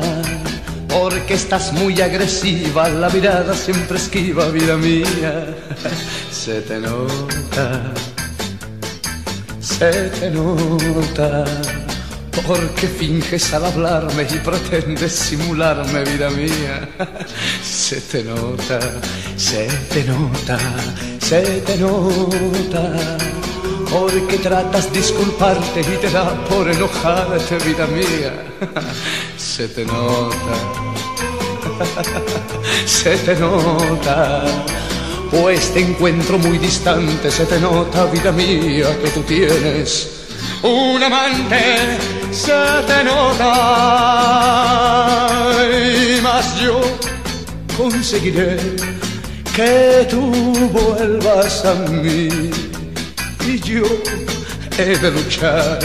[0.88, 5.56] porque estás muy agresiva, la mirada siempre esquiva, vida mía.
[6.32, 7.92] Se te nota,
[9.60, 11.44] se te nota
[12.46, 16.88] porque finges al hablarme y pretendes simularme, vida mía.
[17.64, 18.80] Se te nota,
[19.38, 20.60] se te nota,
[21.20, 23.18] se te nota.
[23.91, 28.45] Porque tratas disculparte y te da por enojarte, vida mía.
[29.38, 30.36] Se te nota,
[32.86, 34.44] se te nota.
[35.32, 40.10] Pues te encuentro muy distante, se te nota, vida mía, que tú tienes
[40.64, 41.98] un amante,
[42.32, 43.56] se te nota.
[45.61, 46.82] Y más yo
[47.78, 48.57] conseguiré
[49.56, 50.32] que tú
[50.72, 52.69] vuelvas a mí
[53.45, 53.84] y yo
[54.78, 55.80] he de luchar.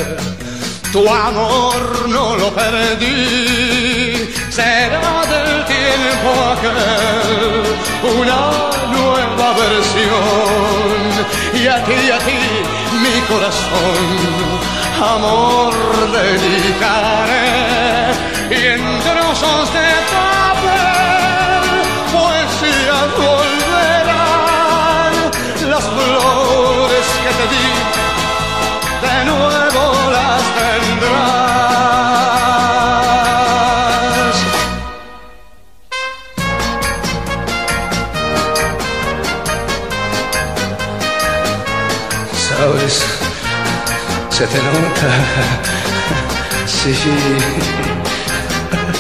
[0.93, 7.75] Tu amor no lo perdí, será del tiempo aquel
[8.17, 11.05] una nueva versión.
[11.53, 12.41] Y a ti, a ti,
[13.03, 14.05] mi corazón,
[15.15, 15.75] amor
[16.13, 17.45] dedicaré.
[18.51, 20.34] Y en trozos de
[29.25, 31.15] nuevo las tendrás.
[42.49, 42.95] Sabes,
[44.31, 45.11] se te nota,
[46.67, 46.95] sí.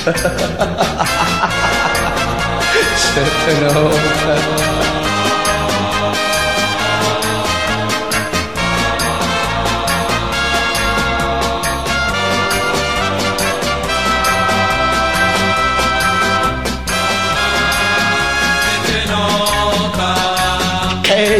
[3.14, 4.83] Se te nota.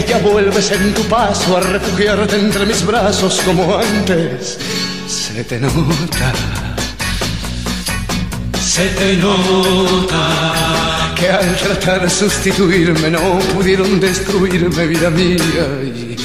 [0.07, 4.59] Ya vuelves en tu paso a refugiarte entre mis brazos como antes.
[5.09, 6.33] Se te nota.
[8.61, 11.15] Se te nota.
[11.17, 15.67] Que al tratar de sustituirme no pudieron destruirme, vida mía.
[15.83, 16.17] Y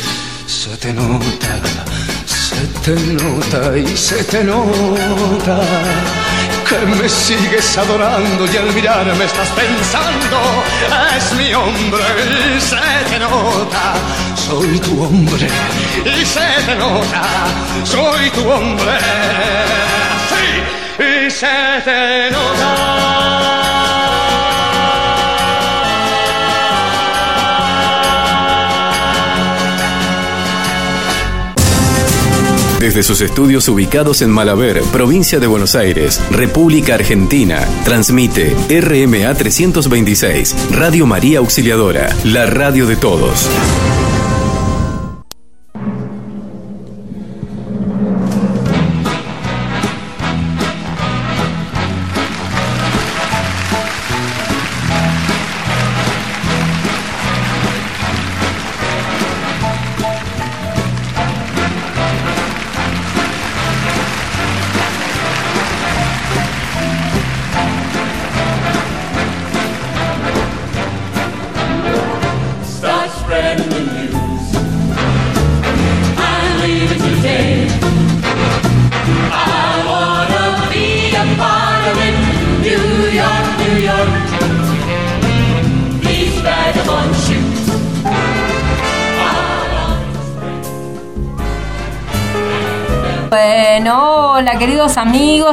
[0.45, 1.61] se te nota.
[2.25, 5.59] Se te nota y se te nota
[6.77, 10.63] me sigues adorando y al mirarme estás pensando,
[11.17, 12.03] es mi hombre
[12.55, 12.75] y se
[13.09, 13.93] te nota,
[14.35, 15.47] soy tu hombre
[16.05, 17.23] y se te nota,
[17.83, 18.99] soy tu hombre,
[20.29, 22.29] sí, y se te
[32.79, 40.55] Desde sus estudios ubicados en Malaber, provincia de Buenos Aires, República Argentina, transmite RMA 326,
[40.71, 43.49] Radio María Auxiliadora, la radio de todos.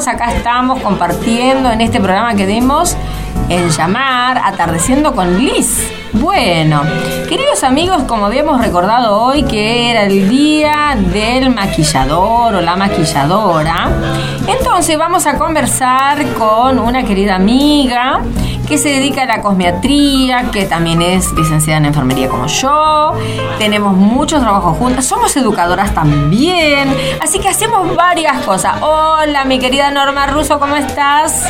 [0.04, 2.94] Acá estamos compartiendo en este programa que dimos
[3.48, 5.90] en llamar Atardeciendo con Liz.
[6.12, 6.82] Bueno,
[7.30, 13.88] queridos amigos, como habíamos recordado hoy que era el día del maquillador o la maquilladora,
[14.46, 18.20] entonces vamos a conversar con una querida amiga
[18.66, 23.12] que se dedica a la cosmiatría, que también es licenciada en enfermería como yo.
[23.58, 26.88] Tenemos muchos trabajos juntas, somos educadoras también,
[27.20, 28.82] así que hacemos varias cosas.
[28.82, 31.46] Hola, mi querida Norma Russo, ¿cómo estás?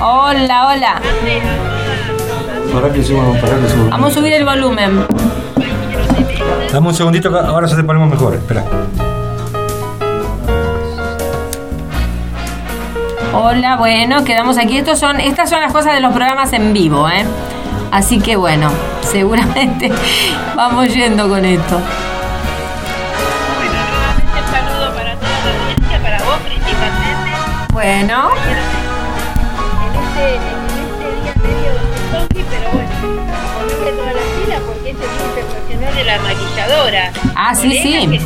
[0.00, 1.00] Hola, hola.
[2.72, 3.90] Para que suba, para que suba.
[3.90, 5.06] Vamos a subir el volumen.
[6.72, 8.34] Dame un segundito, ahora ya te ponemos mejor.
[8.34, 8.64] Espera.
[13.34, 14.78] Hola, bueno, quedamos aquí.
[14.78, 17.24] Estos son, estas son las cosas de los programas en vivo, ¿eh?
[17.90, 18.70] Así que bueno,
[19.02, 19.90] seguramente
[20.54, 21.80] vamos yendo con esto.
[23.56, 27.30] Bueno, nuevamente un saludo para toda la audiencia, para vos principalmente.
[27.72, 28.30] Bueno,
[29.84, 30.40] En este, en
[30.94, 31.72] este día medio
[32.12, 32.94] zombie, pero bueno,
[33.58, 37.12] ponete toda la fila porque es el Día Internacional de la Maquilladora.
[37.34, 38.08] Ah, sí, sí.
[38.08, 38.20] Que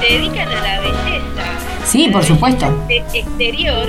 [0.00, 0.93] se dedican a la belleza.
[1.84, 2.66] Sí, por supuesto.
[2.88, 3.88] exterior,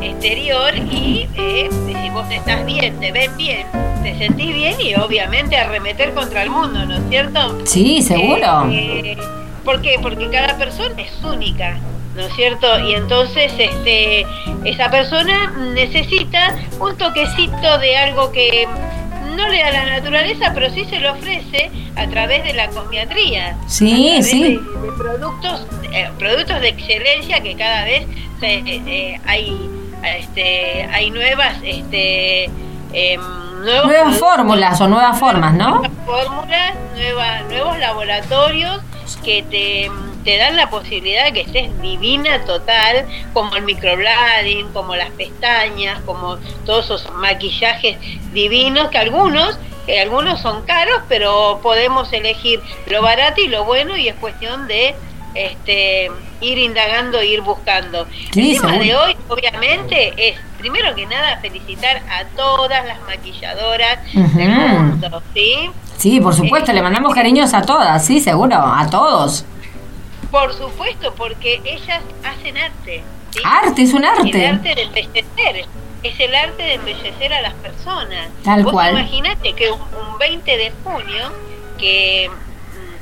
[0.00, 3.66] exterior y eh, si vos estás bien, te ven bien,
[4.02, 7.58] te sentís bien y obviamente arremeter contra el mundo, ¿no es cierto?
[7.64, 8.68] Sí, seguro.
[8.70, 9.16] Eh,
[9.64, 9.96] ¿Por qué?
[10.00, 11.78] Porque cada persona es única,
[12.14, 12.66] ¿no es cierto?
[12.80, 14.26] Y entonces este,
[14.64, 18.66] esa persona necesita un toquecito de algo que
[19.36, 23.56] no le da la naturaleza, pero sí se lo ofrece a través de la cosmiatría.
[23.66, 24.42] Sí, sí.
[24.42, 25.66] De, de productos,
[25.96, 28.04] eh, productos de excelencia que cada vez
[28.40, 29.56] se, eh, hay,
[30.04, 32.44] este, hay nuevas, este,
[32.92, 33.20] em,
[33.64, 35.76] Nuevas fórmulas o nuevas formas, ¿no?
[35.80, 38.80] nuevas fórmulas, nueva- nuevos laboratorios
[39.24, 39.90] que te,
[40.24, 46.00] te dan la posibilidad de que estés divina total, como el microblading, como las pestañas,
[46.02, 47.96] como todos esos maquillajes
[48.32, 53.96] divinos, que algunos, que algunos son caros, pero podemos elegir lo barato y lo bueno
[53.96, 54.94] y es cuestión de
[55.36, 56.10] este
[56.40, 58.06] ir indagando e ir buscando.
[58.32, 58.84] Sí, el tema seguro.
[58.84, 65.70] de hoy, obviamente, es primero que nada felicitar a todas las maquilladoras del mundo, ¿sí?
[65.98, 69.44] Sí, por supuesto, le mandamos cariños a todas, sí, seguro, a todos.
[70.30, 73.02] Por supuesto, porque ellas hacen arte.
[73.30, 73.40] ¿sí?
[73.44, 74.46] Arte, es un arte.
[74.46, 75.66] El arte de embellecer.
[76.02, 78.28] Es el arte de embellecer a las personas.
[78.44, 78.92] Tal Vos cual.
[78.92, 81.32] Imagínate que un, un 20 de junio,
[81.78, 82.30] que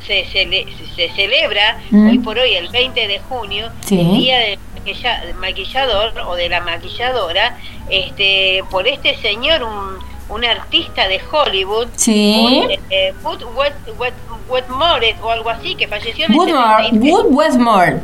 [0.06, 0.66] se, cele-
[0.96, 2.08] se celebra Mm.
[2.10, 4.00] hoy por hoy, el 20 de junio, Sí.
[4.00, 7.58] el día del maquilla- del maquillador o de la maquilladora,
[7.90, 9.98] este, por este señor, un,
[10.28, 12.64] un artista de Hollywood, Sí.
[12.66, 14.12] Wood, eh, Wood
[14.48, 17.12] Wetmore o algo así, que falleció en el 73.
[17.12, 18.00] Wood Westmore.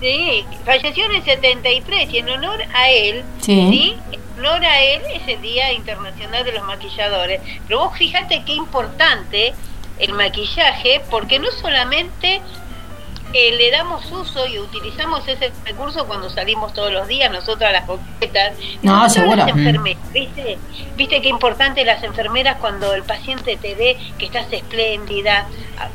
[0.00, 3.96] Sí, falleció en el 73 y en honor a él, Sí.
[4.12, 7.40] En honor a él es el Día Internacional de los Maquilladores.
[7.66, 9.52] Pero vos fíjate qué importante
[9.98, 12.40] el maquillaje, porque no solamente
[13.34, 17.84] eh, le damos uso y utilizamos ese recurso cuando salimos todos los días, nosotras las
[17.84, 18.54] coquetas.
[18.82, 19.36] No, seguro.
[19.36, 19.58] Las Mm.
[19.58, 20.58] enfermeras, ¿viste?
[20.96, 25.46] ¿Viste qué importante las enfermeras cuando el paciente te ve que estás espléndida,
[25.78, 25.88] ah,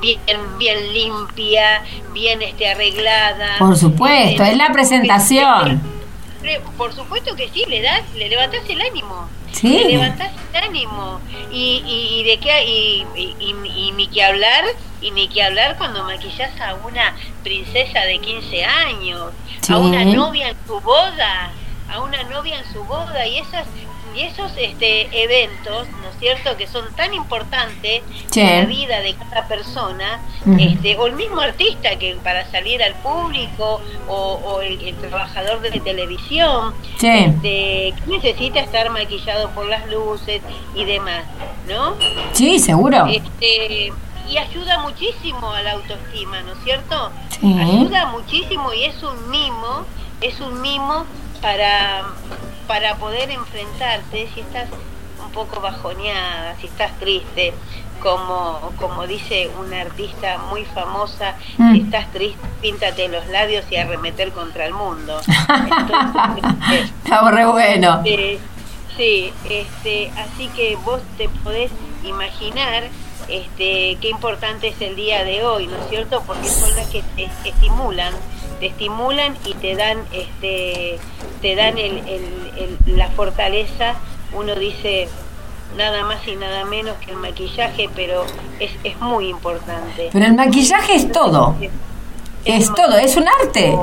[0.00, 0.18] bien,
[0.58, 1.82] bien limpia,
[2.12, 3.58] bien este, arreglada?
[3.60, 5.80] Por supuesto, es la presentación.
[6.42, 9.28] Le- Por supuesto que sí, le das, le levantás el ánimo.
[9.52, 9.68] Sí.
[9.68, 11.20] Le levantás el ánimo.
[11.50, 14.64] Y, y, y de qué, y, y, y- y ni que hablar,
[15.00, 19.32] y ni que hablar cuando maquillas a una princesa de 15 años,
[19.62, 19.72] Sí.
[19.72, 21.50] a una novia en su boda,
[21.92, 23.66] a una novia en su boda, y esas
[24.14, 28.40] y esos este eventos, ¿no es cierto?, que son tan importantes Sí.
[28.40, 30.20] en la vida de cada persona,
[30.58, 35.60] este, o el mismo artista que para salir al público, o, o el, el trabajador
[35.60, 37.08] de televisión, Sí.
[37.08, 40.42] este, que necesita estar maquillado por las luces
[40.74, 41.24] y demás,
[41.68, 41.94] ¿no?
[42.32, 43.06] Sí, seguro.
[43.06, 43.92] Este,
[44.28, 47.10] y ayuda muchísimo a la autoestima, ¿no es cierto?
[47.40, 47.56] Sí.
[47.58, 49.84] Ayuda muchísimo y es un mimo,
[50.20, 51.04] es un mimo
[51.42, 52.02] para,
[52.70, 54.68] para poder enfrentarte si estás
[55.24, 57.52] un poco bajoneada, si estás triste,
[58.00, 61.72] como, como dice una artista muy famosa, Mm.
[61.72, 65.20] si estás triste, píntate los labios y arremeter contra el mundo.
[65.48, 68.02] Entonces, Está re bueno.
[68.04, 68.38] eh,
[68.96, 71.72] sí, este, así que vos te podés
[72.04, 72.84] imaginar
[73.28, 76.22] este, qué importante es el día de hoy, ¿no es cierto?
[76.24, 78.14] Porque son las que te estimulan,
[78.60, 80.98] te estimulan y te dan, este,
[81.42, 83.94] te dan el, el- el- la fortaleza.
[84.32, 85.08] Uno dice,
[85.76, 88.24] nada más y nada menos que el maquillaje, pero
[88.60, 90.10] es, es muy importante.
[90.12, 91.56] Pero el maquillaje es todo.
[92.44, 93.76] Es todo, es un arte.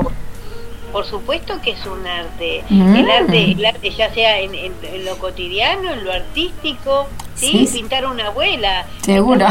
[0.92, 2.64] Por supuesto que es un arte.
[2.70, 2.96] Mm.
[2.96, 7.66] El arte, el arte ya sea en, en- en lo cotidiano, en lo artístico, ¿sí?
[7.66, 7.78] Sí.
[7.78, 8.86] Pintar una abuela.
[9.02, 9.46] Seguro.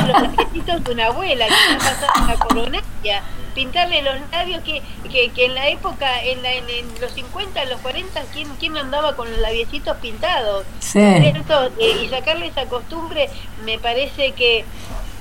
[0.66, 3.24] Los de una abuela que está pasando la coronaria.
[3.58, 7.64] Pintarle los labios que, que, que en la época, en, la- en, en los 50,
[7.64, 10.64] en los 40, ¿quién, quién andaba con los labiecitos pintados?
[10.80, 11.00] Sí.
[11.80, 13.30] Eh, y sacarle esa costumbre
[13.66, 14.64] me parece que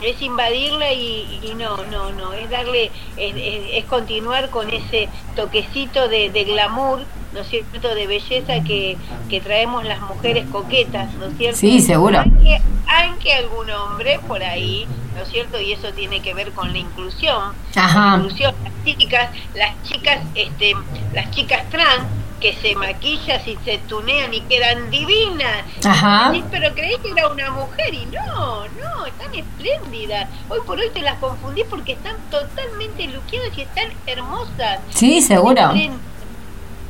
[0.02, 5.08] es invadirla y, y no, no, no, es darle, es, es- es continuar con ese
[5.34, 7.02] toquecito de, de glamour,
[7.36, 8.96] ¿no es cierto?, de belleza que,
[9.28, 11.58] que traemos las mujeres coquetas, ¿no es cierto?
[11.58, 12.20] Sí, seguro.
[12.20, 16.72] Aunque, aunque algún hombre por ahí, ¿no es cierto?, y eso tiene que ver con
[16.72, 18.12] la inclusión, Ajá.
[18.12, 20.72] la inclusión, las chicas, las chicas, este,
[21.12, 22.04] las chicas trans,
[22.40, 25.64] que se maquillan y se tunean y quedan divinas.
[25.84, 26.32] Ajá.
[26.32, 30.28] Sí, pero creí que era una mujer y no, no, están espléndidas.
[30.50, 34.80] Hoy por hoy te las confundí porque están totalmente luqueadas y están hermosas.
[34.90, 35.72] Sí, seguro.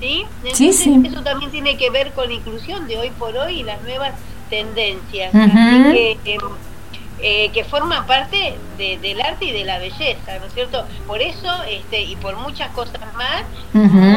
[0.01, 1.03] Sí, Entonces, sí.
[1.05, 4.13] Eso también tiene que ver con la inclusión de hoy por hoy y las nuevas
[4.51, 5.35] tendencias.
[5.35, 5.53] Así
[6.25, 6.41] que, em,
[7.23, 10.85] eh, que forman parte de- del arte y de la belleza, ¿no es cierto?
[11.07, 13.43] Por eso, este, y por muchas cosas más,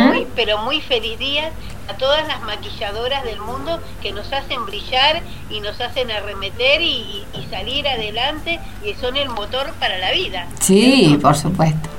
[0.10, 1.52] muy, pero muy feliz día
[1.88, 6.88] a todas las maquilladoras del mundo que nos hacen brillar y nos hacen arremeter y,
[6.88, 10.48] y- y salir adelante y son el motor para la vida.
[10.60, 11.90] Sí, por supuesto.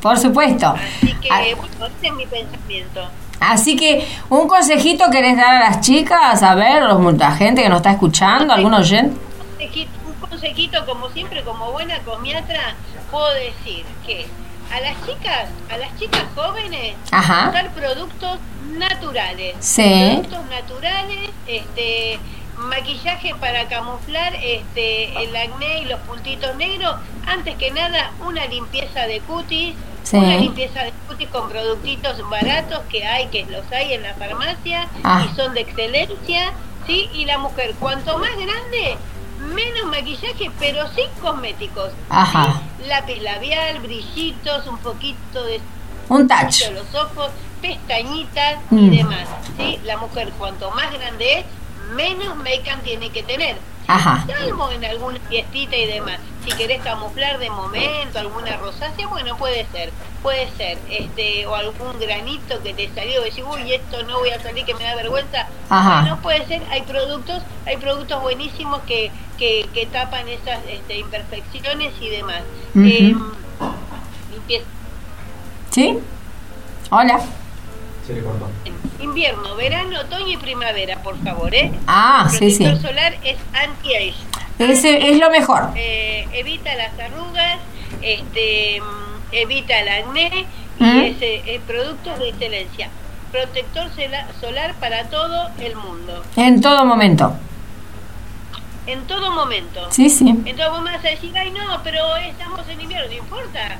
[0.00, 0.74] Por supuesto.
[0.74, 1.40] Así que, Ah.
[1.56, 3.08] bueno, ese es mi pensamiento.
[3.40, 7.68] Así que, un consejito querés dar a las chicas, a ver, los, la gente que
[7.68, 9.16] nos está escuchando, algún oyente.
[9.58, 12.74] consejito, un consejito, como siempre, como buena comiatra,
[13.10, 14.26] puedo decir que
[14.72, 17.48] a las chicas, a las chicas jóvenes, Ajá.
[17.50, 18.38] usar productos
[18.76, 19.54] naturales.
[19.60, 20.18] Sí.
[20.26, 22.18] Productos naturales, este
[22.58, 26.96] maquillaje para camuflar este el acné y los puntitos negros.
[27.26, 29.74] Antes que nada, una limpieza de cutis.
[30.02, 30.16] Sí.
[30.16, 34.88] Una limpieza de cutis con productitos baratos que hay, que los hay en la farmacia
[35.04, 35.26] Ah.
[35.30, 36.52] y son de excelencia,
[36.86, 37.10] ¿sí?
[37.12, 38.96] Y la mujer, cuanto más grande,
[39.54, 41.90] menos maquillaje, pero sin cosméticos.
[42.08, 42.62] Ajá.
[42.80, 42.86] ¿sí?
[42.88, 45.60] Lápiz labial, brillitos, un poquito de
[46.08, 46.60] Un touch.
[46.64, 47.30] de los ojos,
[47.60, 48.78] pestañitas Mm.
[48.92, 49.28] y demás.
[49.58, 49.78] ¿sí?
[49.84, 51.44] La mujer, cuanto más grande es,
[51.94, 53.56] menos make-up tiene que tener.
[53.86, 54.24] Ajá.
[54.26, 56.20] Salvo en alguna fiestita y demás.
[56.44, 59.90] Si querés camuflar de momento alguna rosácea, bueno, puede ser,
[60.22, 60.78] puede ser.
[60.90, 64.74] este O algún granito que te salió, decir, uy, esto no voy a salir, que
[64.74, 65.48] me da vergüenza.
[65.70, 66.02] Ajá.
[66.02, 71.94] No puede ser, hay productos, hay productos buenísimos que, que, que tapan esas este, imperfecciones
[72.00, 72.42] y demás.
[72.76, 73.14] Eh,
[74.30, 74.66] limpieza
[75.70, 75.98] ¿Sí?
[76.90, 77.20] Hola.
[78.06, 78.48] Se le cortó.
[79.00, 81.70] Invierno, verano, otoño y primavera, por favor, ¿eh?
[81.86, 82.64] Ah, sí, sí.
[82.64, 84.14] Protector solar es anti-age.
[84.58, 85.70] Ese es lo mejor.
[85.76, 87.58] Eh, evita las arrugas,
[88.02, 90.46] este, mm, evita el acné
[90.80, 90.98] y ¿Mm?
[90.98, 92.88] es eh, eh, producto de excelencia.
[93.30, 97.36] Protector sola- solar para todo el mundo, En todo momento.
[98.86, 99.86] en todo momento.
[99.90, 100.28] Sí, sí.
[100.30, 103.76] Entonces vos me vas a decir, ay no, pero estamos en invierno, no importa.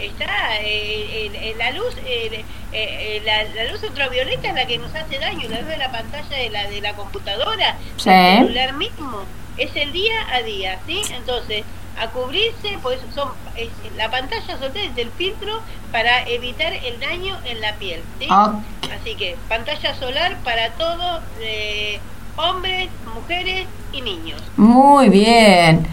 [0.00, 5.48] Está eh, la luz, eh, la, la luz ultravioleta es la que nos hace daño,
[5.48, 8.10] la luz de la pantalla de la de la computadora, Sí.
[8.10, 9.22] del celular mismo.
[9.56, 11.02] Es el día a día, ¿sí?
[11.12, 11.64] Entonces,
[12.00, 15.60] a cubrirse, pues son es- la pantalla solar es el filtro
[15.90, 18.28] para evitar el daño en la piel, ¿sí?
[18.30, 21.98] Así que pantalla solar para todos, eh,
[22.36, 24.40] hombres, mujeres y niños.
[24.56, 25.88] Muy bien.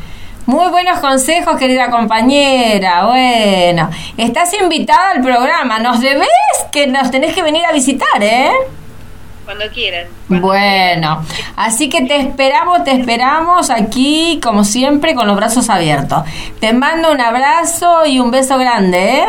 [0.46, 3.08] Muy buenos consejos, querida compañera.
[3.08, 5.80] Bueno, estás invitada al programa.
[5.80, 6.28] Nos debes
[6.72, 8.52] que nos tenés que venir a visitar, ¿eh?
[9.44, 10.06] Cuando quieran.
[10.30, 11.24] Bueno,
[11.56, 16.24] así que te esperamos, te esperamos aquí, como siempre, con los brazos abiertos.
[16.60, 19.26] Te mando un abrazo y un beso grande, ¿eh?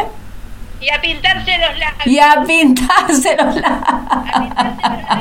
[0.80, 2.06] Y a pintarse los labios.
[2.06, 3.86] Y a pintarse los labios.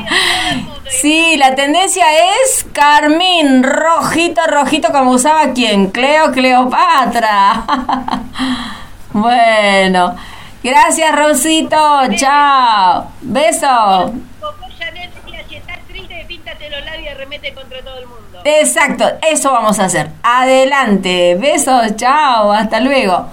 [1.02, 2.06] Sí, la tendencia
[2.44, 7.64] es carmín, rojito, rojito, como usaba quien, Cleo, Cleopatra.
[9.11, 10.14] Bueno,
[10.61, 11.77] gracias Rosito,
[12.18, 14.14] chao, beso.
[14.41, 18.41] Coco Chanel decía, si estás triste, píntate los labios y remete contra todo el mundo.
[18.44, 20.10] Exacto, eso vamos a hacer.
[20.22, 23.30] Adelante, besos, chao, hasta luego.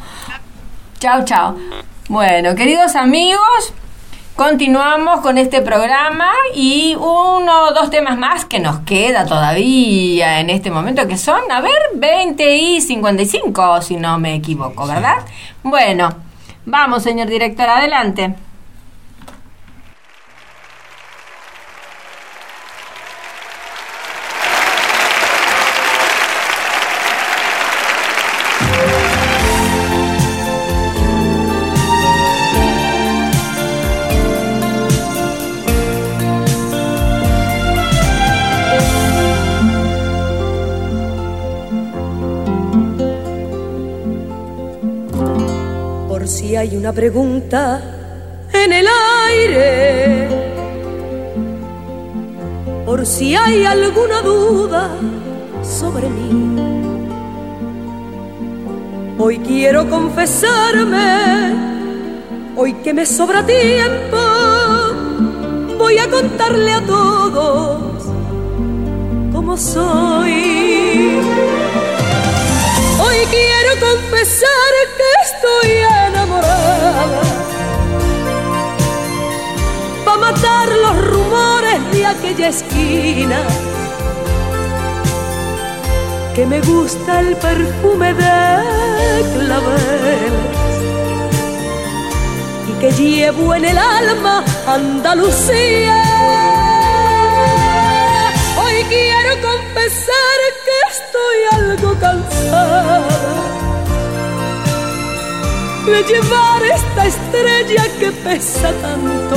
[1.01, 1.57] Chao, chao.
[2.13, 3.73] Bueno, queridos amigos,
[4.37, 10.51] continuamos con este programa y uno o dos temas más que nos queda todavía en
[10.51, 15.25] este momento, que son, a ver, 20 y 55, si no me equivoco, ¿verdad?
[15.63, 16.15] Bueno,
[16.67, 18.35] vamos, señor director, adelante.
[46.83, 47.81] Una pregunta
[48.53, 48.89] en el
[49.29, 50.29] aire,
[52.85, 54.91] por si hay alguna duda
[55.63, 56.59] sobre mí.
[59.17, 61.55] Hoy quiero confesarme,
[62.57, 64.19] hoy que me sobra tiempo,
[65.79, 68.07] voy a contarle a todos
[69.33, 71.21] cómo soy.
[73.05, 75.92] Hoy quiero confesar que estoy
[80.23, 83.41] matar los rumores de aquella esquina.
[86.35, 88.37] Que me gusta el perfume de
[89.35, 90.33] claveles.
[92.71, 96.01] Y que llevo en el alma Andalucía.
[98.63, 103.43] Hoy quiero confesar que estoy algo cansada
[105.87, 109.37] de llevar esta estrella que pesa tanto,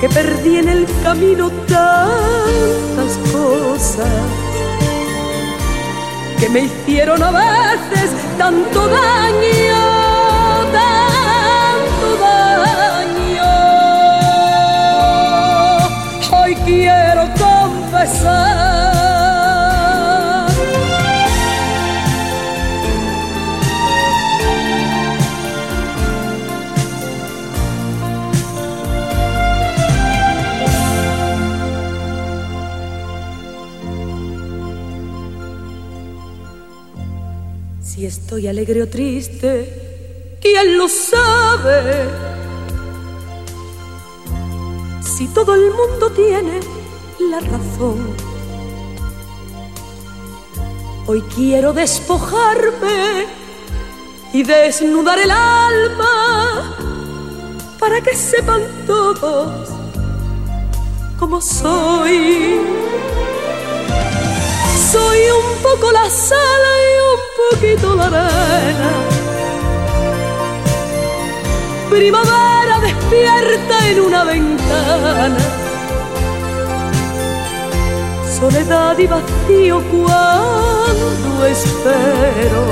[0.00, 4.08] que perdí en el camino tantas cosas
[6.38, 9.84] que me hicieron a veces tanto daño,
[10.72, 13.50] tanto daño.
[16.32, 18.63] Hoy quiero confesar.
[38.04, 42.04] Estoy alegre o triste, ¿quién lo sabe?
[45.00, 46.60] Si todo el mundo tiene
[47.30, 48.14] la razón.
[51.06, 53.24] Hoy quiero despojarme
[54.34, 56.76] y desnudar el alma
[57.80, 59.70] para que sepan todos
[61.18, 62.60] cómo soy.
[64.92, 66.73] Soy un poco la sal y un
[67.50, 68.90] poquito la arena.
[71.90, 75.38] Primavera despierta en una ventana.
[78.38, 82.62] Soledad y vacío cuando espero.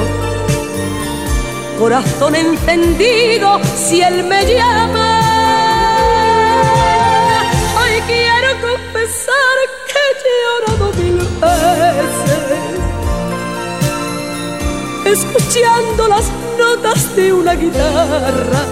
[1.78, 5.20] Corazón encendido si él me llama.
[7.80, 9.56] Hoy quiero confesar
[9.88, 12.11] que he llorado mil veces,
[15.12, 16.24] escuchando las
[16.58, 18.64] notas de una guitarra,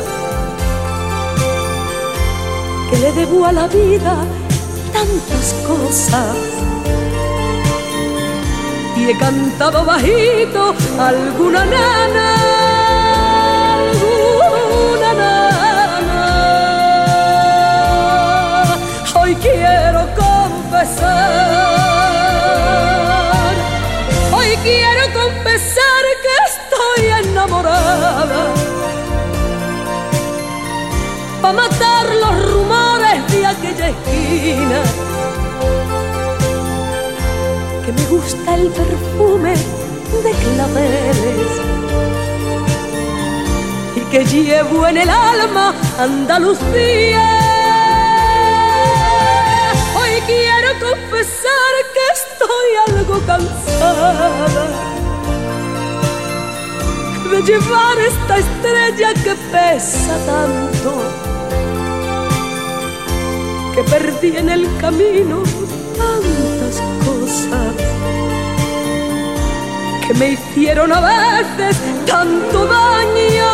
[2.90, 4.16] que le debo a la vida
[4.92, 6.36] tantas cosas.
[8.96, 12.34] Y he cantado bajito alguna nana,
[31.50, 34.82] Pa' matar los rumores de aquella esquina.
[37.84, 39.54] Que me gusta el perfume
[40.24, 41.52] de claveles.
[43.96, 47.28] Y que llevo en el alma Andalucía.
[49.98, 54.90] Hoy quiero confesar que estoy algo cansada
[57.30, 61.29] de llevar esta estrella que pesa tanto,
[63.74, 65.42] que perdí en el camino
[65.96, 67.74] tantas cosas
[70.06, 71.76] que me hicieron a veces
[72.06, 73.50] tanto daño,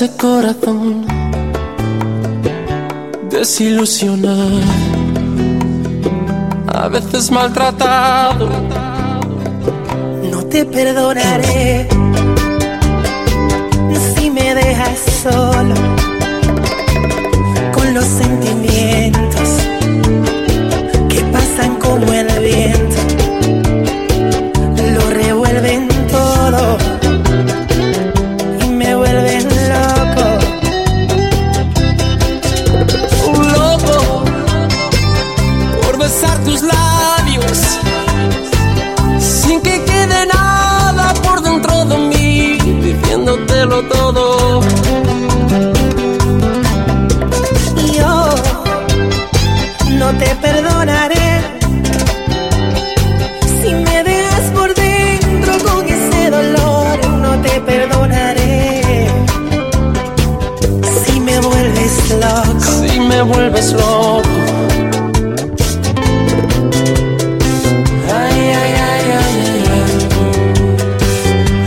[0.00, 1.04] ese corazón
[3.30, 4.60] desilusionado,
[6.72, 8.48] a veces maltratado.
[10.30, 11.88] No te perdonaré
[14.14, 15.74] si me dejas solo
[17.72, 18.57] con los sentimientos
[63.68, 64.22] vuelves loco.
[68.14, 69.90] Ay, ay, ay, ay, ay, ay.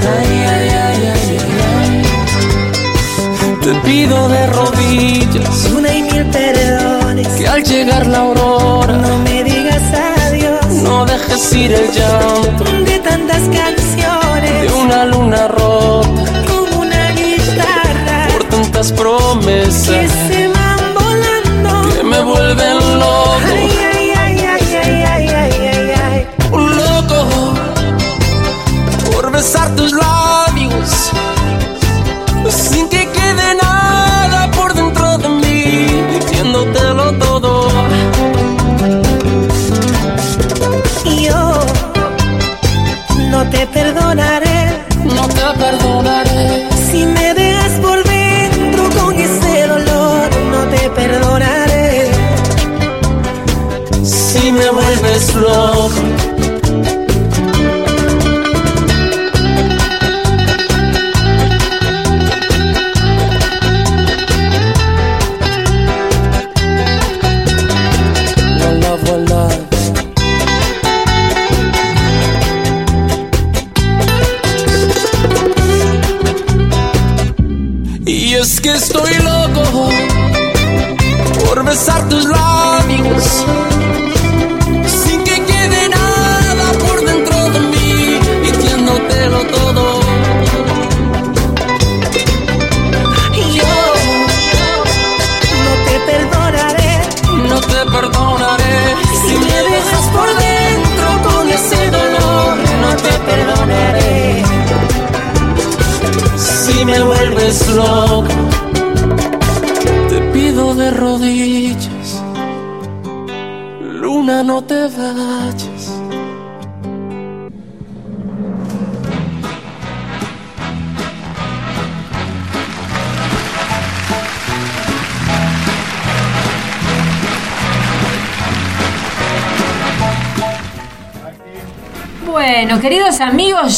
[0.08, 1.40] Ay, ay, ay, ay, ay,
[1.84, 2.02] ay.
[3.62, 7.28] Te pido de rodillas Una y mil perdones.
[7.28, 9.82] que al llegar la aurora No me digas
[10.28, 14.62] adiós no dejes ir el llanto de tantas canciones.
[14.64, 19.00] de una luna rota Como una guitarra por tantas que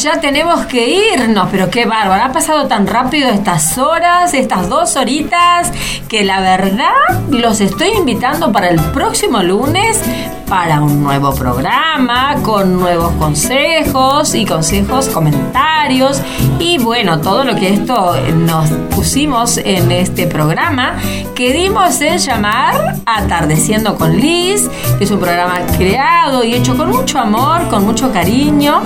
[0.04, 4.96] ya tenemos que irnos, pero qué bárbaro, ha pasado tan rápido estas horas, estas dos
[4.96, 5.72] horitas,
[6.08, 6.90] que la verdad
[7.30, 10.02] los estoy invitando para el próximo lunes
[10.46, 16.20] para un nuevo programa con nuevos consejos y consejos, comentarios
[16.58, 20.98] y bueno, todo lo que esto nos pusimos en este programa
[21.34, 24.68] que dimos en llamar Atardeciendo con Liz,
[24.98, 28.82] que es un programa creado y hecho con mucho amor, con mucho cariño.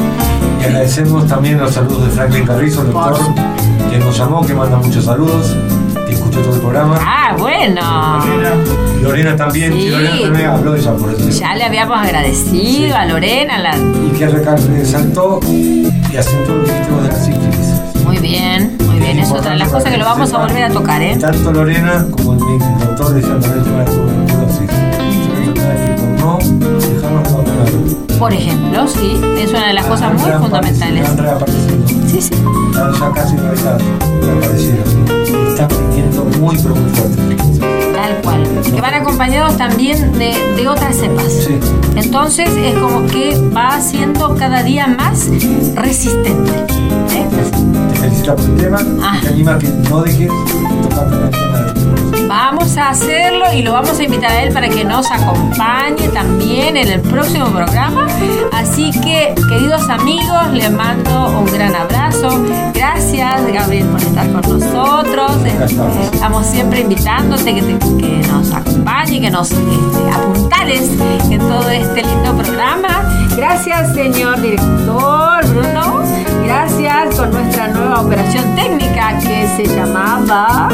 [0.60, 3.18] Y agradecemos también los saludos de Franklin Carrizo, el doctor,
[3.90, 5.54] que nos llamó, que manda muchos saludos,
[6.06, 6.98] que escuchó todo el programa.
[7.00, 7.80] Ah, bueno.
[8.98, 9.88] Y Lorena también, Sí.
[9.90, 11.28] Lorena también habló ella por eso.
[11.40, 13.58] Ya le habíamos agradecido a Lorena.
[13.58, 15.86] la- Y que resaltó y
[16.16, 18.04] acentuó lo que dijimos de la sífilis.
[18.04, 19.18] Muy bien, muy bien.
[19.20, 21.16] Es otra de las cosas que lo vamos a volver a tocar, ¿eh?
[21.20, 23.84] Tanto Lorena como el, el doctor decían también el tema de
[28.18, 31.08] Por ejemplo, sí, es una de las cosas muy fundamentales.
[31.08, 31.86] Han reaparecido.
[32.08, 32.34] Sí, sí.
[32.70, 33.36] Están ya casi.
[35.26, 37.36] Y están viniendo muy, pero muy fuerte.
[37.94, 38.42] Tal cual.
[38.74, 41.48] Que van acompañados también de, de otras cepas.
[41.94, 45.28] Entonces es como que va siendo cada día más
[45.76, 46.50] resistente.
[47.14, 47.26] ¿eh?
[47.92, 48.78] Te felicito por el tema.
[49.00, 49.18] Ah.
[49.22, 51.67] Te anima a que no dejes de tocar el tema de
[52.50, 56.78] Vamos a hacerlo y lo vamos a invitar a él para que nos acompañe también
[56.78, 58.06] en el próximo programa.
[58.52, 62.42] Así que, queridos amigos, les mando un gran abrazo.
[62.72, 65.32] Gracias, Gabriel, por estar con nosotros.
[66.10, 70.88] Estamos siempre invitándote que, te- que nos acompañe, que nos este, apuntales
[71.30, 73.07] en todo este lindo programa.
[73.38, 76.02] Gracias, señor director Bruno.
[76.44, 80.68] Gracias con nuestra nueva operación técnica que se llamaba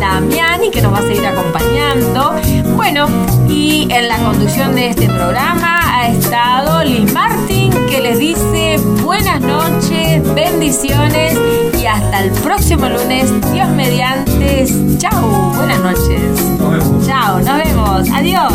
[0.00, 2.34] Damián y que nos va a seguir acompañando.
[2.74, 3.06] Bueno,
[3.48, 9.40] y en la conducción de este programa ha estado Liz Martin que les dice buenas
[9.40, 11.38] noches, bendiciones
[11.80, 13.30] y hasta el próximo lunes.
[13.52, 14.66] Dios mediante.
[14.98, 17.06] Chao, buenas noches.
[17.06, 18.08] Chao, nos vemos.
[18.12, 18.52] Adiós.